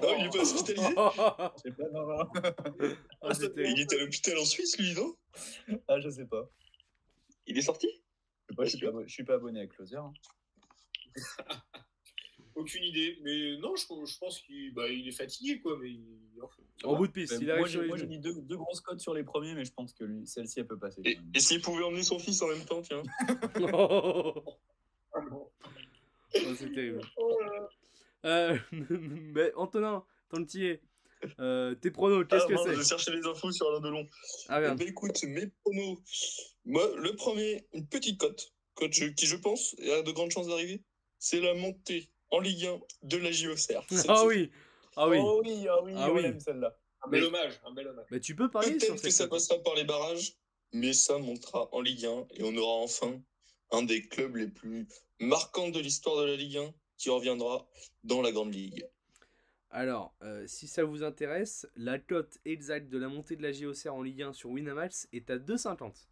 [0.03, 2.29] Non, il est pas hospitalisé Je sais pas, non, non.
[3.23, 5.15] Ah, Il est à l'hôpital en Suisse, lui, non?
[5.89, 6.49] Ah, je sais pas.
[7.47, 7.89] Il est sorti?
[8.49, 9.97] Je sais pas, je suis pas, abo- je suis pas abonné à Closer.
[9.97, 10.13] hein.
[12.55, 13.19] Aucune idée.
[13.23, 15.79] Mais non, je, je pense qu'il bah, il est fatigué, quoi.
[15.81, 16.05] Mais il...
[16.85, 19.55] En bout de piste, il moi, j'ai mis deux, deux grosses cotes sur les premiers,
[19.55, 21.03] mais je pense que celle-ci, elle peut passer.
[21.05, 23.03] Et, et s'il pouvait emmener son fils en même temps, tiens
[23.75, 24.43] Oh,
[25.13, 25.51] Ah, bon.
[26.33, 27.03] c'est terrible.
[27.19, 27.39] Oh.
[28.25, 30.81] Euh, mais Antonin, Tantier,
[31.39, 34.09] euh, tes pronos, qu'est-ce Ah, que c'est Je cherchais les infos sur Alain Delon.
[34.49, 35.99] Ah Eh ben, écoute, mes promos.
[36.65, 40.83] Moi, le premier, une petite cote, cote qui, je pense, a de grandes chances d'arriver,
[41.19, 43.85] c'est la montée en Ligue 1 de la JOCR.
[44.09, 44.51] Ah oui,
[44.97, 45.19] ah oui.
[45.21, 46.25] Oh oui, ah oui, Ah on oui.
[46.25, 46.77] aime celle-là.
[47.03, 48.07] Un bel Mais- hommage, un bel hommage.
[48.11, 50.35] Mais tu peux parler sur Peut-être que ça passera par les barrages,
[50.73, 53.21] mais ça montera en Ligue 1 et on aura enfin
[53.73, 54.87] un des clubs les plus
[55.19, 57.67] marquants de l'histoire de la Ligue 1 qui reviendra
[58.05, 58.87] dans la Grande Ligue.
[59.71, 63.95] Alors, euh, si ça vous intéresse, la cote exacte de la montée de la JOCR
[63.95, 66.09] en Ligue 1 sur Winamax est à 2,50.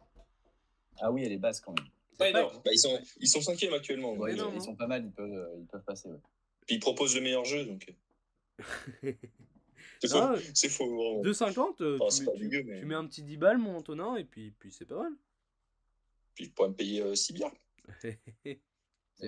[1.01, 1.87] Ah oui, elle est basse quand même.
[2.19, 2.29] Bah,
[2.71, 4.13] ils, sont, ils sont cinquièmes actuellement.
[4.13, 4.63] Ouais, donc, non, euh, ils non.
[4.65, 6.09] sont pas mal, ils peuvent, euh, ils peuvent passer.
[6.09, 6.19] ouais.
[6.67, 8.63] puis ils proposent le meilleur jeu, donc euh,
[10.01, 10.17] c'est faux.
[10.17, 11.21] Ah, C'est faux, vraiment.
[11.23, 13.57] 2,50 euh, Oh, tu, mets, pas tu- dégueu, mais- tu mets un petit 10 balles,
[13.57, 15.13] mon Antonin, et puis, puis c'est pas mal.
[16.35, 17.51] Puis je pourrais me payer 6 bières.
[18.01, 18.19] c'est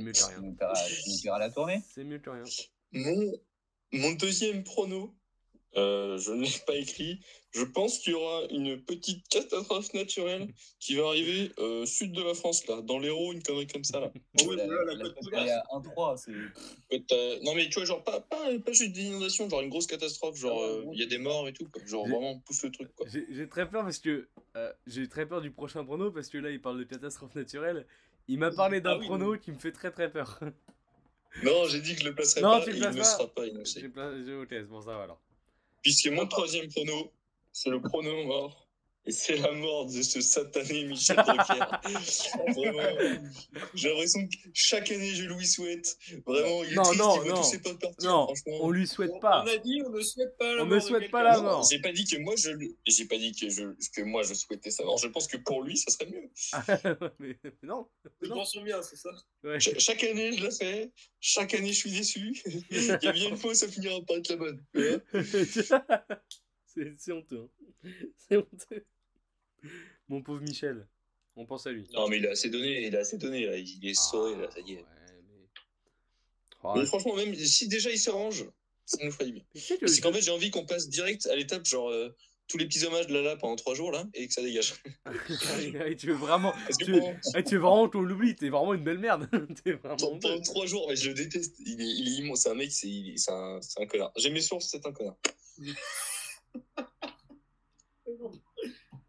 [0.02, 0.42] mieux que Tu rien.
[0.42, 2.44] nous paieras- tu nous paieras la tournée C'est mieux que rien.
[2.94, 3.34] Mon,
[3.94, 5.14] mon deuxième prono,
[5.78, 7.19] Euh, je ne l'ai pas écrit.
[7.53, 10.47] Je pense qu'il y aura une petite catastrophe naturelle
[10.80, 13.99] qui va arriver euh, sud de la France, là, dans l'Hérault, une connerie comme ça.
[13.99, 14.11] Là.
[14.39, 16.32] Oh, voilà, la La- côte Il y a 1-3, c'est.
[16.32, 19.88] Euh, non, mais tu vois, genre, pas, pas, pas juste des inondations, genre une grosse
[19.88, 21.82] catastrophe, genre, euh, il y a des morts et tout, quoi.
[21.86, 23.05] Genre, vraiment, pousse le truc, quoi.
[23.09, 26.51] J'ai très peur parce que euh, j'ai très peur du prochain prono parce que là
[26.51, 27.86] il parle de catastrophe naturelle.
[28.28, 29.39] Il m'a parlé d'un Ah oui, prono oui.
[29.39, 30.39] qui me fait très très peur.
[31.43, 33.03] Non, j'ai dit que je le placerai Non, pas, tu le il ne pas.
[33.03, 35.17] sera pas plein j'ai ok, c'est pour ça voilà.
[35.82, 37.13] Puisque mon troisième prono,
[37.51, 38.70] c'est le prono mort.
[39.08, 41.66] Et c'est la mort de ce satané Michel Drucker.
[42.56, 43.20] Vraiment,
[43.74, 45.97] j'ai l'impression que chaque année je lui souhaite.
[46.24, 47.36] Vraiment, il est Non, triste, non, il voit non.
[47.41, 48.58] tous ses potes partir, Non, franchement.
[48.62, 49.43] on lui souhaite On pas.
[49.43, 51.68] a dit, on ne souhaite pas la On ne mort de souhaite pas la mort.
[51.72, 52.52] J'ai pas dit que moi je
[52.86, 53.64] j'ai pas dit que je
[53.95, 54.99] que moi je souhaitais sa mort.
[54.99, 56.30] Je pense que pour lui ça serait mieux.
[57.20, 57.88] mais, mais non.
[58.22, 59.10] Je pense bien, c'est ça.
[59.43, 59.60] Ouais.
[59.60, 62.39] Cha- chaque année je la fais, chaque année je suis déçu.
[62.70, 64.64] Il y a bien une fois ça finira par être la bonne.
[66.97, 67.49] C'est honteux.
[67.84, 67.89] hein.
[68.17, 68.86] C'est honteux.
[70.07, 70.88] Mon pauvre Michel.
[71.36, 71.88] On pense à lui.
[71.93, 74.49] Non mais il a assez donné, il a assez donné là, il est sauvé là,
[74.51, 74.86] ça y est.
[74.86, 75.47] Ah, ouais, mais...
[76.63, 78.45] Oh, Mais franchement même si déjà il s'arrange,
[78.86, 79.43] ça nous ferait du bien.
[79.55, 82.15] C'est qu'en fait j'ai envie qu'on passe direct à l'étape genre euh,
[82.47, 84.74] tous les petits hommages de Lala pendant trois jours là et que ça dégage.
[85.05, 87.01] Ah, tu veux vraiment, que tu veux,
[87.34, 89.30] ah, tu veux vraiment qu'on l'oublie, t'es vraiment une belle merde.
[89.65, 91.55] vraiment pendant- trois jours, mais je le déteste.
[91.59, 94.11] Il est, il est immense, c'est un mec, c'est un, c'est un connard.
[94.17, 95.15] J'ai mes sources, c'est un connard.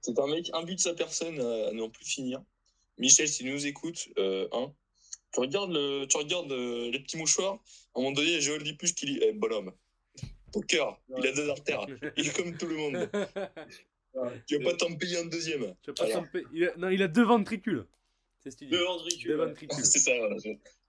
[0.00, 2.42] C'est un mec imbu de sa personne à, n'en plus finir.
[2.98, 4.72] Michel, si tu nous écoutes, euh, hein,
[5.32, 7.54] tu regardes, le, tu regardes euh, les petits mouchoirs.
[7.94, 9.72] À un moment donné, il y a Joël Dipuche qui dit Eh, bonhomme,
[10.52, 11.86] ton cœur, il a deux artères.
[12.16, 13.10] Il est comme tout le monde.
[14.46, 15.74] Tu vas pas t'en payer un deuxième?
[15.80, 16.16] Tu vas pas Alors.
[16.16, 17.86] s'en payer- il a- Non, il a deux ventricules.
[18.40, 18.72] C'est ce que tu dis.
[18.72, 19.30] De ventricule.
[19.30, 19.46] Deux ouais.
[19.46, 19.84] ventricules.
[19.86, 20.36] C'est ça, voilà.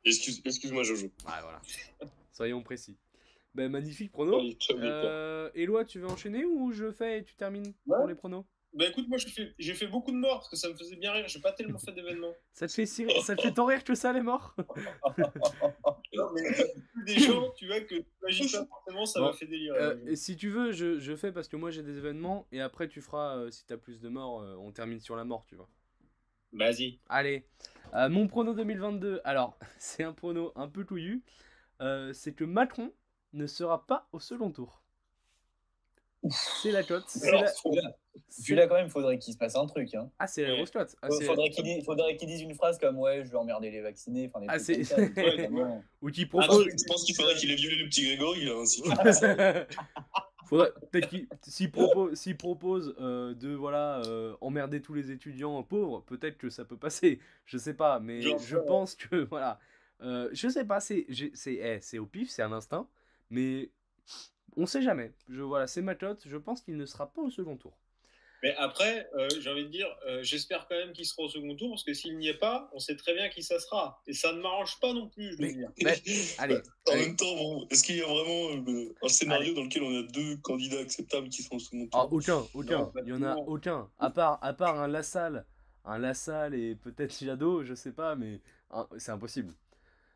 [0.04, 1.06] Excuse, excuse-moi, Jojo.
[1.06, 1.62] Ouais, voilà.
[2.34, 2.98] Soyons précis.
[3.56, 4.42] Ben, magnifique prono.
[4.42, 4.78] Gars.
[4.80, 7.98] Euh, Éloi, tu veux enchaîner ou je fais et tu termines Ouais.
[7.98, 8.46] pour les pronos?
[8.76, 10.96] Bah écoute, moi j'ai fait, j'ai fait beaucoup de morts parce que ça me faisait
[10.96, 11.28] bien rire.
[11.28, 12.34] J'ai pas tellement fait d'événements.
[12.54, 14.56] ça te, fait si- ça te fait tant rire que ça, les morts?
[16.16, 16.42] Non, mais
[16.94, 19.78] plus des gens, tu vois, que tu imagines pas forcément, ça Bon, m'a fait délirer.
[19.80, 22.62] Euh, et Si tu veux, je, je fais parce que moi j'ai des événements et
[22.62, 25.46] après tu feras, euh, si t'as plus de morts, euh, on termine sur la mort,
[25.48, 25.68] tu vois.
[26.52, 27.00] Vas-y.
[27.10, 27.46] Allez,
[27.96, 31.24] Euh, mon prono 2022, alors c'est un prono un peu touillu,
[31.82, 32.92] euh, c'est que Macron
[33.34, 34.82] ne sera pas au second tour.
[36.30, 37.04] C'est la cote.
[37.08, 37.52] c'est Alors, la-
[38.30, 39.94] celui-là, quand même, faudrait qu'il se passe un truc.
[39.94, 40.10] Hein.
[40.20, 40.96] Ah, c'est la grosse cote.
[41.02, 43.82] Ah, faudrait qu'il dise, faudrait qu'il dise une phrase comme Ouais, je vais emmerder les
[43.82, 44.32] vaccinés.
[44.34, 45.12] Enfin, Ah, c'est- Ouais,
[46.02, 46.66] Ou qui Ah, propose.
[46.66, 48.54] je pense qu'il faudrait qu'il ait violé le petit Grégory, là.
[50.46, 55.64] Faudrait peut-être qu'il s'il propose, s'il propose euh, de voilà euh, emmerder tous les étudiants
[55.64, 57.20] pauvres, peut-être que ça peut passer.
[57.46, 59.60] Je sais pas, mais je pense que voilà,
[60.02, 62.88] Euh, je sais pas, c'est j'ai- c'est eh, c'est au pif, c'est un instinct,
[63.34, 63.72] mais
[64.56, 65.12] on sait jamais.
[65.30, 66.22] Je voilà, c'est ma cote.
[66.26, 67.78] Je pense qu'il ne sera pas au second tour.
[68.44, 71.56] Mais après, euh, j'ai envie de dire, euh, j'espère quand même qu'il sera au second
[71.56, 74.02] tour parce que s'il n'y est pas, on sait très bien qui ça sera.
[74.06, 75.72] Et ça ne m'arrange pas non plus, je veux Mais- dire.
[75.82, 75.94] Mais,
[76.40, 76.56] allez,
[76.90, 77.06] En allez.
[77.08, 80.04] même temps, bon, est-ce qu'il y a vraiment euh, un scénario dans lequel on a
[80.12, 82.10] deux candidats acceptables qui sont au second Ah, tour?
[82.12, 82.80] aucun, aucun.
[82.80, 83.90] Non, Il y en a aucun.
[83.98, 85.46] À part, à part un Lassalle,
[85.86, 89.54] un Lassalle et peut-être Jadot, je sais pas, mais hein, c'est impossible.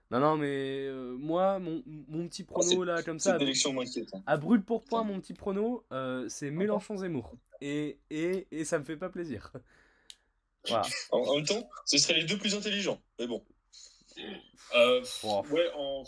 [0.10, 3.38] Non, non, mais euh, moi, mon, mon petit prono là, comme ça,
[3.74, 4.08] m'inquiète.
[4.14, 4.24] hein.
[4.26, 7.34] à brûle pour point, mon petit prono, euh, c'est Mélenchon-Zemmour.
[7.60, 9.52] Et, et, et ça me fait pas plaisir.
[10.70, 10.86] Voilà.
[11.12, 13.02] En, en même temps, ce seraient les deux plus intelligents.
[13.20, 13.42] Mais bon.
[14.76, 15.02] Euh,
[15.52, 16.04] ouais, en...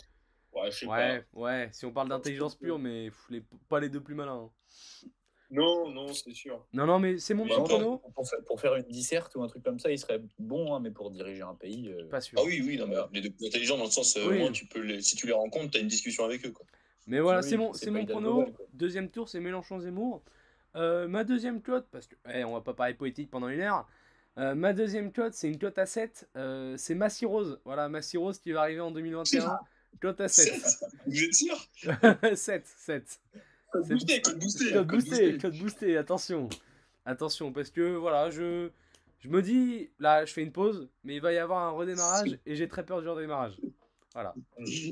[1.32, 4.50] ouais, si on parle d'intelligence pure, mais pff, les, pas les deux plus malins.
[4.50, 5.08] hein.
[5.50, 6.64] Non, non, c'est sûr.
[6.72, 7.98] Non, non, mais c'est mon Mais petit après, prono.
[8.14, 10.80] pour, faire, pour faire une disserte ou un truc comme ça, il serait bon, hein,
[10.80, 11.88] mais pour diriger un pays.
[11.88, 12.38] euh, Pas sûr.
[12.40, 14.38] Ah oui, oui, non, mais les deux plus intelligents dans le sens, euh, Oui.
[14.38, 16.52] moins, tu peux les, si tu les rencontres, t'as une discussion avec eux.
[16.52, 16.64] Quoi.
[17.06, 18.66] Mais voilà, Oui, c'est mon, c'est mon global, quoi.
[18.72, 20.22] Deuxième tour, c'est Mélenchon-Zemmour.
[20.76, 23.88] Euh, ma deuxième cote, parce que eh, on va pas parler politique pendant une heure.
[24.38, 26.28] Euh, ma deuxième cote, c'est une cote à 7.
[26.36, 27.60] euh, c'est Massy Rose.
[27.64, 29.58] Voilà, Massy Rose qui va arriver en 2021.
[30.00, 30.52] Cote à 7.
[31.06, 31.58] Vous êtes sûr?
[32.36, 33.20] 7, 7.
[33.72, 34.72] Code boosté, Code boosté.
[34.72, 36.48] Code boosté, code boosté, attention.
[37.04, 38.70] Attention, parce que voilà, je,
[39.20, 42.38] je me dis, là, je fais une pause, mais il va y avoir un redémarrage
[42.46, 43.54] et j'ai très peur du redémarrage.
[44.12, 44.34] Voilà.
[44.58, 44.88] Je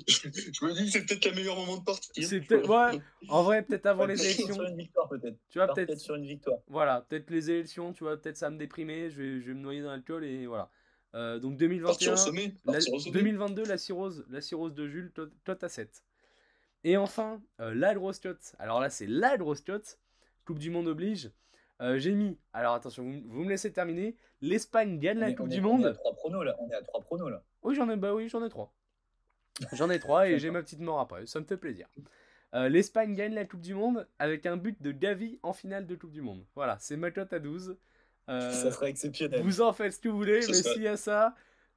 [0.64, 2.28] me dis que c'est peut-être le meilleur moment de partir.
[2.28, 4.54] C'est peut-être, ouais, en vrai, peut-être avant les élections.
[4.54, 5.36] Sur une victoire, peut-être.
[5.50, 6.58] Tu vois, peut-être sur une victoire.
[6.68, 9.54] Voilà, peut-être les élections, tu vois, peut-être ça va me déprimer, je vais, je vais
[9.54, 10.70] me noyer dans l'alcool et voilà.
[11.14, 12.54] Euh, donc Partir 2021, au sommet.
[12.66, 13.12] la- Partir au sommet.
[13.18, 16.02] 2022, la cirrhose, la cirrhose de Jules, tot à 7.
[16.84, 18.54] Et enfin, euh, la grosse cote.
[18.58, 19.98] Alors là, c'est la grosse cote.
[20.44, 21.30] Coupe du Monde oblige.
[21.80, 24.16] Euh, J'ai mis, alors attention, vous, vous me laissez terminer.
[24.40, 25.94] L'Espagne gagne la est- Coupe du est- On est à Monde.
[25.94, 26.56] trois pronos là.
[26.60, 27.42] On est à trois pronos là.
[27.62, 28.72] Oui, j'en ai, bah oui, j'en ai trois.
[29.72, 31.26] J'en ai trois et j'ai ma petite mort après.
[31.26, 31.88] Ça me fait plaisir.
[32.54, 35.94] Euh, L'Espagne gagne la Coupe du Monde avec un but de Gavi en finale de
[35.96, 36.44] Coupe du Monde.
[36.54, 37.76] Voilà, c'est ma cote à 12.
[38.28, 39.42] Euh, Ça serait exceptionnel.
[39.42, 41.34] vous en faites ce que vous voulez, Ça mais serait- s'il y a ça.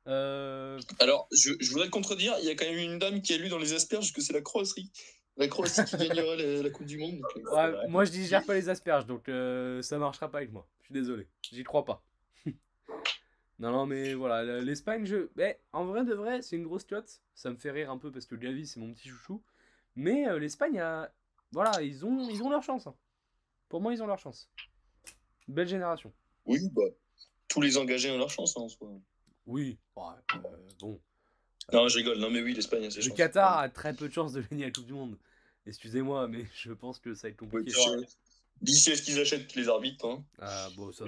[0.07, 3.33] Euh, Alors, je, je voudrais te contredire, il y a quand même une dame qui
[3.33, 4.91] a lu dans les asperges que c'est la Croatie.
[5.37, 7.19] La Croatie qui gagnera la, la Coupe du Monde.
[7.19, 10.51] donc, euh, ouais, moi, je digère pas les asperges, donc euh, ça marchera pas avec
[10.51, 10.67] moi.
[10.81, 12.03] Je suis désolé, j'y crois pas.
[13.59, 15.29] non, non, mais voilà, l'Espagne, je.
[15.71, 17.21] En vrai de vrai, c'est une grosse cote.
[17.33, 19.41] Ça me fait rire un peu parce que Gavi, c'est mon petit chouchou.
[19.95, 21.11] Mais euh, l'Espagne a.
[21.51, 22.87] Voilà, ils ont, ils ont leur chance.
[22.87, 22.95] hein.
[23.69, 24.49] Pour moi, ils ont leur chance.
[25.47, 26.13] Belle génération.
[26.45, 26.83] Oui, bah,
[27.47, 28.89] tous les engagés ont leur chance hein, en soi.
[29.45, 30.03] Oui, ouais,
[30.35, 30.39] euh,
[30.79, 30.99] bon.
[31.73, 32.17] Non, je rigole.
[32.19, 33.17] Non, mais oui, l'Espagne a ses Le chances.
[33.17, 35.17] Qatar a très peu de chances de gagner la Coupe du Monde.
[35.65, 37.71] Excusez-moi, mais je pense que ça va être compliqué.
[38.61, 40.05] D'ici à ce qu'ils achètent les arbitres.
[40.05, 40.23] Hein?
[40.39, 41.05] Ah, bon, ça.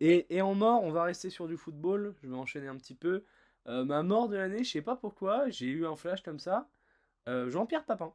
[0.00, 2.14] Et, et en mort, on va rester sur du football.
[2.22, 3.24] Je vais enchaîner un petit peu.
[3.66, 6.68] Euh, ma mort de l'année, je sais pas pourquoi, j'ai eu un flash comme ça.
[7.28, 8.12] Euh, Jean-Pierre Papin.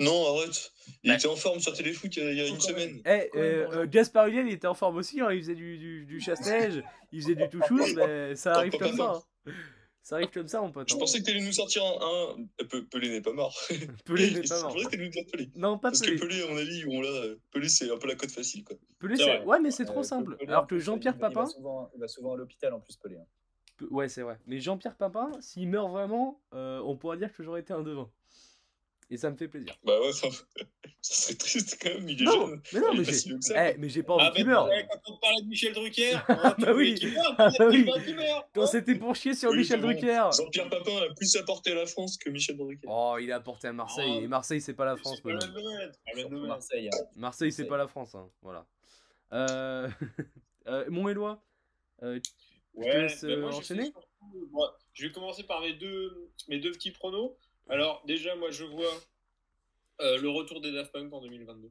[0.00, 0.72] Non, arrête.
[1.04, 1.16] Il Ouais.
[1.16, 3.00] était en forme sur Téléfoot il y a, il y a une semaine.
[3.04, 6.04] Eh, euh, euh, Gaspard Ulliel, il était en forme aussi, hein, il faisait du, du,
[6.06, 6.82] du chasse-neige,
[7.12, 9.22] il faisait du touchous, mais ça arrive comme ça.
[9.46, 9.52] hein.
[10.02, 10.88] Ça arrive comme ça, mon pote.
[10.88, 10.98] Je hein.
[10.98, 12.00] pensais que t'allais nous sortir un.
[12.00, 12.40] un...
[12.60, 13.54] euh, Pe- Pelé n'est pas mort.
[14.06, 14.72] Pelé n'est C'est pas mort.
[14.72, 15.50] vrai que t'allais nous dire Pelé.
[15.54, 16.16] Non, pas Parce Pelé.
[16.16, 17.08] que Pelé, à mon avis, on l'a.
[17.08, 18.76] euh, Pelé, c'est un peu la cote facile, quoi.
[18.98, 19.44] Pelé, C'est c'est-.
[19.44, 20.36] Ouais, mais c'est Euh, trop simple.
[20.38, 22.96] Pelé, Alors que Jean-Pierre Papin, Il va, souvent, il va souvent à l'hôpital en plus,
[22.96, 23.16] Pelé.
[23.18, 23.26] hein.
[23.76, 24.38] Pe- Ouais, c'est vrai.
[24.46, 28.10] Mais Jean-Pierre Papin, s'il meurt vraiment, euh, on pourra dire que j'aurais été un devin.
[29.12, 29.74] Et ça me fait plaisir.
[29.84, 30.28] Bah ouais, ça,
[31.02, 32.62] ça serait triste quand même, il est Non, jeune.
[32.72, 34.66] mais non, mais j'ai eh, mais j'ai pas envie Ah, qu'il meure.
[34.68, 36.94] ouais, quand on parlait de Michel Drucker, hein, tu bah oui.
[37.38, 37.90] Ah, tu bah oui.
[38.54, 39.80] Quand c'était pour chier sur Oui, Michel.
[39.80, 40.28] Drucker.
[40.36, 42.86] Jean-Pierre Papin a plus apporté à la France que Michel Drucker.
[42.88, 44.12] Oh, il a apporté à Marseille.
[44.18, 44.20] Oh.
[44.22, 46.28] Et Marseille, c'est pas la France, C'est pas.
[46.46, 46.88] Marseille.
[46.92, 46.96] hein.
[47.16, 48.14] Marseille, c'est pas la France.
[48.14, 48.28] hein.
[48.42, 48.64] Voilà.
[49.32, 49.88] Euh...
[50.68, 51.42] euh, mon Éloi,
[52.02, 52.28] euh, te
[52.74, 53.82] Ouais, laisse, bah, euh, moi, j'ai enchaîner?
[53.86, 57.32] fait surtout- moi, je vais commencer par mes deux, mes deux petits pronos.
[57.70, 58.92] Alors, déjà, moi, je vois
[60.00, 61.70] euh, le retour des Daft Punk en 2022.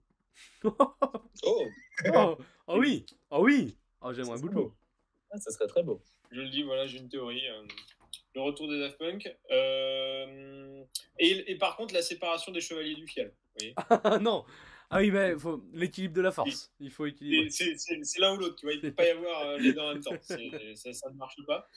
[1.44, 1.66] Oh,
[2.16, 3.78] oh, oh oui, oh oui.
[4.02, 4.54] Oh, j'aimerais C'est beaucoup.
[4.56, 4.76] beau.
[5.32, 6.02] Ah, ça serait très beau.
[6.32, 7.46] Je le dis, voilà, j'ai une théorie.
[7.50, 7.64] euh,
[8.36, 9.38] le retour des Daft Punk.
[9.52, 10.84] Euh,
[11.18, 13.28] et, et par contre, la séparation des Chevaliers du Fiel.
[13.30, 14.46] vous voyez Ah non.
[14.90, 16.74] Ah oui, mais faut l'équilibre de la force.
[16.80, 17.50] Il faut équilibrer.
[17.50, 18.74] C'est c'est- c'est l'un ou l'autre, tu vois.
[18.74, 20.16] Il ne peut pas y avoir euh, les deux en même temps.
[20.22, 21.68] C'est- Ça, ça ne marche pas.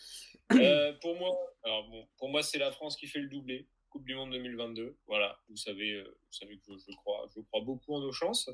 [0.55, 3.67] Euh, pour moi, alors bon, pour moi, c'est la France qui fait le doublé.
[3.93, 4.97] Coupe du Monde 2022.
[5.07, 5.39] Voilà.
[5.51, 8.49] Vous savez, euh, vous savez que je, je crois, je crois beaucoup en nos chances.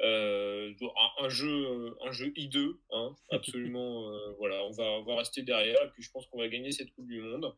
[0.00, 4.10] Euh, un, un jeu, euh, un jeu I2, hein, absolument.
[4.10, 5.82] euh, voilà, on va, on va rester derrière.
[5.84, 7.54] Et puis, je pense qu'on va gagner cette Coupe du Monde.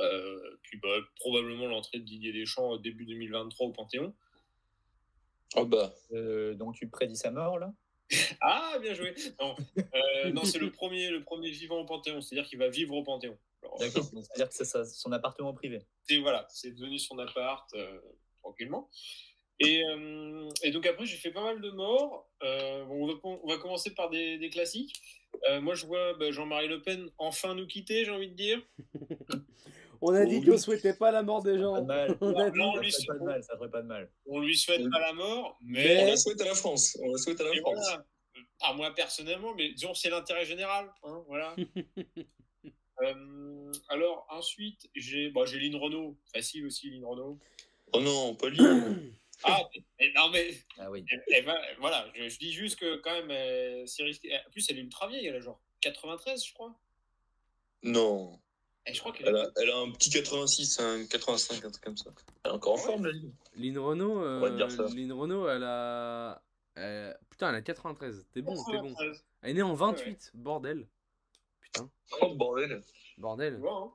[0.00, 4.14] Euh, puis, bah, probablement l'entrée de Didier Deschamps début 2023 au Panthéon.
[5.56, 5.92] oh bah.
[6.12, 7.72] Euh, donc tu prédis sa mort là?
[8.40, 9.14] Ah, bien joué.
[9.40, 12.94] Non, euh, non c'est le premier, le premier vivant au Panthéon, c'est-à-dire qu'il va vivre
[12.94, 13.36] au Panthéon.
[13.80, 14.04] D'accord.
[14.04, 15.80] C'est-à-dire que c'est son appartement privé.
[16.08, 17.98] c'est voilà, c'est devenu son appart euh,
[18.42, 18.90] tranquillement.
[19.60, 22.28] Et, euh, et donc après, j'ai fait pas mal de morts.
[22.42, 25.00] Euh, bon, on, va, on va commencer par des, des classiques.
[25.48, 28.60] Euh, moi, je vois bah, Jean-Marie Le Pen enfin nous quitter, j'ai envie de dire.
[30.00, 30.58] On a dit qu'on oui.
[30.58, 31.84] souhaitait pas la mort des Pas de gens.
[31.84, 32.18] mal.
[32.20, 33.24] On a dit- Non, Ça lui, ferait c'est pas de bon.
[33.26, 33.42] mal.
[33.44, 34.12] Ça ferait pas de mal.
[34.26, 34.90] On lui souhaite Oui.
[34.90, 36.98] pas la mort, On mais la souhaite à la France.
[37.02, 37.74] On la souhaite à la Et France.
[37.80, 38.04] voilà.
[38.60, 40.92] Pas moi personnellement, mais disons c'est l'intérêt général.
[41.04, 41.54] hein, voilà.
[43.02, 46.16] Euh, alors ensuite, j'ai bon, j'ai Lynn Renault.
[46.32, 47.38] Facile aussi, Lynn Renault.
[47.92, 48.58] Oh non, pas lui.
[49.42, 49.60] Ah,
[50.00, 51.04] mais, non mais Ah oui.
[51.10, 54.34] eh, eh ben, voilà, je, je dis juste que quand même, euh, c'est risqué.
[54.46, 56.74] En plus, elle est ultra vieille, elle a genre 93, je crois.
[57.82, 58.38] non.
[58.86, 61.82] Et je crois qu'elle Elle a, elle a un petit 86, un 85, un truc
[61.82, 62.10] comme ça.
[62.44, 63.32] Elle est encore en forme, la ligne.
[63.56, 64.82] Lynn Renault, On va dire ça.
[64.82, 66.42] euh, Lynn Renault, elle a.
[66.76, 68.26] euh, Putain, elle a 93.
[68.34, 68.88] T'es bon, t'es bon.
[68.94, 69.24] 93.
[69.40, 70.86] Elle est née en 28, bordel.
[71.74, 71.90] Putain,
[72.20, 72.80] Oh bordel.
[73.18, 73.54] bordel.
[73.54, 73.92] Tu vois, hein.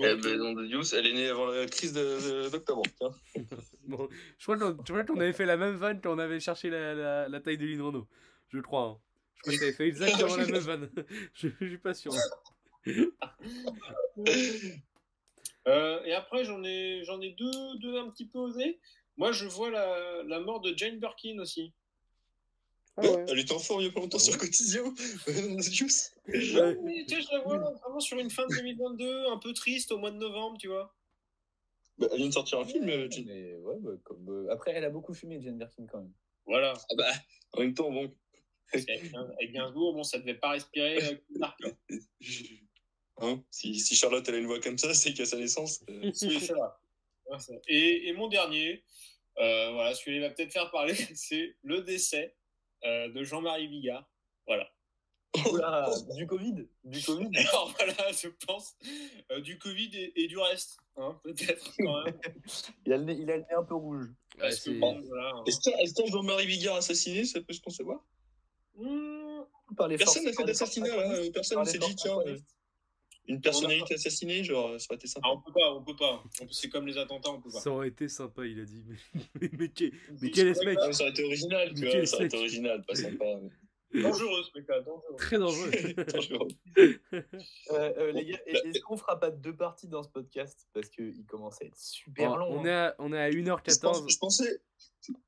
[0.00, 2.82] Eh Donc, ben, nom de Dieu, elle est née avant la crise de- de- d'octobre.
[2.98, 3.10] tiens.
[3.84, 4.08] Bon,
[4.38, 7.28] je crois qu'on qu'on avait fait la même vanne quand on avait cherché la, la,
[7.28, 8.06] la taille de Lynn Renault.
[8.48, 8.82] Je crois.
[8.84, 8.98] hein.
[9.36, 10.90] Je crois que t'avais fait exactement la même vanne.
[11.34, 12.12] Je, je suis pas sûr.
[15.66, 18.80] Euh, et après, j'en ai, j'en ai deux, deux un petit peu osés.
[19.18, 21.74] Moi, je vois la, la mort de Jane Birkin aussi.
[23.00, 24.82] Ah Ouais, Elle était en forme il y a pas longtemps sur Quotidien.
[26.28, 26.76] Ouais.
[26.82, 29.92] Mais, tu sais, je la vois vraiment sur une fin de 2022, un peu triste
[29.92, 30.94] au mois de novembre, tu vois.
[31.96, 32.88] Bah, elle vient de sortir un film.
[32.88, 33.24] euh, Jane.
[33.26, 36.12] Mais ouais, bah, comme, euh, Après, elle a beaucoup fumé, Jane Birkin, quand même.
[36.46, 36.74] Voilà.
[36.76, 37.10] Ah bah,
[37.54, 38.12] en même temps, bon.
[38.72, 40.98] Avec, Gainsbourg, bon, ça devait pas respirer.
[41.02, 41.16] euh,
[43.18, 43.42] hein.
[43.50, 45.82] Si, si Charlotte elle a une voix comme ça, c'est qu'à sa naissance.
[45.88, 47.54] euh, ça.
[47.66, 48.84] Et, et mon dernier,
[49.38, 52.36] euh, voilà, celui-là il va peut-être faire parler, c'est le décès
[52.84, 54.08] euh, de Jean-Marie Bigard.
[54.46, 54.68] Voilà.
[55.52, 58.74] Oula, du Covid Du Covid Alors voilà, je pense
[59.30, 62.18] euh, du Covid et, et du reste, hein, peut-être quand même.
[62.86, 64.06] il, a le nez, il a le nez un peu rouge.
[64.38, 65.30] Que c'est- bon, voilà.
[65.36, 65.44] hein.
[65.46, 68.02] Est-ce que- est-ce que Jean-Marie Bigard assassiné, ça peut se concevoir?
[68.74, 69.42] Hmm,
[69.98, 72.16] Personne n'a fait d'assassinat, antagonistes, Personne ne s'est dit, tiens.
[73.28, 75.28] Une personnalité assassinée, genre, ça aurait été sympa.
[75.30, 76.22] ah, on peut pas, on peut pas.
[76.50, 77.60] C'est comme les attentats, on peut pas.
[77.60, 78.82] Ça aurait été sympa, il a dit.
[78.88, 80.78] Mais, mais, mais, qu'est- mais quel est ce mec?
[80.92, 83.24] Ça aurait été original, tu Mais vois, ça aurait été original, pas sympa.
[83.94, 85.16] Dangereux ce mec-là, dangereux.
[85.16, 85.70] Très dangereux.
[86.14, 86.48] Dangereux.
[86.76, 87.22] Euh,
[87.72, 90.68] euh, les gars, est-ce qu'on fera pas deux parties dans ce podcast?
[90.74, 92.46] Parce qu'il commence à être super Bon, long.
[92.50, 92.64] on, hein.
[92.66, 93.80] est à, on est à Je, 1h14.
[93.80, 94.60] pense- je pensais,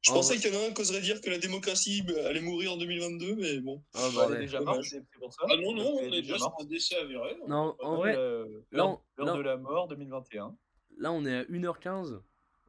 [0.02, 2.12] je En pensais qu'il y en a un qui oserait dire que la démocratie bah,
[2.26, 3.82] allait mourir en 2022, mais bon.
[3.94, 5.42] Oh, Bah, elle est déjà morte, c'est pour ça.
[5.48, 7.30] Ah non, non, Elle on est déjà sur un décès avéré.
[7.42, 7.46] hein.
[7.48, 10.54] Non, en vrai, Euh, l'heure on- de la mort 2021.
[10.98, 12.20] là on est à 1h15.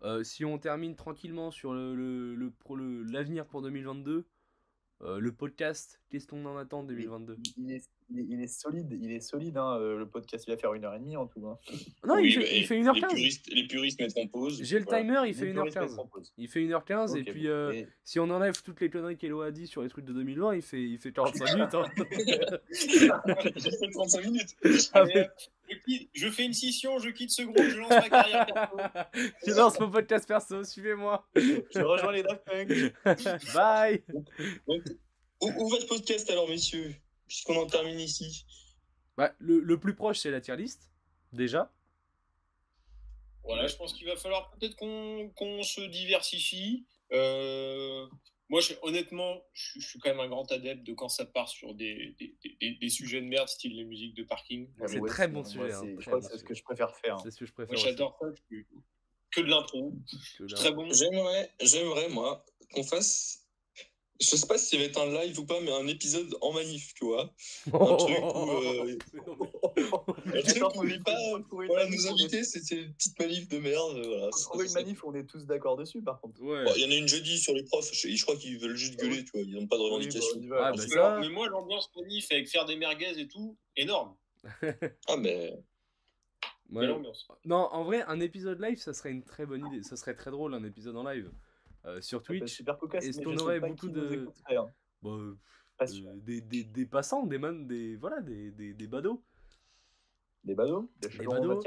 [0.04, 4.26] Euh, si on termine tranquillement sur le, le, le- pour le- l'avenir pour 2022, euh,
[5.04, 9.12] le podcast, qu'est-ce qu'on en attend 2022 Il est, il est, il est solide, il
[9.12, 9.58] est solide.
[9.58, 11.46] Hein, euh, le podcast, il va faire une heure et demie en tout.
[11.48, 11.58] Hein.
[12.06, 13.08] Non, Oui, il, fait, mais il fait Les 1h15.
[13.08, 14.60] puristes, les puristes mettront pause.
[14.64, 15.04] J'ai le Voilà.
[15.04, 15.82] timer, il fait 1h15.
[15.90, 16.34] mettront pause.
[16.38, 17.50] Il fait 1h15 et Ok, puis bon.
[17.50, 20.14] euh, Et- si on enlève toutes les conneries qu'Elo a dit sur les trucs de
[20.14, 21.74] 2020, il fait, il fait 45 minutes.
[21.76, 21.86] hein.
[22.72, 24.56] J'ai fait 35 minutes.
[24.94, 25.28] Allez, hop,
[25.70, 28.78] je, quitte- je fais une scission, je quitte ce groupe, je lance ma carrière perso.
[29.48, 31.26] Je lance mon podcast perso, suivez-moi.
[31.36, 32.94] Je rejoins les Daft Punk.
[33.54, 34.04] Bye
[34.68, 34.82] Donc,
[35.42, 36.94] où, où va ce podcast alors, messieurs?
[37.32, 38.46] Puisqu'on en termine ici.
[39.16, 40.90] bah, le, le plus proche, c'est la tier list,
[41.32, 41.72] déjà.
[43.46, 46.86] Voilà, je pense qu'il va falloir peut-être qu'on se diversifie.
[47.14, 48.06] Euh,
[48.50, 51.48] moi, je- honnêtement, je, je suis quand même un grand adepte de quand ça part
[51.48, 54.68] sur des, des, des- des sujets de merde, style les musiques de parking.
[54.78, 57.18] Ouais, C'est très bon sujet, hein, Je crois que c'est ce que je préfère faire.
[57.22, 57.78] C'est ce que je préfère.
[57.78, 58.28] j'adore ça.
[59.32, 59.94] Que de l'impro.
[60.50, 60.92] Très bon.
[60.92, 63.41] J'aimerais, j'aimerais, moi, qu'on fasse.
[64.22, 66.54] Je sais pas si ça va être un live ou pas, mais un épisode en
[66.54, 67.34] manif, tu vois.
[67.74, 68.52] Un truc où.
[68.52, 71.18] euh, un truc où pas.
[71.68, 73.98] Voilà, nos invités, c'était une petite manif de merde.
[74.06, 76.40] Voilà, trouver une manif on est tous d'accord dessus, par contre.
[76.42, 76.64] Ouais.
[76.66, 77.92] Bon, Il y en a une jeudi sur les profs.
[77.94, 79.42] Je, je crois qu'ils veulent juste gueuler, tu vois.
[79.42, 80.38] Ils n'ont pas de revendication.
[80.40, 80.68] Oui, bah.
[80.68, 84.16] Ah, bah ça- Mais moi, l'ambiance manif avec faire des merguez et tout, énorme.
[85.08, 85.54] Ah, mais.
[86.72, 86.88] Ouais.
[87.46, 89.84] Non, en vrai, un épisode live, ça serait une très bonne idée.
[89.84, 91.30] Ça serait très drôle, un épisode en live.
[91.86, 94.02] Euh, sur Twitch, super cocasse, est-ce qu'on aurait beaucoup de-
[94.66, 94.68] hein.
[95.02, 95.36] bah, euh,
[96.06, 99.24] euh, des, des, des passants, des des voilà, des, des, des badauds.
[100.44, 101.08] Des badauds Des
[101.40, 101.60] badauds.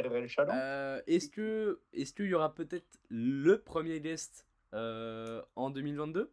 [0.54, 4.46] Euh, est-ce que est-ce qu'il y aura peut-être le premier guest
[5.56, 6.32] en 2022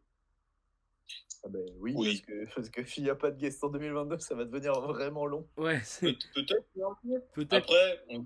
[1.43, 2.07] Ah ben oui, Oui.
[2.07, 4.79] parce que, parce que s'il n'y a pas de guest en 2022, ça va devenir
[4.81, 5.47] vraiment long.
[5.57, 6.55] Ouais, Peut-être.
[6.79, 7.57] hein.
[7.57, 8.23] Après, on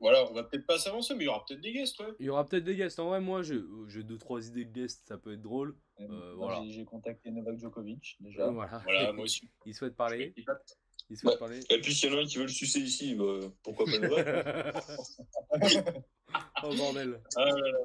[0.00, 2.14] voilà, on va peut-être pas s'avancer, mais il y aura peut-être des guests, ouais.
[2.20, 2.98] Il y aura peut-être des guests.
[3.00, 5.76] En vrai, moi, j'ai deux trois idées de guests, ça peut être drôle.
[6.00, 6.62] Euh, Euh, voilà.
[6.66, 8.48] j'ai- contacté Novak Djokovic déjà.
[8.50, 8.78] Voilà.
[8.84, 9.50] Voilà, moi aussi.
[9.66, 10.34] Il souhaite parler.
[11.10, 11.38] Il souhaite Ouais.
[11.38, 11.60] parler.
[11.68, 13.98] Et puis, s'il y en a un qui veut le sucer ici, bah, pourquoi pas
[13.98, 14.72] le vrai
[16.62, 17.20] oh bordel.
[17.36, 17.78] Ah, là, là.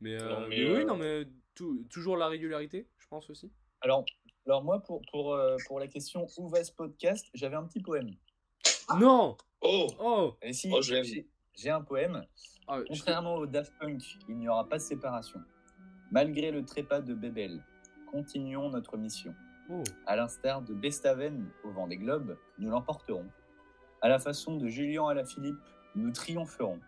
[0.00, 3.28] Mais, euh, Non, mais, mais oui, euh, non, mais tout- toujours la régularité, je pense
[3.30, 3.50] aussi.
[3.80, 4.04] Alors,
[4.46, 7.80] alors moi, pour, pour, euh, pour la question où va ce podcast, j'avais un petit
[7.80, 8.10] poème.
[8.98, 12.24] Non Oh Oh Et si, Oh, j'ai j'ai un poème.
[12.68, 15.40] Ah, je- Contrairement au Daft Punk, il n'y aura pas de séparation.
[16.10, 17.62] Malgré le trépas de Bébel,
[18.10, 19.34] continuons notre mission.
[19.70, 19.82] Oh.
[20.06, 23.26] À l'instar de Bestaven au vent des globes, nous l'emporterons.
[24.00, 25.58] À la façon de Julien Alaphilippe,
[25.94, 26.80] nous triompherons.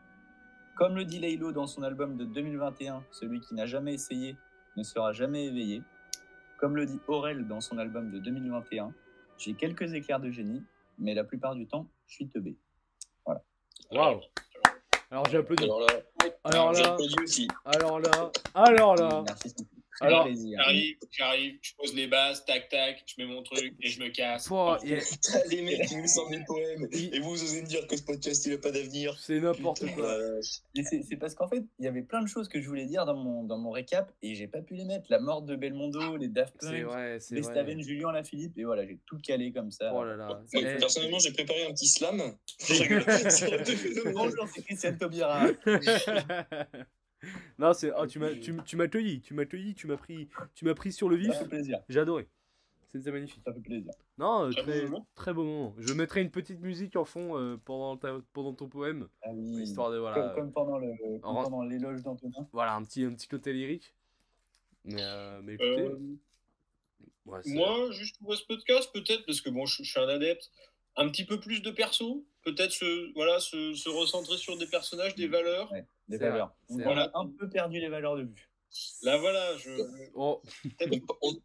[0.76, 4.36] Comme le dit Laylo dans son album de 2021, celui qui n'a jamais essayé
[4.76, 5.82] ne sera jamais éveillé.
[6.60, 8.92] Comme le dit Aurel dans son album de 2021,
[9.38, 10.62] j'ai quelques éclairs de génie,
[10.98, 12.54] mais la plupart du temps, je suis teubé.
[13.90, 14.20] Waouh
[15.10, 15.64] Alors j'ai applaudi.
[15.64, 15.86] Alors là,
[16.44, 16.96] Alors là,
[17.64, 19.24] alors là, alors là.
[20.00, 20.26] Alors.
[20.26, 24.08] J'arrive, j'arrive, je pose les bases, tac tac, je mets mon truc et je me
[24.08, 24.46] casse.
[24.48, 26.88] Pouah, il y a- Putain, les mecs qui nous sortent des poèmes.
[26.92, 29.18] Et vous osez me dire que ce podcast, il a pas d'avenir.
[29.18, 30.16] C'est n'importe Putain, quoi.
[30.18, 30.38] la-
[30.74, 32.86] Et c'est c'est parce qu'en fait, il y avait plein de choses que je voulais
[32.86, 35.06] dire dans mon, dans mon récap et j'ai pas pu les mettre.
[35.10, 37.82] La mort de Belmondo, les Daft C'est Punk, vrai, c'est Bestaven, vrai.
[37.82, 39.92] Julien Lafilippe, et voilà, j'ai tout calé comme ça.
[39.94, 40.40] Oh là là.
[40.54, 42.20] Eh, personnellement, j'ai préparé un petit slam.
[44.14, 45.46] Bonjour, c'est Christiane Taubira.
[47.58, 47.92] non, c'est.
[47.96, 50.74] Oh, tu m'as tu, tu m'as accueilli, tu m'as accueilli, tu m'as pris, tu m'as
[50.74, 51.32] pris sur le vif.
[51.32, 51.78] Ça fait plaisir.
[51.88, 52.28] J'ai adoré.
[52.92, 53.42] C'était magnifique.
[53.46, 53.92] Ça fait plaisir.
[54.18, 54.62] Non, euh, Très
[55.14, 55.74] très, beau moment.
[55.78, 59.62] Je mettrai une petite musique en fond euh, pendant, ta- pendant ton poème, Ah oui.
[59.62, 62.48] histoire de Comme, voilà, comme comme En- pendant l'éloge d'Antonin.
[62.52, 63.94] voilà un petit un petit côté lyrique.
[64.84, 65.96] Mais, euh, mais écoutez, Euh,
[67.26, 70.50] ouais, moi, juste pour ce podcast, peut-être, parce que bon, je, je suis un adepte,
[70.96, 75.14] un petit peu plus de perso, peut-être se, voilà, se, se recentrer sur des personnages,
[75.14, 75.70] des valeurs.
[75.72, 76.54] Ouais, des vrai, valeurs.
[76.68, 78.50] On a un peu perdu les valeurs de vue.
[79.02, 79.70] Là, voilà, je.
[80.14, 80.42] Oh,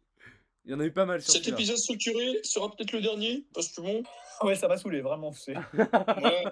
[0.68, 1.58] Il y en a eu pas mal sur Cet celui-là.
[1.58, 4.02] épisode structuré sera peut-être le dernier, parce que bon.
[4.42, 5.32] Ouais, ça m'a saoulé, vraiment.
[5.32, 6.44] c'est- Ouais,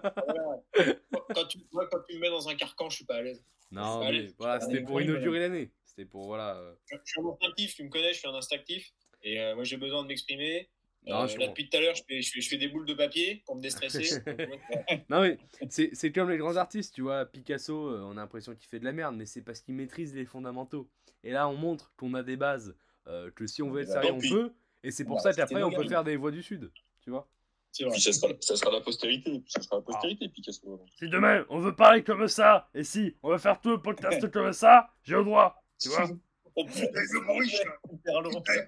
[0.78, 0.98] ouais.
[1.34, 3.44] Quand, tu, moi, quand tu me mets dans un carcan, je suis pas à l'aise.
[3.70, 4.08] Non,
[4.38, 5.70] voilà, c'était pour inaugurer l'année.
[5.84, 6.56] C'était pour, voilà.
[6.56, 8.92] euh, Je je suis un instinctif, tu me connais, je suis un instinctif.
[9.22, 10.70] Et euh, moi, j'ai besoin de m'exprimer.
[11.06, 12.68] Non, Euh, je là, depuis tout à l'heure, je fais, je, fais, je fais des
[12.68, 14.22] boules de papier pour me déstresser.
[15.10, 17.26] Non, mais c'est comme les grands artistes, tu vois.
[17.26, 20.14] Picasso, euh, on a l'impression qu'il fait de la merde, mais c'est parce qu'il maîtrise
[20.14, 20.88] les fondamentaux.
[21.22, 22.74] Et là, on montre qu'on a des bases,
[23.06, 24.52] euh, que si on veut être Bah, sérieux, on puis- peut.
[24.82, 26.70] Et c'est pour Bah, ça qu'après, on peut faire des voix du Sud,
[27.02, 27.28] tu vois.
[27.76, 29.42] Puis ça sera, ça sera la postérité.
[29.48, 30.80] Ça sera la postérité, Picasso.
[30.96, 34.30] Si demain, on veut parler comme ça, et si on veut faire tout le podcast
[34.32, 36.08] comme ça, j'ai le droit, tu vois.
[36.56, 37.52] Oh, putain, le bruit,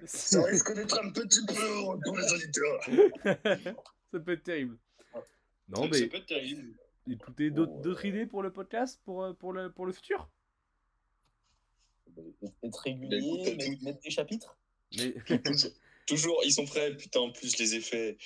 [0.05, 1.53] ça risque d'être un petit peu
[2.03, 2.81] pour les auditeurs.
[4.11, 4.77] Ça peut être terrible.
[5.69, 6.73] Non, ça mais peut être terrible.
[7.11, 10.29] écoutez, d'autres d'autres idées pour le podcast, pour, euh, pour, le, pour le futur?
[12.63, 13.19] Être Bah, régulier,
[13.51, 13.83] mettre, tout.
[13.83, 14.57] mettre des chapitres?
[14.97, 15.11] mais...
[15.43, 15.71] toujours,
[16.07, 18.17] toujours, ils sont prêts, putain, en plus, les effets.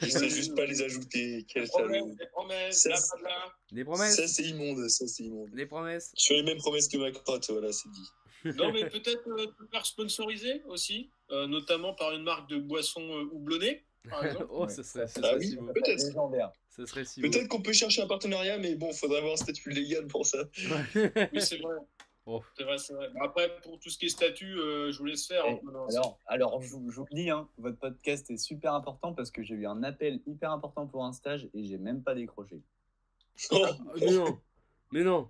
[0.00, 1.44] Je sais juste pas les ajouter.
[1.48, 1.88] Quel Les salaud.
[1.88, 2.96] promesses, les promesses, Ça, là,
[3.28, 3.52] là.
[3.72, 4.14] Les promesses?
[4.16, 5.50] Ça, c'est immonde, ça, c'est immonde.
[5.52, 6.12] Les promesses?
[6.16, 8.08] Je fais les mêmes promesses que ma crotte, voilà, c'est dit.
[8.44, 13.02] Non, mais peut-être euh, te faire sponsoriser aussi, euh, notamment par une marque de boissons
[13.02, 14.46] euh, houblonnées, par exemple.
[14.50, 14.68] Oh, Ouais.
[14.68, 15.46] ça serait, ça Ah serait oui.
[15.48, 15.72] si beau.
[15.72, 16.04] Peut-être.
[16.06, 16.52] Légendaire.
[16.68, 17.20] Ça serait si.
[17.20, 20.38] Peut-être qu'on peut chercher un partenariat, mais bon, faudrait avoir un statut légal pour ça.
[20.94, 21.74] Oui, c'est vrai.
[22.30, 22.42] Oh.
[22.58, 23.08] C'est vrai, c'est vrai.
[23.14, 25.44] Bah, Après, pour tout ce qui est statut, euh, je vous laisse faire.
[25.46, 25.58] hein.
[25.62, 28.74] Et Non, Alors, alors je, vous- je vous le dis, hein, votre podcast est super
[28.74, 32.02] important parce que j'ai eu un appel hyper important pour un stage et j'ai même
[32.02, 32.60] pas décroché.
[33.50, 34.38] Oh, Ah, mais non
[34.92, 35.28] Mais non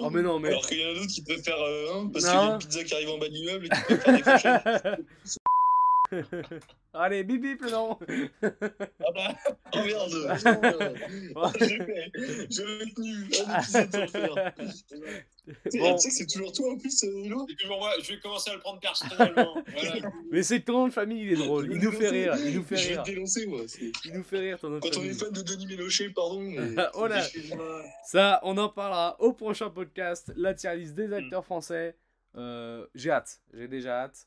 [0.00, 0.48] Oh, mais non, mais.
[0.48, 2.58] Alors qu'il y en a d'autres qui préfèrent euh, un, parce qu'il y a une
[2.58, 4.56] pizza qui arrive en bas de l'immeuble et qui préfèrent décrocher.
[6.96, 7.98] Allez, bip bip le nom
[8.42, 8.50] Ah
[9.14, 9.34] bah,
[9.74, 10.10] Oh merde
[11.58, 12.12] J'ai fait,
[12.50, 13.14] j'avais tenu
[13.46, 14.54] un épisode sans le faire.
[14.56, 17.78] Tu sais, Bon, tu sais que c'est toujours toi en plus, euh, Hello C'est toujours
[17.78, 19.54] moi, je vais commencer à le prendre personnellement.
[19.74, 20.10] Voilà.
[20.30, 21.68] mais c'est quand de famille, il est drôle?
[21.70, 23.02] Il nous fait rire, il nous fait Je vais rire.
[23.02, 23.60] te dénoncer, moi.
[24.04, 26.40] Il nous fait rire, ton nom de Quand on est fan de Denis Ménochet, pardon.
[26.40, 27.22] mais- Oh là
[28.04, 31.96] Ça, on en parlera au prochain podcast, la tier list des acteurs français.
[32.36, 34.26] Euh, j'ai hâte, j'ai déjà hâte.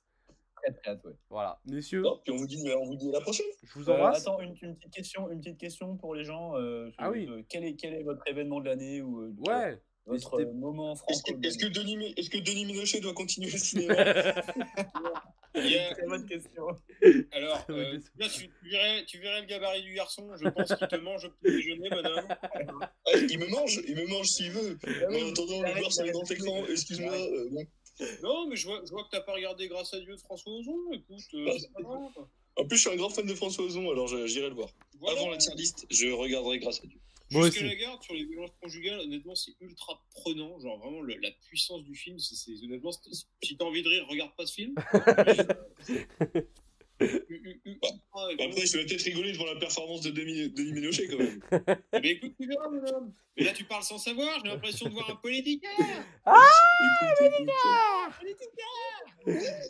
[0.62, 1.14] Très très hâte, ouais.
[1.30, 3.46] Voilà, messieurs, Non, puis on vous dit, on vous dit à la prochaine.
[3.64, 4.22] je vous Euh, embrasse.
[4.22, 6.56] attends, une, une petite question, une petite question pour les gens.
[6.58, 7.28] euh, Ah oui.
[7.30, 10.94] euh, quel, est, quel est votre événement de l'année ou euh, Ouais, votre euh, moment
[10.94, 13.94] Est-ce franco que, est-ce que Denis, est-ce que Denis Ménochet doit continuer le cinéma
[15.56, 16.64] Il y a- Très bonne question.
[17.32, 20.30] Alors, euh, là, tu, tu verrais, tu verrais le gabarit du garçon.
[20.36, 22.28] Je pense qu'il te mange au petit déjeuner, madame.
[23.10, 24.78] Ah, Il me mange, il me mange s'il veut.
[24.86, 27.14] En attendant, le voir sur les grands écrans, excuse-moi.
[27.14, 27.66] euh, bon.
[28.24, 30.54] Non, mais je vois, je vois que t'as pas regardé Grâce à Dieu de François
[30.54, 30.78] Ozon.
[30.94, 32.02] Écoute, euh, c'est pas grave.
[32.56, 34.70] En plus, je suis un grand fan de François Ozon, alors je- j'irai le voir.
[35.00, 35.20] Voilà.
[35.20, 37.00] Avant la tier list, je regarderai grâce à Dieu.
[37.30, 37.70] Moi Jusqu'à aussi.
[37.70, 40.58] la garde sur les violences conjugales, honnêtement, c'est ultra prenant.
[40.60, 43.90] Genre, vraiment, le- la puissance du film, c'est, c'est- honnêtement, c'est- si t'as envie de
[43.90, 44.76] rire, regarde pas ce film.
[47.00, 51.40] Après, je vais peut-être rigoler devant la performance de Denis, Denis Ménochet quand même.
[51.52, 53.14] Mais Eh écoute, tu verras, madame.
[53.38, 54.40] Mais là, tu parles sans savoir.
[54.44, 55.64] J'ai l'impression de voir un politique.
[55.64, 57.50] Écoute, écoute.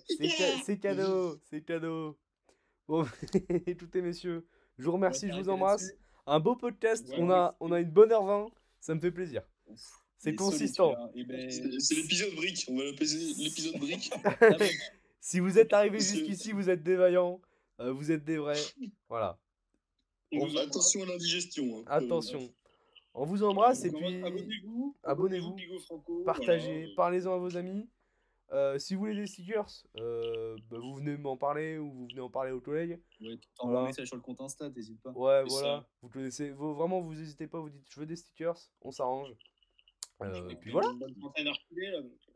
[0.08, 2.18] C'est ca- c'est cadeau, c'est cadeau.
[2.88, 3.06] Bon,
[3.68, 4.48] écoutez messieurs,
[4.78, 5.92] je vous remercie, je vous embrasse.
[6.26, 8.50] Un beau podcast, Ouais, on a, on a une bonne heure 20,
[8.80, 9.42] ça me fait plaisir.
[10.18, 10.96] C'est consistant.
[11.16, 14.12] Eh ben, C'est c'est l'épisode brique, on va l'appeler l'épisode brique.
[15.20, 17.42] Si vous êtes Monsieur- jusqu'ici, vous êtes des vaillants,
[17.80, 18.54] euh, vous êtes des vrais.
[19.10, 19.38] Voilà,
[20.34, 20.56] On.
[20.58, 21.80] Attention à l'indigestion.
[21.80, 21.84] hein.
[21.88, 22.54] attention.
[23.14, 24.22] On vous embrasse et puis.
[24.24, 24.96] Abonnez-vous.
[25.04, 25.56] abonnez-vous,
[26.26, 26.96] partagez, voilà.
[26.96, 27.90] parlez-en à vos amis.
[28.54, 29.68] Euh, si vous voulez des stickers,
[29.98, 33.02] euh, bah, vous venez m'en parler ou vous venez en parler au collègue.
[33.20, 33.80] Ouais, Voilà.
[33.82, 35.12] un message sur le compte Insta, t'hésites pas.
[35.12, 35.68] Ouais, C'est voilà.
[35.82, 35.90] ça.
[36.02, 39.34] Vous connaissez, vous, vraiment, vous n'hésitez pas, vous dites je veux des stickers, on s'arrange.
[40.22, 40.94] Euh, Et puis voilà,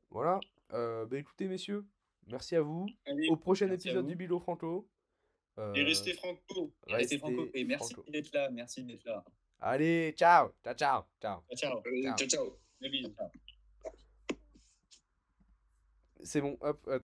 [0.09, 0.39] voilà.
[0.73, 1.85] Euh, bah écoutez, messieurs,
[2.27, 2.87] merci à vous.
[3.05, 4.87] Allez, Au prochain épisode du Bilo Franco.
[5.59, 6.73] Euh, et restez franco.
[6.87, 7.47] Restez franco.
[7.53, 9.23] Et merci d'être là, merci d'être là.
[9.59, 11.43] Allez, ciao, ciao, ciao, ciao.
[11.55, 11.81] Ciao.
[12.17, 12.57] Ciao, ciao.
[12.79, 13.13] Bise.
[16.23, 16.99] C'est bon, hop, hop.